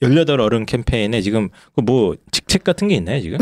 18 0.03 0.41
어른 0.41 0.67
캠페인에 0.67 1.21
지금 1.21 1.49
그뭐 1.75 2.17
직책 2.31 2.65
같은 2.65 2.89
게 2.89 2.97
있나요 2.97 3.21
지금? 3.21 3.39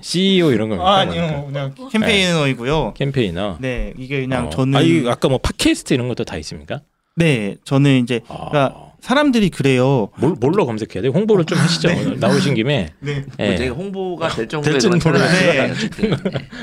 CEO 0.00 0.52
이런 0.52 0.68
겁니까? 0.70 0.88
아, 0.88 0.96
아니요 1.00 1.44
그냥 1.46 1.74
캠페이너이고요. 1.90 2.94
캠페이너. 2.96 3.56
네 3.60 3.92
이게 3.98 4.20
그냥 4.20 4.46
어. 4.46 4.50
저는 4.50 4.78
아, 4.78 4.82
이 4.82 5.06
아까 5.08 5.28
뭐 5.28 5.38
팟캐스트 5.38 5.94
이런 5.94 6.08
것도 6.08 6.24
다 6.24 6.36
있습니까? 6.38 6.80
네 7.16 7.56
저는 7.64 8.02
이제 8.02 8.20
아, 8.28 8.48
그러니까 8.50 8.89
사람들이 9.00 9.50
그래요. 9.50 10.08
뭘, 10.18 10.34
뭘로 10.38 10.66
검색해야 10.66 11.02
돼? 11.02 11.08
홍보를 11.08 11.44
좀 11.44 11.58
하시죠. 11.58 11.88
오늘 11.88 12.20
나오신 12.20 12.54
김에. 12.54 12.90
네. 13.00 13.24
뭐 13.38 13.46
예. 13.46 13.56
제가 13.56 13.74
홍보가 13.74 14.28
될 14.28 14.48
정도의 14.48 14.72
될 14.74 14.80
정도로. 14.80 15.18
네. 15.18 15.70
어쨌든. 15.70 16.16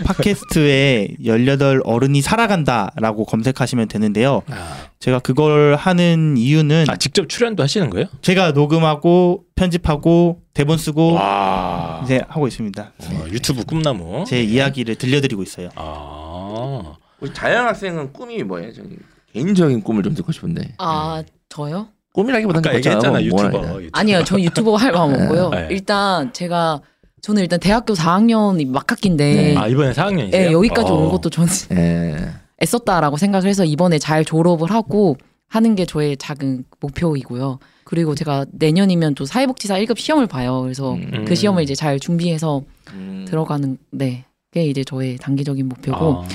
팟캐스트에 0.05 1.17
18 1.23 1.81
어른이 1.83 2.21
살아간다라고 2.21 3.25
검색하시면 3.25 3.87
되는데요. 3.87 4.41
아, 4.49 4.87
제가 4.99 5.19
그걸 5.19 5.75
하는 5.75 6.35
이유는 6.37 6.85
아, 6.89 6.95
직접 6.95 7.27
출연도 7.27 7.63
하시는 7.63 7.89
거예요? 7.89 8.07
제가 8.21 8.51
녹음하고 8.51 9.43
편집하고 9.55 10.41
대본 10.53 10.77
쓰고 10.77 11.13
와. 11.13 12.01
이제 12.03 12.21
하고 12.27 12.47
있습니다. 12.47 12.91
어, 12.99 13.25
유튜브 13.31 13.63
꿈나무. 13.63 14.23
제 14.27 14.41
이야기를 14.43 14.95
들려드리고 14.95 15.43
있어요. 15.43 15.69
아. 15.75 16.93
우리 17.19 17.33
자연 17.33 17.65
학생은 17.65 18.13
꿈이 18.13 18.43
뭐예요? 18.43 18.71
저기 18.73 18.97
개인적인 19.33 19.81
꿈을 19.81 20.03
좀 20.03 20.13
듣고 20.13 20.31
싶은데. 20.31 20.75
아 20.77 21.23
저요? 21.49 21.89
꿈이라기보다는 22.21 22.67
아까 22.67 22.71
그렇잖아. 22.71 23.19
얘기했잖아 23.19 23.19
뭐 23.19 23.21
유튜버. 23.21 23.81
유튜버. 23.83 23.99
아니요, 23.99 24.23
저 24.25 24.39
유튜버 24.39 24.75
할 24.75 24.91
마음 24.91 25.13
없고요. 25.21 25.49
네. 25.49 25.67
일단 25.69 26.33
제가 26.33 26.81
저는 27.21 27.43
일단 27.43 27.59
대학교 27.59 27.93
4학년 27.93 28.67
막학기인데 28.69 29.33
네. 29.33 29.55
아 29.57 29.67
이번에 29.67 29.91
4학년이세요? 29.91 30.33
예, 30.33 30.51
여기까지 30.51 30.91
온 30.91 31.07
어. 31.07 31.11
것도 31.11 31.29
저는 31.29 31.49
예. 31.73 32.15
애썼다라고 32.63 33.17
생각을 33.17 33.47
해서 33.47 33.63
이번에 33.65 33.99
잘 33.99 34.25
졸업을 34.25 34.71
하고 34.71 35.15
하는 35.47 35.75
게 35.75 35.85
저의 35.85 36.17
작은 36.17 36.65
목표이고요. 36.79 37.59
그리고 37.83 38.15
제가 38.15 38.45
내년이면 38.51 39.15
또 39.15 39.25
사회복지사 39.25 39.75
1급 39.79 39.97
시험을 39.99 40.27
봐요. 40.27 40.61
그래서 40.61 40.93
음. 40.95 41.25
그 41.25 41.35
시험을 41.35 41.63
이제 41.63 41.75
잘 41.75 41.99
준비해서 41.99 42.63
음. 42.93 43.25
들어가는 43.27 43.77
네. 43.91 44.25
게 44.51 44.65
이제 44.65 44.83
저의 44.83 45.17
단기적인 45.17 45.67
목표고 45.69 46.23
아. 46.23 46.27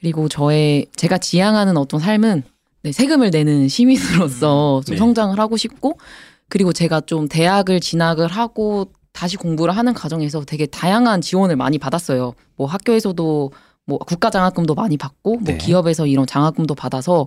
그리고 0.00 0.28
저의 0.28 0.86
제가 0.96 1.18
지향하는 1.18 1.76
어떤 1.76 2.00
삶은 2.00 2.42
네, 2.82 2.92
세금을 2.92 3.30
내는 3.30 3.68
시민으로서 3.68 4.82
좀 4.86 4.94
네. 4.94 4.98
성장을 4.98 5.38
하고 5.38 5.56
싶고 5.56 5.98
그리고 6.48 6.72
제가 6.72 7.00
좀 7.02 7.28
대학을 7.28 7.80
진학을 7.80 8.28
하고 8.28 8.90
다시 9.12 9.36
공부를 9.36 9.76
하는 9.76 9.94
과정에서 9.94 10.44
되게 10.44 10.66
다양한 10.66 11.20
지원을 11.20 11.56
많이 11.56 11.78
받았어요. 11.78 12.34
뭐 12.56 12.66
학교에서도 12.68 13.52
뭐 13.84 13.98
국가 13.98 14.30
장학금도 14.30 14.74
많이 14.74 14.96
받고 14.96 15.32
뭐 15.36 15.42
네. 15.44 15.58
기업에서 15.58 16.06
이런 16.06 16.26
장학금도 16.26 16.74
받아서 16.74 17.26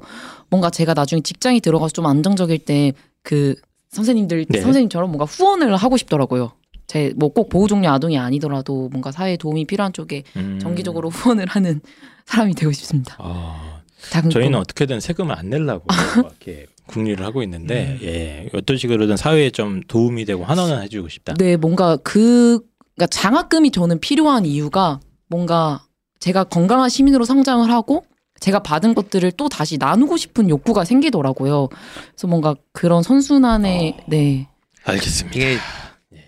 뭔가 0.49 0.69
제가 0.69 0.93
나중에 0.93 1.21
직장이 1.21 1.59
들어가서 1.59 1.91
좀 1.91 2.05
안정적일 2.05 2.59
때 2.59 2.93
그 3.23 3.53
선생님들 3.89 4.45
네. 4.49 4.61
선생님처럼 4.61 5.09
뭔가 5.11 5.25
후원을 5.25 5.75
하고 5.75 5.95
싶더라고요. 5.97 6.53
제 6.87 7.13
뭐 7.15 7.29
꼭 7.29 7.49
보호 7.49 7.67
종류 7.67 7.87
아동이 7.89 8.17
아니더라도 8.17 8.89
뭔가 8.89 9.11
사회에 9.11 9.37
도움이 9.37 9.65
필요한 9.65 9.93
쪽에 9.93 10.23
음. 10.37 10.57
정기적으로 10.59 11.09
후원을 11.11 11.45
하는 11.47 11.81
사람이 12.25 12.55
되고 12.55 12.71
싶습니다. 12.71 13.15
아, 13.19 13.80
작은 14.09 14.29
저희는 14.29 14.53
꿈. 14.53 14.61
어떻게든 14.61 14.99
세금을 14.99 15.37
안 15.37 15.49
내려고 15.49 15.85
이렇게 16.17 16.65
국리를 16.87 17.23
하고 17.25 17.43
있는데 17.43 17.97
음. 18.01 18.05
예, 18.05 18.49
어떤 18.53 18.77
식으로든 18.77 19.17
사회에 19.17 19.51
좀 19.51 19.81
도움이 19.87 20.25
되고 20.25 20.43
환원을 20.43 20.81
해주고 20.83 21.09
싶다. 21.09 21.33
네, 21.35 21.55
뭔가 21.55 21.97
그 21.97 22.59
그러니까 22.95 23.07
장학금이 23.07 23.71
저는 23.71 23.99
필요한 23.99 24.45
이유가 24.45 24.99
뭔가 25.27 25.85
제가 26.19 26.43
건강한 26.43 26.89
시민으로 26.89 27.25
성장을 27.25 27.69
하고 27.71 28.05
제가 28.39 28.59
받은 28.59 28.95
것들을 28.95 29.31
또 29.33 29.49
다시 29.49 29.77
나누고 29.77 30.17
싶은 30.17 30.49
욕구가 30.49 30.83
생기더라고요. 30.83 31.69
그래서 31.69 32.27
뭔가 32.27 32.55
그런 32.73 33.03
선순환의 33.03 33.95
어. 33.97 34.03
네. 34.07 34.47
알겠습니다. 34.83 35.37
이게 35.37 35.57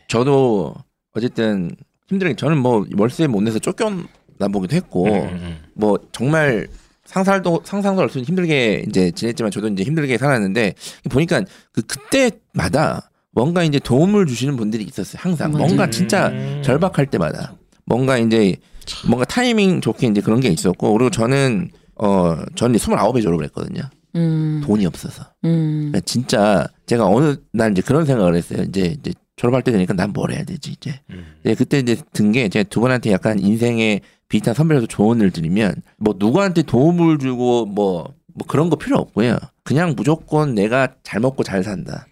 저도 0.08 0.76
어쨌든 1.16 1.72
힘들게 2.08 2.36
저는 2.36 2.58
뭐 2.58 2.86
월세 2.98 3.28
못 3.28 3.42
내서 3.42 3.60
쫓겨나 3.60 4.48
보기도 4.52 4.76
했고 4.76 5.06
음, 5.06 5.12
음, 5.12 5.60
뭐 5.74 5.98
정말 6.12 6.68
상상도 7.14 7.62
상상도 7.64 8.02
할수 8.02 8.18
없이 8.20 8.28
힘들게 8.28 8.86
이제 8.88 9.12
지냈지만 9.12 9.52
저도 9.52 9.68
이제 9.68 9.84
힘들게 9.84 10.18
살았는데 10.18 10.74
보니까 11.12 11.44
그 11.72 11.82
그때마다 11.84 13.10
뭔가 13.32 13.64
이제 13.64 13.80
도움을 13.80 14.26
주시는 14.26 14.58
분들이 14.58 14.84
있었어요. 14.84 15.20
항상 15.22 15.52
맞아요. 15.52 15.66
뭔가 15.66 15.90
진짜 15.90 16.30
음. 16.30 16.62
절박할 16.64 17.06
때마다 17.08 17.56
뭔가 17.86 18.18
이제 18.18 18.56
뭔가 19.08 19.26
타이밍 19.26 19.80
좋게 19.80 20.08
이제 20.08 20.22
그런 20.22 20.40
게 20.40 20.50
있었고 20.50 20.92
그리고 20.94 21.10
저는 21.12 21.70
어 21.96 22.36
저는 22.56 22.78
29에 22.78 23.22
졸업을 23.22 23.46
했거든요. 23.46 23.82
음. 24.16 24.62
돈이 24.66 24.86
없어서. 24.88 25.24
음. 25.46 25.90
그러니까 25.92 26.00
진짜 26.02 26.68
제가 26.88 27.06
어느 27.08 27.36
날 27.52 27.72
이제 27.72 27.82
그런 27.84 28.06
생각을 28.06 28.36
했어요. 28.36 28.64
이제 28.68 28.96
이제 29.00 29.14
졸업할 29.36 29.62
때 29.64 29.72
되니까 29.72 29.94
난 29.94 30.12
뭘 30.14 30.32
해야 30.32 30.44
되지 30.44 30.72
이제. 30.72 31.00
음. 31.10 31.26
네, 31.44 31.54
그때 31.56 31.80
이제 31.80 31.96
든 32.14 32.32
게 32.32 32.50
제가 32.50 32.68
두 32.70 32.80
분한테 32.82 33.12
약간 33.12 33.40
인생에 33.40 34.02
비슷한 34.34 34.56
선배로서 34.56 34.88
조언을 34.88 35.30
드리면 35.30 35.76
뭐 35.98 36.16
누구한테 36.18 36.64
도움을 36.64 37.20
주고 37.20 37.68
뭐, 37.68 38.16
뭐 38.34 38.48
그런 38.48 38.72
거 38.72 38.76
필요 38.76 38.98
없고요. 38.98 39.38
그냥 39.64 39.94
무조건 39.96 40.56
내가 40.56 40.88
잘 41.04 41.22
먹고 41.22 41.44
잘 41.44 41.64
산다. 41.64 42.08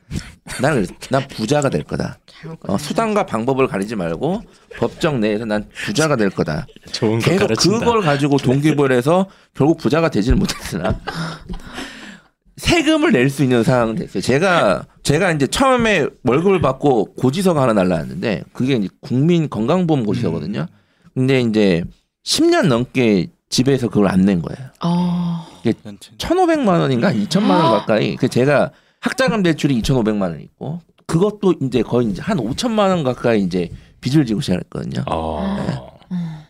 나는 0.62 0.84
그랬어. 0.84 0.94
난 1.10 1.28
부자가 1.28 1.70
될 1.70 1.82
거다. 1.84 2.20
어, 2.68 2.78
수단과 2.78 3.26
방법을 3.26 3.66
가리지 3.66 3.96
말고 3.96 4.44
법정 4.78 5.20
내에서 5.20 5.46
난 5.46 5.66
부자가 5.74 6.16
될 6.16 6.30
거다. 6.30 6.68
좋은 6.92 7.18
거 7.18 7.26
계속 7.26 7.40
가르친다. 7.48 7.80
그걸 7.80 8.02
가지고 8.02 8.38
동기부여를 8.38 8.96
해서 8.96 9.28
결국 9.56 9.80
부자가 9.80 10.12
되지는 10.12 10.38
못했으나 10.38 11.00
세금을 12.58 13.14
낼 13.14 13.32
수 13.32 13.42
있는 13.42 13.64
상황이 13.64 13.96
됐어요. 13.96 14.22
제가 14.22 14.86
제가 15.02 15.32
이제 15.32 15.48
처음에 15.48 16.06
월급을 16.24 16.62
받고 16.62 17.16
고지서가 17.16 17.64
하나 17.64 17.74
날라왔는데 17.74 18.44
그게 18.54 18.76
이제 18.76 18.90
국민 19.02 19.50
건강보험 19.50 20.06
고지서거든요. 20.06 20.68
근데 21.16 21.42
이제 21.42 21.84
10년 22.24 22.68
넘게 22.68 23.28
집에서 23.50 23.88
그걸 23.90 24.08
안 24.08 24.26
낸 24.26 24.42
거예요. 24.42 24.70
아. 24.80 25.48
1,500만 25.64 26.68
원인가 26.80 27.12
2천만 27.12 27.50
원 27.52 27.72
가까이. 27.80 28.16
그 28.16 28.28
제가 28.30 28.72
학자금 29.00 29.44
대출이 29.44 29.80
2,500만 29.82 30.22
원 30.22 30.40
있고 30.42 30.82
그것도 31.06 31.56
이제 31.62 31.82
거의 31.82 32.08
이제 32.08 32.22
한 32.22 32.38
5천만 32.38 32.90
원 32.90 33.04
가까이 33.04 33.42
이제 33.42 33.70
빚을 34.00 34.26
지고 34.26 34.42
시작했거든요. 34.42 35.04
어. 35.10 35.98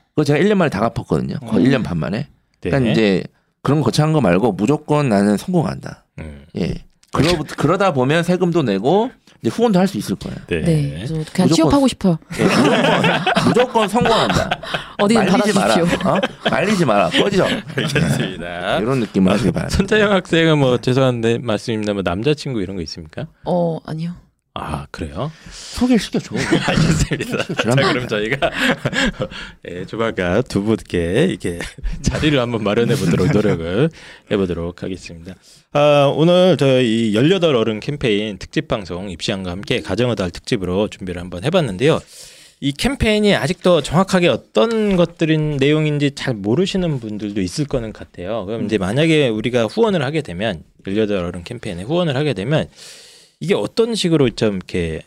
그거 0.10 0.24
제가 0.24 0.40
1년 0.40 0.56
만에 0.56 0.70
다 0.70 0.80
갚았거든요. 0.82 1.36
거의 1.48 1.66
1년 1.66 1.84
반 1.84 1.98
만에. 1.98 2.28
네. 2.62 2.70
그러니까 2.70 2.92
이제 2.92 3.24
그런 3.64 3.80
거 3.80 3.86
거창한 3.86 4.14
거 4.14 4.22
말고 4.22 4.52
무조건 4.54 5.10
나는 5.10 5.38
성공한다. 5.38 6.06
음. 6.20 6.46
예. 6.58 6.74
그러, 7.12 7.44
그러다 7.58 7.94
보면 7.94 8.24
세금도 8.24 8.64
내고 8.64 9.12
이제 9.42 9.50
후원도 9.50 9.80
할 9.80 9.88
수 9.88 9.98
있을 9.98 10.16
거예요. 10.16 10.38
네. 10.48 10.62
네. 10.62 10.90
그래서 10.96 11.14
그냥 11.14 11.26
무조건- 11.50 11.56
취업하고 11.56 11.88
싶어요. 11.88 12.18
예, 12.40 12.44
무조건, 12.44 13.22
무조건 13.48 13.88
성공한다. 13.90 14.50
어디든 15.00 15.26
말리지 15.26 15.54
마라. 15.54 15.76
어? 16.06 16.20
말리지 16.50 16.86
마라. 16.86 17.10
꺼져. 17.10 17.46
알겠습니다. 17.76 18.78
이런 18.80 19.00
느낌을 19.00 19.32
하시기 19.34 19.52
바랍니다. 19.52 19.76
손자영 19.78 20.12
학생은 20.12 20.58
뭐 20.60 20.78
죄송한데 20.78 21.40
말씀입니다. 21.40 21.94
뭐 21.94 22.02
남자친구 22.04 22.62
이런 22.62 22.76
거 22.76 22.82
있습니까? 22.84 23.26
어, 23.46 23.80
아니요. 23.86 24.12
아 24.54 24.86
그래요? 24.92 25.32
소개를 25.50 26.00
시켜줘. 26.00 26.36
알겠습니다. 26.68 27.44
자 27.54 27.94
그럼 27.94 28.08
저희가 28.08 28.52
예, 29.70 29.86
조만간 29.86 30.44
두 30.44 30.62
분께 30.62 31.28
이렇게 31.30 31.60
자리를 32.02 32.38
한번 32.38 32.64
마련해 32.64 32.96
보도록 32.96 33.32
노력을 33.32 33.90
해보도록 34.30 34.84
하겠습니다. 34.84 35.36
아, 35.72 36.12
오늘 36.14 36.58
저희 36.58 37.14
18 37.14 37.56
어른 37.56 37.80
캠페인 37.80 38.38
특집 38.38 38.68
방송 38.68 39.10
입시왕과 39.10 39.52
함께 39.52 39.80
가정의 39.80 40.18
달 40.18 40.32
특집으로 40.32 40.90
준비를 40.90 41.22
한번 41.22 41.46
해봤는데요. 41.46 42.02
이 42.60 42.74
캠페인이 42.74 43.34
아직도 43.34 43.82
정확하게 43.82 44.28
어떤 44.28 44.98
것들인 44.98 45.58
내용인지 45.58 46.12
잘 46.12 46.34
모르시는 46.34 47.00
분들도 47.00 47.42
있을 47.42 47.66
거는 47.66 47.94
같아요. 47.94 48.46
그럼 48.46 48.66
이제 48.66 48.78
만약에 48.78 49.30
우리가 49.30 49.64
후원을 49.66 50.04
하게 50.04 50.22
되면 50.22 50.64
18 50.86 51.10
어른 51.18 51.44
캠페인에 51.44 51.84
후원을 51.84 52.18
하게 52.18 52.34
되면 52.34 52.68
이게 53.42 53.54
어떤 53.56 53.96
식으로 53.96 54.30
좀 54.30 54.56
이렇게 54.56 55.02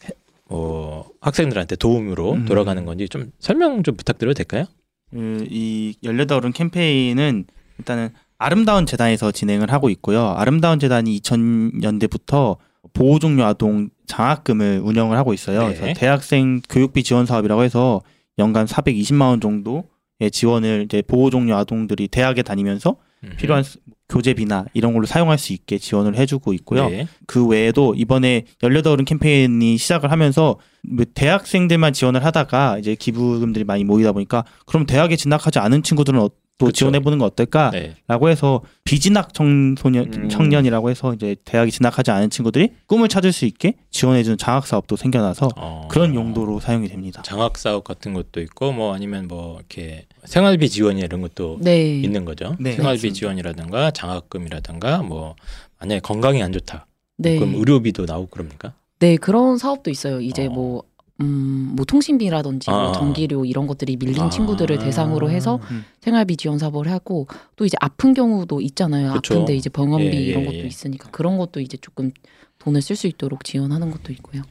뭐 0.48 1.08
학생들한테 1.20 1.76
도움으로 1.76 2.32
음. 2.32 2.44
돌아가는 2.44 2.84
건지 2.84 3.08
좀 3.08 3.30
설명 3.38 3.82
좀 3.82 3.96
부탁드려도 3.96 4.34
될까요? 4.34 4.66
그, 5.10 5.46
이 5.48 5.94
18어른 6.02 6.52
캠페인은 6.52 7.46
일단은 7.78 8.10
아름다운 8.36 8.84
재단에서 8.84 9.30
진행을 9.30 9.72
하고 9.72 9.88
있고요. 9.88 10.34
아름다운 10.36 10.78
재단이 10.78 11.18
2000년대부터 11.20 12.56
보호 12.92 13.18
종료 13.18 13.44
아동 13.44 13.88
장학금을 14.06 14.80
운영을 14.84 15.16
하고 15.16 15.32
있어요. 15.32 15.68
네. 15.68 15.74
그래서 15.74 15.98
대학생 15.98 16.60
교육비 16.68 17.02
지원 17.04 17.26
사업이라고 17.26 17.62
해서 17.62 18.02
연간 18.38 18.66
420만 18.66 19.22
원 19.28 19.40
정도의 19.40 20.30
지원을 20.30 20.82
이제 20.86 21.02
보호 21.06 21.30
종료 21.30 21.56
아동들이 21.56 22.08
대학에 22.08 22.42
다니면서 22.42 22.96
필요한 23.38 23.62
스- 23.62 23.78
교재비나 24.08 24.66
이런 24.74 24.92
걸로 24.92 25.06
사용할 25.06 25.38
수 25.38 25.52
있게 25.52 25.78
지원을 25.78 26.16
해주고 26.16 26.52
있고요. 26.54 26.88
네. 26.88 27.06
그 27.26 27.46
외에도 27.46 27.94
이번에 27.96 28.44
18어른 28.62 29.04
캠페인이 29.06 29.76
시작을 29.76 30.10
하면서 30.12 30.58
뭐 30.86 31.04
대학생들만 31.14 31.92
지원을 31.94 32.24
하다가 32.24 32.78
이제 32.78 32.94
기부금들이 32.94 33.64
많이 33.64 33.84
모이다 33.84 34.12
보니까 34.12 34.44
그럼 34.66 34.84
대학에 34.86 35.16
진학하지 35.16 35.58
않은 35.58 35.82
친구들은 35.82 36.20
어- 36.20 36.30
또 36.58 36.66
그쵸. 36.66 36.78
지원해보는 36.78 37.18
건 37.18 37.26
어떨까라고 37.26 38.26
네. 38.26 38.30
해서 38.30 38.62
비진학 38.84 39.34
청소년 39.34 40.12
음. 40.14 40.28
청년이라고 40.28 40.88
해서 40.88 41.12
이제 41.12 41.34
대학에 41.44 41.70
진학하지 41.70 42.12
않은 42.12 42.30
친구들이 42.30 42.70
꿈을 42.86 43.08
찾을 43.08 43.32
수 43.32 43.44
있게 43.44 43.74
지원해주는 43.90 44.38
장학 44.38 44.66
사업도 44.66 44.94
생겨나서 44.96 45.48
어. 45.56 45.88
그런 45.90 46.14
용도로 46.14 46.60
사용이 46.60 46.88
됩니다. 46.88 47.22
장학 47.22 47.58
사업 47.58 47.82
같은 47.82 48.14
것도 48.14 48.40
있고 48.40 48.72
뭐 48.72 48.94
아니면 48.94 49.26
뭐 49.26 49.56
이렇게 49.58 50.06
생활비 50.24 50.68
지원이 50.68 51.00
이런 51.00 51.20
것도 51.22 51.58
네. 51.60 52.00
있는 52.00 52.24
거죠. 52.24 52.56
네, 52.60 52.72
생활비. 52.72 53.12
지원이라든가 53.12 53.90
장학금이라든가 53.90 55.02
뭐 55.02 55.34
만약에 55.80 56.00
건강이 56.00 56.42
안 56.42 56.52
좋다. 56.52 56.86
네. 57.16 57.36
그럼 57.38 57.54
의료비도 57.56 58.04
나오고 58.06 58.28
그럽니까? 58.28 58.74
네, 59.00 59.16
그런 59.16 59.58
사업도 59.58 59.90
있어요. 59.90 60.20
이제 60.20 60.46
어. 60.46 60.50
뭐 60.50 60.82
음, 61.20 61.72
뭐 61.76 61.84
통신비라든지 61.84 62.70
뭐 62.70 62.90
아. 62.90 62.92
전기료 62.92 63.44
이런 63.44 63.66
것들이 63.66 63.96
밀린 63.96 64.22
아. 64.22 64.30
친구들을 64.30 64.78
대상으로 64.78 65.30
해서 65.30 65.60
음. 65.70 65.84
생활비 66.00 66.36
지원 66.36 66.58
사업을 66.58 66.90
하고 66.90 67.28
또 67.56 67.64
이제 67.64 67.76
아픈 67.80 68.14
경우도 68.14 68.60
있잖아요. 68.60 69.14
그쵸. 69.14 69.34
아픈데 69.34 69.54
이제 69.54 69.70
병원비 69.70 70.06
예, 70.06 70.20
예, 70.20 70.24
이런 70.24 70.44
것도 70.44 70.58
예. 70.58 70.62
있으니까 70.62 71.10
그런 71.10 71.38
것도 71.38 71.60
이제 71.60 71.76
조금 71.76 72.10
돈을 72.58 72.82
쓸 72.82 72.96
수 72.96 73.06
있도록 73.06 73.44
지원하는 73.44 73.90
것도 73.90 74.12
있고요. 74.14 74.42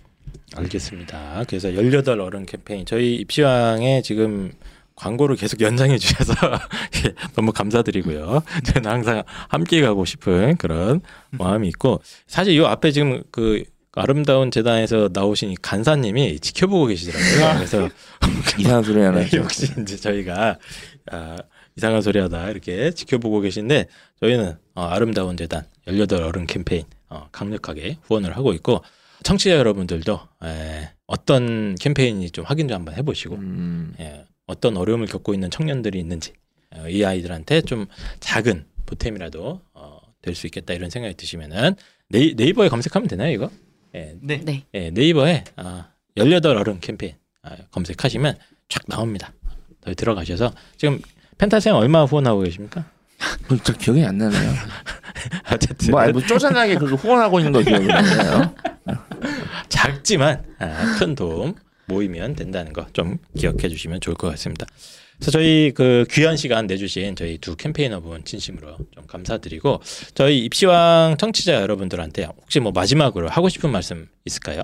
알겠습니다. 0.56 1.44
그래서 1.48 1.74
18 1.74 2.20
어른 2.20 2.46
캠페인 2.46 2.86
저희 2.86 3.16
입시왕에 3.16 4.02
지금 4.02 4.54
광고를 4.96 5.36
계속 5.36 5.60
연장해 5.60 5.98
주셔서 5.98 6.34
예, 7.06 7.14
너무 7.36 7.52
감사드리고요. 7.52 8.44
저는 8.66 8.90
항상 8.90 9.24
함께 9.50 9.82
가고 9.82 10.06
싶은 10.06 10.56
그런 10.58 11.02
마음이 11.32 11.68
있고 11.70 12.02
사실 12.28 12.54
이 12.54 12.64
앞에 12.64 12.92
지금 12.92 13.24
그 13.32 13.64
아름다운 13.96 14.50
재단에서 14.52 15.10
나오신 15.14 15.52
이 15.52 15.56
간사님이 15.62 16.40
지켜보고 16.40 16.88
계시더라고요. 16.88 17.56
그래서 17.58 17.90
이상한 18.60 18.84
소리 18.84 19.02
하나. 19.02 19.22
역시 19.34 19.68
이제 19.80 19.98
저희가 19.98 20.58
아, 21.12 21.38
이상한 21.76 22.02
소리 22.02 22.20
하다 22.20 22.50
이렇게 22.50 22.92
지켜보고 22.92 23.42
계신데 23.42 23.86
저희는 24.20 24.58
어, 24.76 24.84
아름다운 24.84 25.38
재단 25.38 25.66
18 25.88 26.22
어른 26.24 26.48
캠페인 26.48 26.84
어, 27.10 27.28
강력하게 27.32 27.98
후원을 28.04 28.36
하고 28.36 28.54
있고 28.54 28.84
청취자 29.24 29.56
여러분들도 29.56 30.20
에, 30.44 30.90
어떤 31.08 31.76
캠페인인지 31.76 32.32
좀 32.32 32.46
확인 32.46 32.68
좀 32.68 32.76
한번 32.78 32.96
해보시고 32.96 33.36
음, 33.36 33.94
예, 34.00 34.26
어떤 34.48 34.76
어려움을 34.76 35.08
겪고 35.08 35.34
있는 35.34 35.52
청년들이 35.52 36.00
있는지 36.00 36.34
어, 36.76 36.88
이 36.90 37.06
아이들한테 37.06 37.62
좀 37.62 37.86
작은 38.20 38.66
보탬이라도 38.88 39.62
어, 39.76 40.00
될 40.22 40.34
수 40.36 40.48
있겠다 40.48 40.74
이런 40.74 40.90
생각이 40.90 41.16
드시면은 41.16 41.76
네이, 42.10 42.34
네이버에 42.36 42.70
검색하면 42.70 43.08
되나요 43.08 43.32
이거? 43.32 43.50
예, 43.96 44.16
네. 44.22 44.42
네. 44.44 44.64
예, 44.74 44.90
네이버에 44.90 45.44
아, 45.58 45.90
18 46.18 46.58
어른 46.58 46.80
캠페인 46.80 47.14
아, 47.44 47.56
검색하시면 47.72 48.38
쫙 48.70 48.84
나옵니다. 48.88 49.34
거기 49.82 49.96
들어가셔서 49.96 50.54
지금 50.78 51.00
펜타생 51.38 51.76
얼마 51.76 52.04
후원하고 52.06 52.42
계십니까? 52.42 52.86
저 53.64 53.74
기억이 53.74 54.04
안 54.04 54.18
나네요. 54.18 54.52
어쨌든 55.52 55.92
뭐, 55.92 56.00
아니, 56.02 56.12
뭐 56.12 56.22
쪼잔하게 56.22 56.76
그거 56.76 56.96
후원하고 56.96 57.40
있는 57.40 57.52
거 57.52 57.62
기억이 57.62 57.88
나요. 57.88 58.54
작지만 59.70 60.44
아, 60.60 60.96
큰 61.00 61.16
도움 61.16 61.56
모이면 61.86 62.36
된다는 62.36 62.72
거 62.74 62.88
좀 62.94 63.18
기억해 63.38 63.68
주시면 63.70 64.02
좋을 64.02 64.16
것 64.16 64.30
같습니다. 64.32 64.66
그래서 65.24 65.32
저희 65.32 65.72
그 65.74 66.06
귀한 66.12 66.36
시간 66.36 66.68
내주신 66.68 67.16
저희 67.16 67.38
두 67.38 67.56
캠페이너분 67.56 68.26
진심으로 68.26 68.76
좀 68.92 69.06
감사드리고 69.08 69.80
저희 70.16 70.40
입시왕 70.40 71.16
청취자 71.18 71.62
여러분들한테 71.62 72.26
혹시 72.26 72.60
뭐 72.60 72.74
마지막으로 72.74 73.30
하고 73.30 73.48
싶은 73.48 73.72
말씀 73.72 74.10
있을까요? 74.26 74.64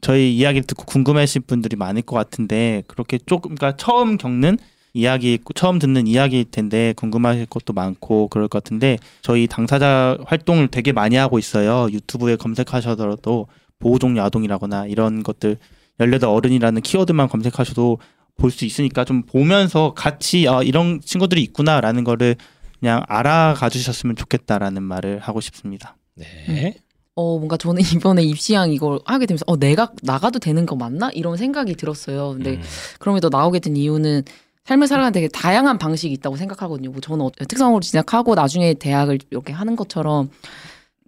저희 0.00 0.34
이야기를 0.34 0.66
듣고 0.66 0.84
궁금해하실 0.86 1.42
분들이 1.42 1.76
많을 1.76 2.02
것 2.02 2.16
같은데 2.16 2.82
그렇게 2.88 3.18
조금 3.24 3.54
그러니까 3.54 3.76
처음 3.76 4.16
겪는 4.16 4.58
이야기 4.94 5.38
처음 5.54 5.78
듣는 5.78 6.08
이야기일 6.08 6.46
텐데 6.50 6.92
궁금하실 6.96 7.46
것도 7.46 7.72
많고 7.72 8.26
그럴 8.26 8.48
것 8.48 8.64
같은데 8.64 8.98
저희 9.22 9.46
당사자 9.46 10.18
활동을 10.24 10.66
되게 10.66 10.90
많이 10.90 11.14
하고 11.14 11.38
있어요 11.38 11.86
유튜브에 11.92 12.34
검색하셔도 12.34 13.46
보호종료 13.78 14.22
아동이라거나 14.22 14.86
이런 14.86 15.22
것들 15.22 15.56
18 16.00 16.24
어른이라는 16.24 16.82
키워드만 16.82 17.28
검색하셔도 17.28 17.98
볼 18.40 18.50
수 18.50 18.64
있으니까 18.64 19.04
좀 19.04 19.22
보면서 19.22 19.94
같이 19.94 20.48
아, 20.48 20.62
이런 20.62 21.00
친구들이 21.00 21.42
있구나라는 21.42 22.02
거를 22.04 22.36
그냥 22.80 23.02
알아가 23.08 23.68
주셨으면 23.68 24.16
좋겠다라는 24.16 24.82
말을 24.82 25.18
하고 25.20 25.40
싶습니다. 25.40 25.96
네. 26.16 26.74
어 27.14 27.36
뭔가 27.38 27.56
저는 27.56 27.82
이번에 27.94 28.22
입시양 28.22 28.72
이걸 28.72 28.98
하게 29.04 29.26
되면서 29.26 29.44
어 29.46 29.56
내가 29.56 29.92
나가도 30.02 30.38
되는 30.38 30.64
거 30.64 30.74
맞나 30.76 31.10
이런 31.10 31.36
생각이 31.36 31.74
들었어요. 31.74 32.30
근데 32.32 32.54
음, 32.54 32.62
그럼에도 32.98 33.28
나오게 33.28 33.58
된 33.60 33.76
이유는 33.76 34.22
삶을 34.64 34.86
살아가는 34.86 35.12
되게 35.12 35.28
다양한 35.28 35.78
방식이 35.78 36.14
있다고 36.14 36.36
생각하거든요. 36.36 36.90
뭐 36.90 37.00
저는 37.00 37.24
어- 37.24 37.30
특성으로 37.48 37.80
진학하고 37.80 38.34
나중에 38.34 38.74
대학을 38.74 39.18
이렇게 39.30 39.52
하는 39.52 39.76
것처럼 39.76 40.30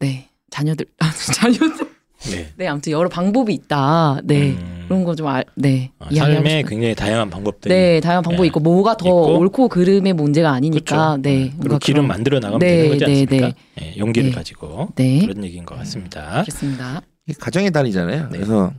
네 0.01 0.29
자녀들 0.51 0.87
아, 0.99 1.11
자녀들 1.35 1.92
네. 2.31 2.49
네 2.57 2.67
아무튼 2.69 2.93
여러 2.93 3.09
방법이 3.09 3.53
있다. 3.53 4.21
네 4.25 4.51
음, 4.53 4.85
그런 4.87 5.05
거 5.05 5.15
좀 5.15 5.27
알, 5.27 5.45
네 5.57 5.91
어, 5.99 6.07
이야기하고 6.11 6.35
삶에. 6.49 6.63
굉장히 6.69 6.95
다양한 6.95 7.31
방법들이 7.31 7.75
네 7.75 8.01
다양한 8.01 8.23
방법이 8.23 8.45
예, 8.45 8.47
있고 8.49 8.61
뭐가 8.61 8.97
더 8.97 9.07
있고. 9.07 9.39
옳고 9.39 9.69
그름의 9.69 10.13
문제가 10.13 10.51
아니니까 10.53 10.85
그렇죠. 10.85 11.23
네 11.23 11.39
그리고 11.51 11.57
뭔가 11.59 11.79
길을 11.79 11.95
그런- 11.95 12.09
만들어 12.09 12.39
나가면 12.39 12.59
네, 12.61 12.77
되는 12.77 12.89
거지 12.91 13.05
네, 13.05 13.11
않습니까? 13.23 13.47
네. 13.49 13.55
예, 13.95 13.99
용기를 13.99 14.31
네. 14.31 14.35
가지고 14.35 14.89
네 14.95 15.21
그런 15.27 15.45
얘기인 15.45 15.65
것 15.67 15.77
같습니다. 15.79 16.43
그렇습니다. 16.43 17.03
이게 17.27 17.37
가정의 17.39 17.71
달이잖아요. 17.71 18.23
네. 18.25 18.29
그래서 18.31 18.73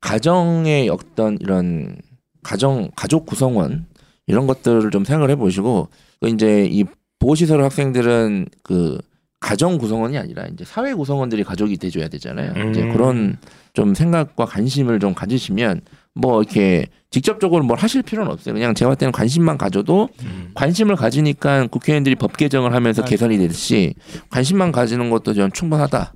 가정의 0.00 0.88
어떤 0.88 1.36
이런 1.40 1.96
가정 2.42 2.90
가족 2.96 3.26
구성원 3.26 3.86
이런 4.26 4.46
것들을 4.46 4.90
좀 4.90 5.04
생각을 5.04 5.30
해보시고 5.30 5.88
그 6.20 6.28
이제 6.28 6.66
이 6.70 6.84
보호시설 7.18 7.62
학생들은 7.62 8.46
그 8.62 8.98
가정 9.40 9.78
구성원이 9.78 10.18
아니라 10.18 10.46
이제 10.46 10.64
사회 10.64 10.92
구성원들이 10.94 11.44
가족이 11.44 11.78
돼줘야 11.78 12.08
되잖아요. 12.08 12.52
음. 12.56 12.70
이제 12.70 12.86
그런 12.88 13.38
좀 13.72 13.94
생각과 13.94 14.44
관심을 14.44 15.00
좀 15.00 15.14
가지시면 15.14 15.80
뭐 16.14 16.42
이렇게 16.42 16.86
직접적으로 17.08 17.64
뭘 17.64 17.78
하실 17.78 18.02
필요는 18.02 18.30
없어요. 18.30 18.54
그냥 18.54 18.74
제가 18.74 18.94
때는 18.94 19.12
관심만 19.12 19.56
가져도 19.56 20.10
음. 20.22 20.50
관심을 20.54 20.94
가지니까 20.94 21.66
국회의원들이 21.68 22.16
법 22.16 22.36
개정을 22.36 22.74
하면서 22.74 23.02
아, 23.02 23.04
개선이 23.06 23.38
되듯이 23.38 23.94
관심만 24.28 24.72
가지는 24.72 25.08
것도 25.08 25.32
좀 25.32 25.50
충분하다. 25.50 26.12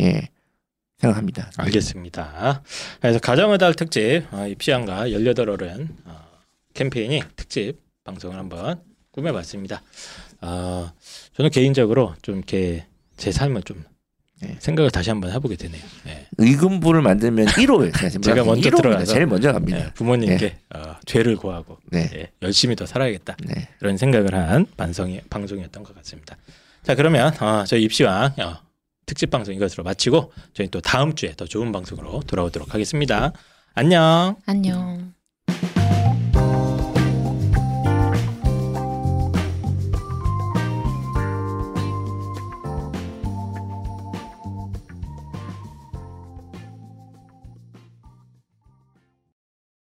예. 0.00 0.28
생각합니다. 0.98 1.50
알겠습니다. 1.56 2.62
그래서 3.00 3.18
가정의 3.18 3.58
달 3.58 3.74
특집 3.74 4.22
어, 4.30 4.46
입시왕과 4.46 5.08
18어른 5.08 5.88
어, 6.06 6.20
캠페인이 6.74 7.22
특집 7.36 7.80
방송을 8.04 8.38
한번 8.38 8.80
꾸며봤습니다. 9.10 9.82
어, 10.42 10.92
저는 11.36 11.50
개인적으로 11.50 12.14
좀 12.22 12.36
이렇게 12.36 12.86
제 13.16 13.32
삶을 13.32 13.62
좀 13.62 13.84
네. 14.40 14.56
생각을 14.58 14.90
다시 14.90 15.08
한번 15.10 15.30
해보게 15.30 15.54
되네요. 15.56 15.80
네. 16.04 16.26
의금부를 16.38 17.00
만들면 17.00 17.46
1호예요. 17.46 18.22
제가 18.22 18.42
먼저 18.44 18.70
들어가서. 18.70 19.12
제일 19.12 19.26
먼저 19.26 19.52
갑니다. 19.52 19.78
네, 19.78 19.92
부모님께 19.94 20.56
어, 20.74 20.96
죄를 21.06 21.36
고하고 21.36 21.78
네. 21.92 22.10
예, 22.14 22.30
열심히 22.42 22.74
더 22.74 22.84
살아야겠다 22.84 23.36
네. 23.46 23.68
이런 23.80 23.96
생각을 23.96 24.34
한 24.34 24.66
반성이, 24.76 25.20
방송이었던 25.30 25.84
것 25.84 25.94
같습니다. 25.96 26.36
자 26.82 26.96
그러면 26.96 27.32
어, 27.40 27.64
저희 27.64 27.84
입시왕 27.84 28.34
어, 28.40 28.56
특집 29.06 29.30
방송 29.30 29.54
이것으로 29.54 29.84
마치고 29.84 30.32
저희 30.54 30.66
또 30.68 30.80
다음 30.80 31.14
주에 31.14 31.34
더 31.36 31.44
좋은 31.46 31.70
방송으로 31.70 32.22
돌아오도록 32.26 32.74
하겠습니다. 32.74 33.32
안녕. 33.74 34.36
안녕. 34.46 35.21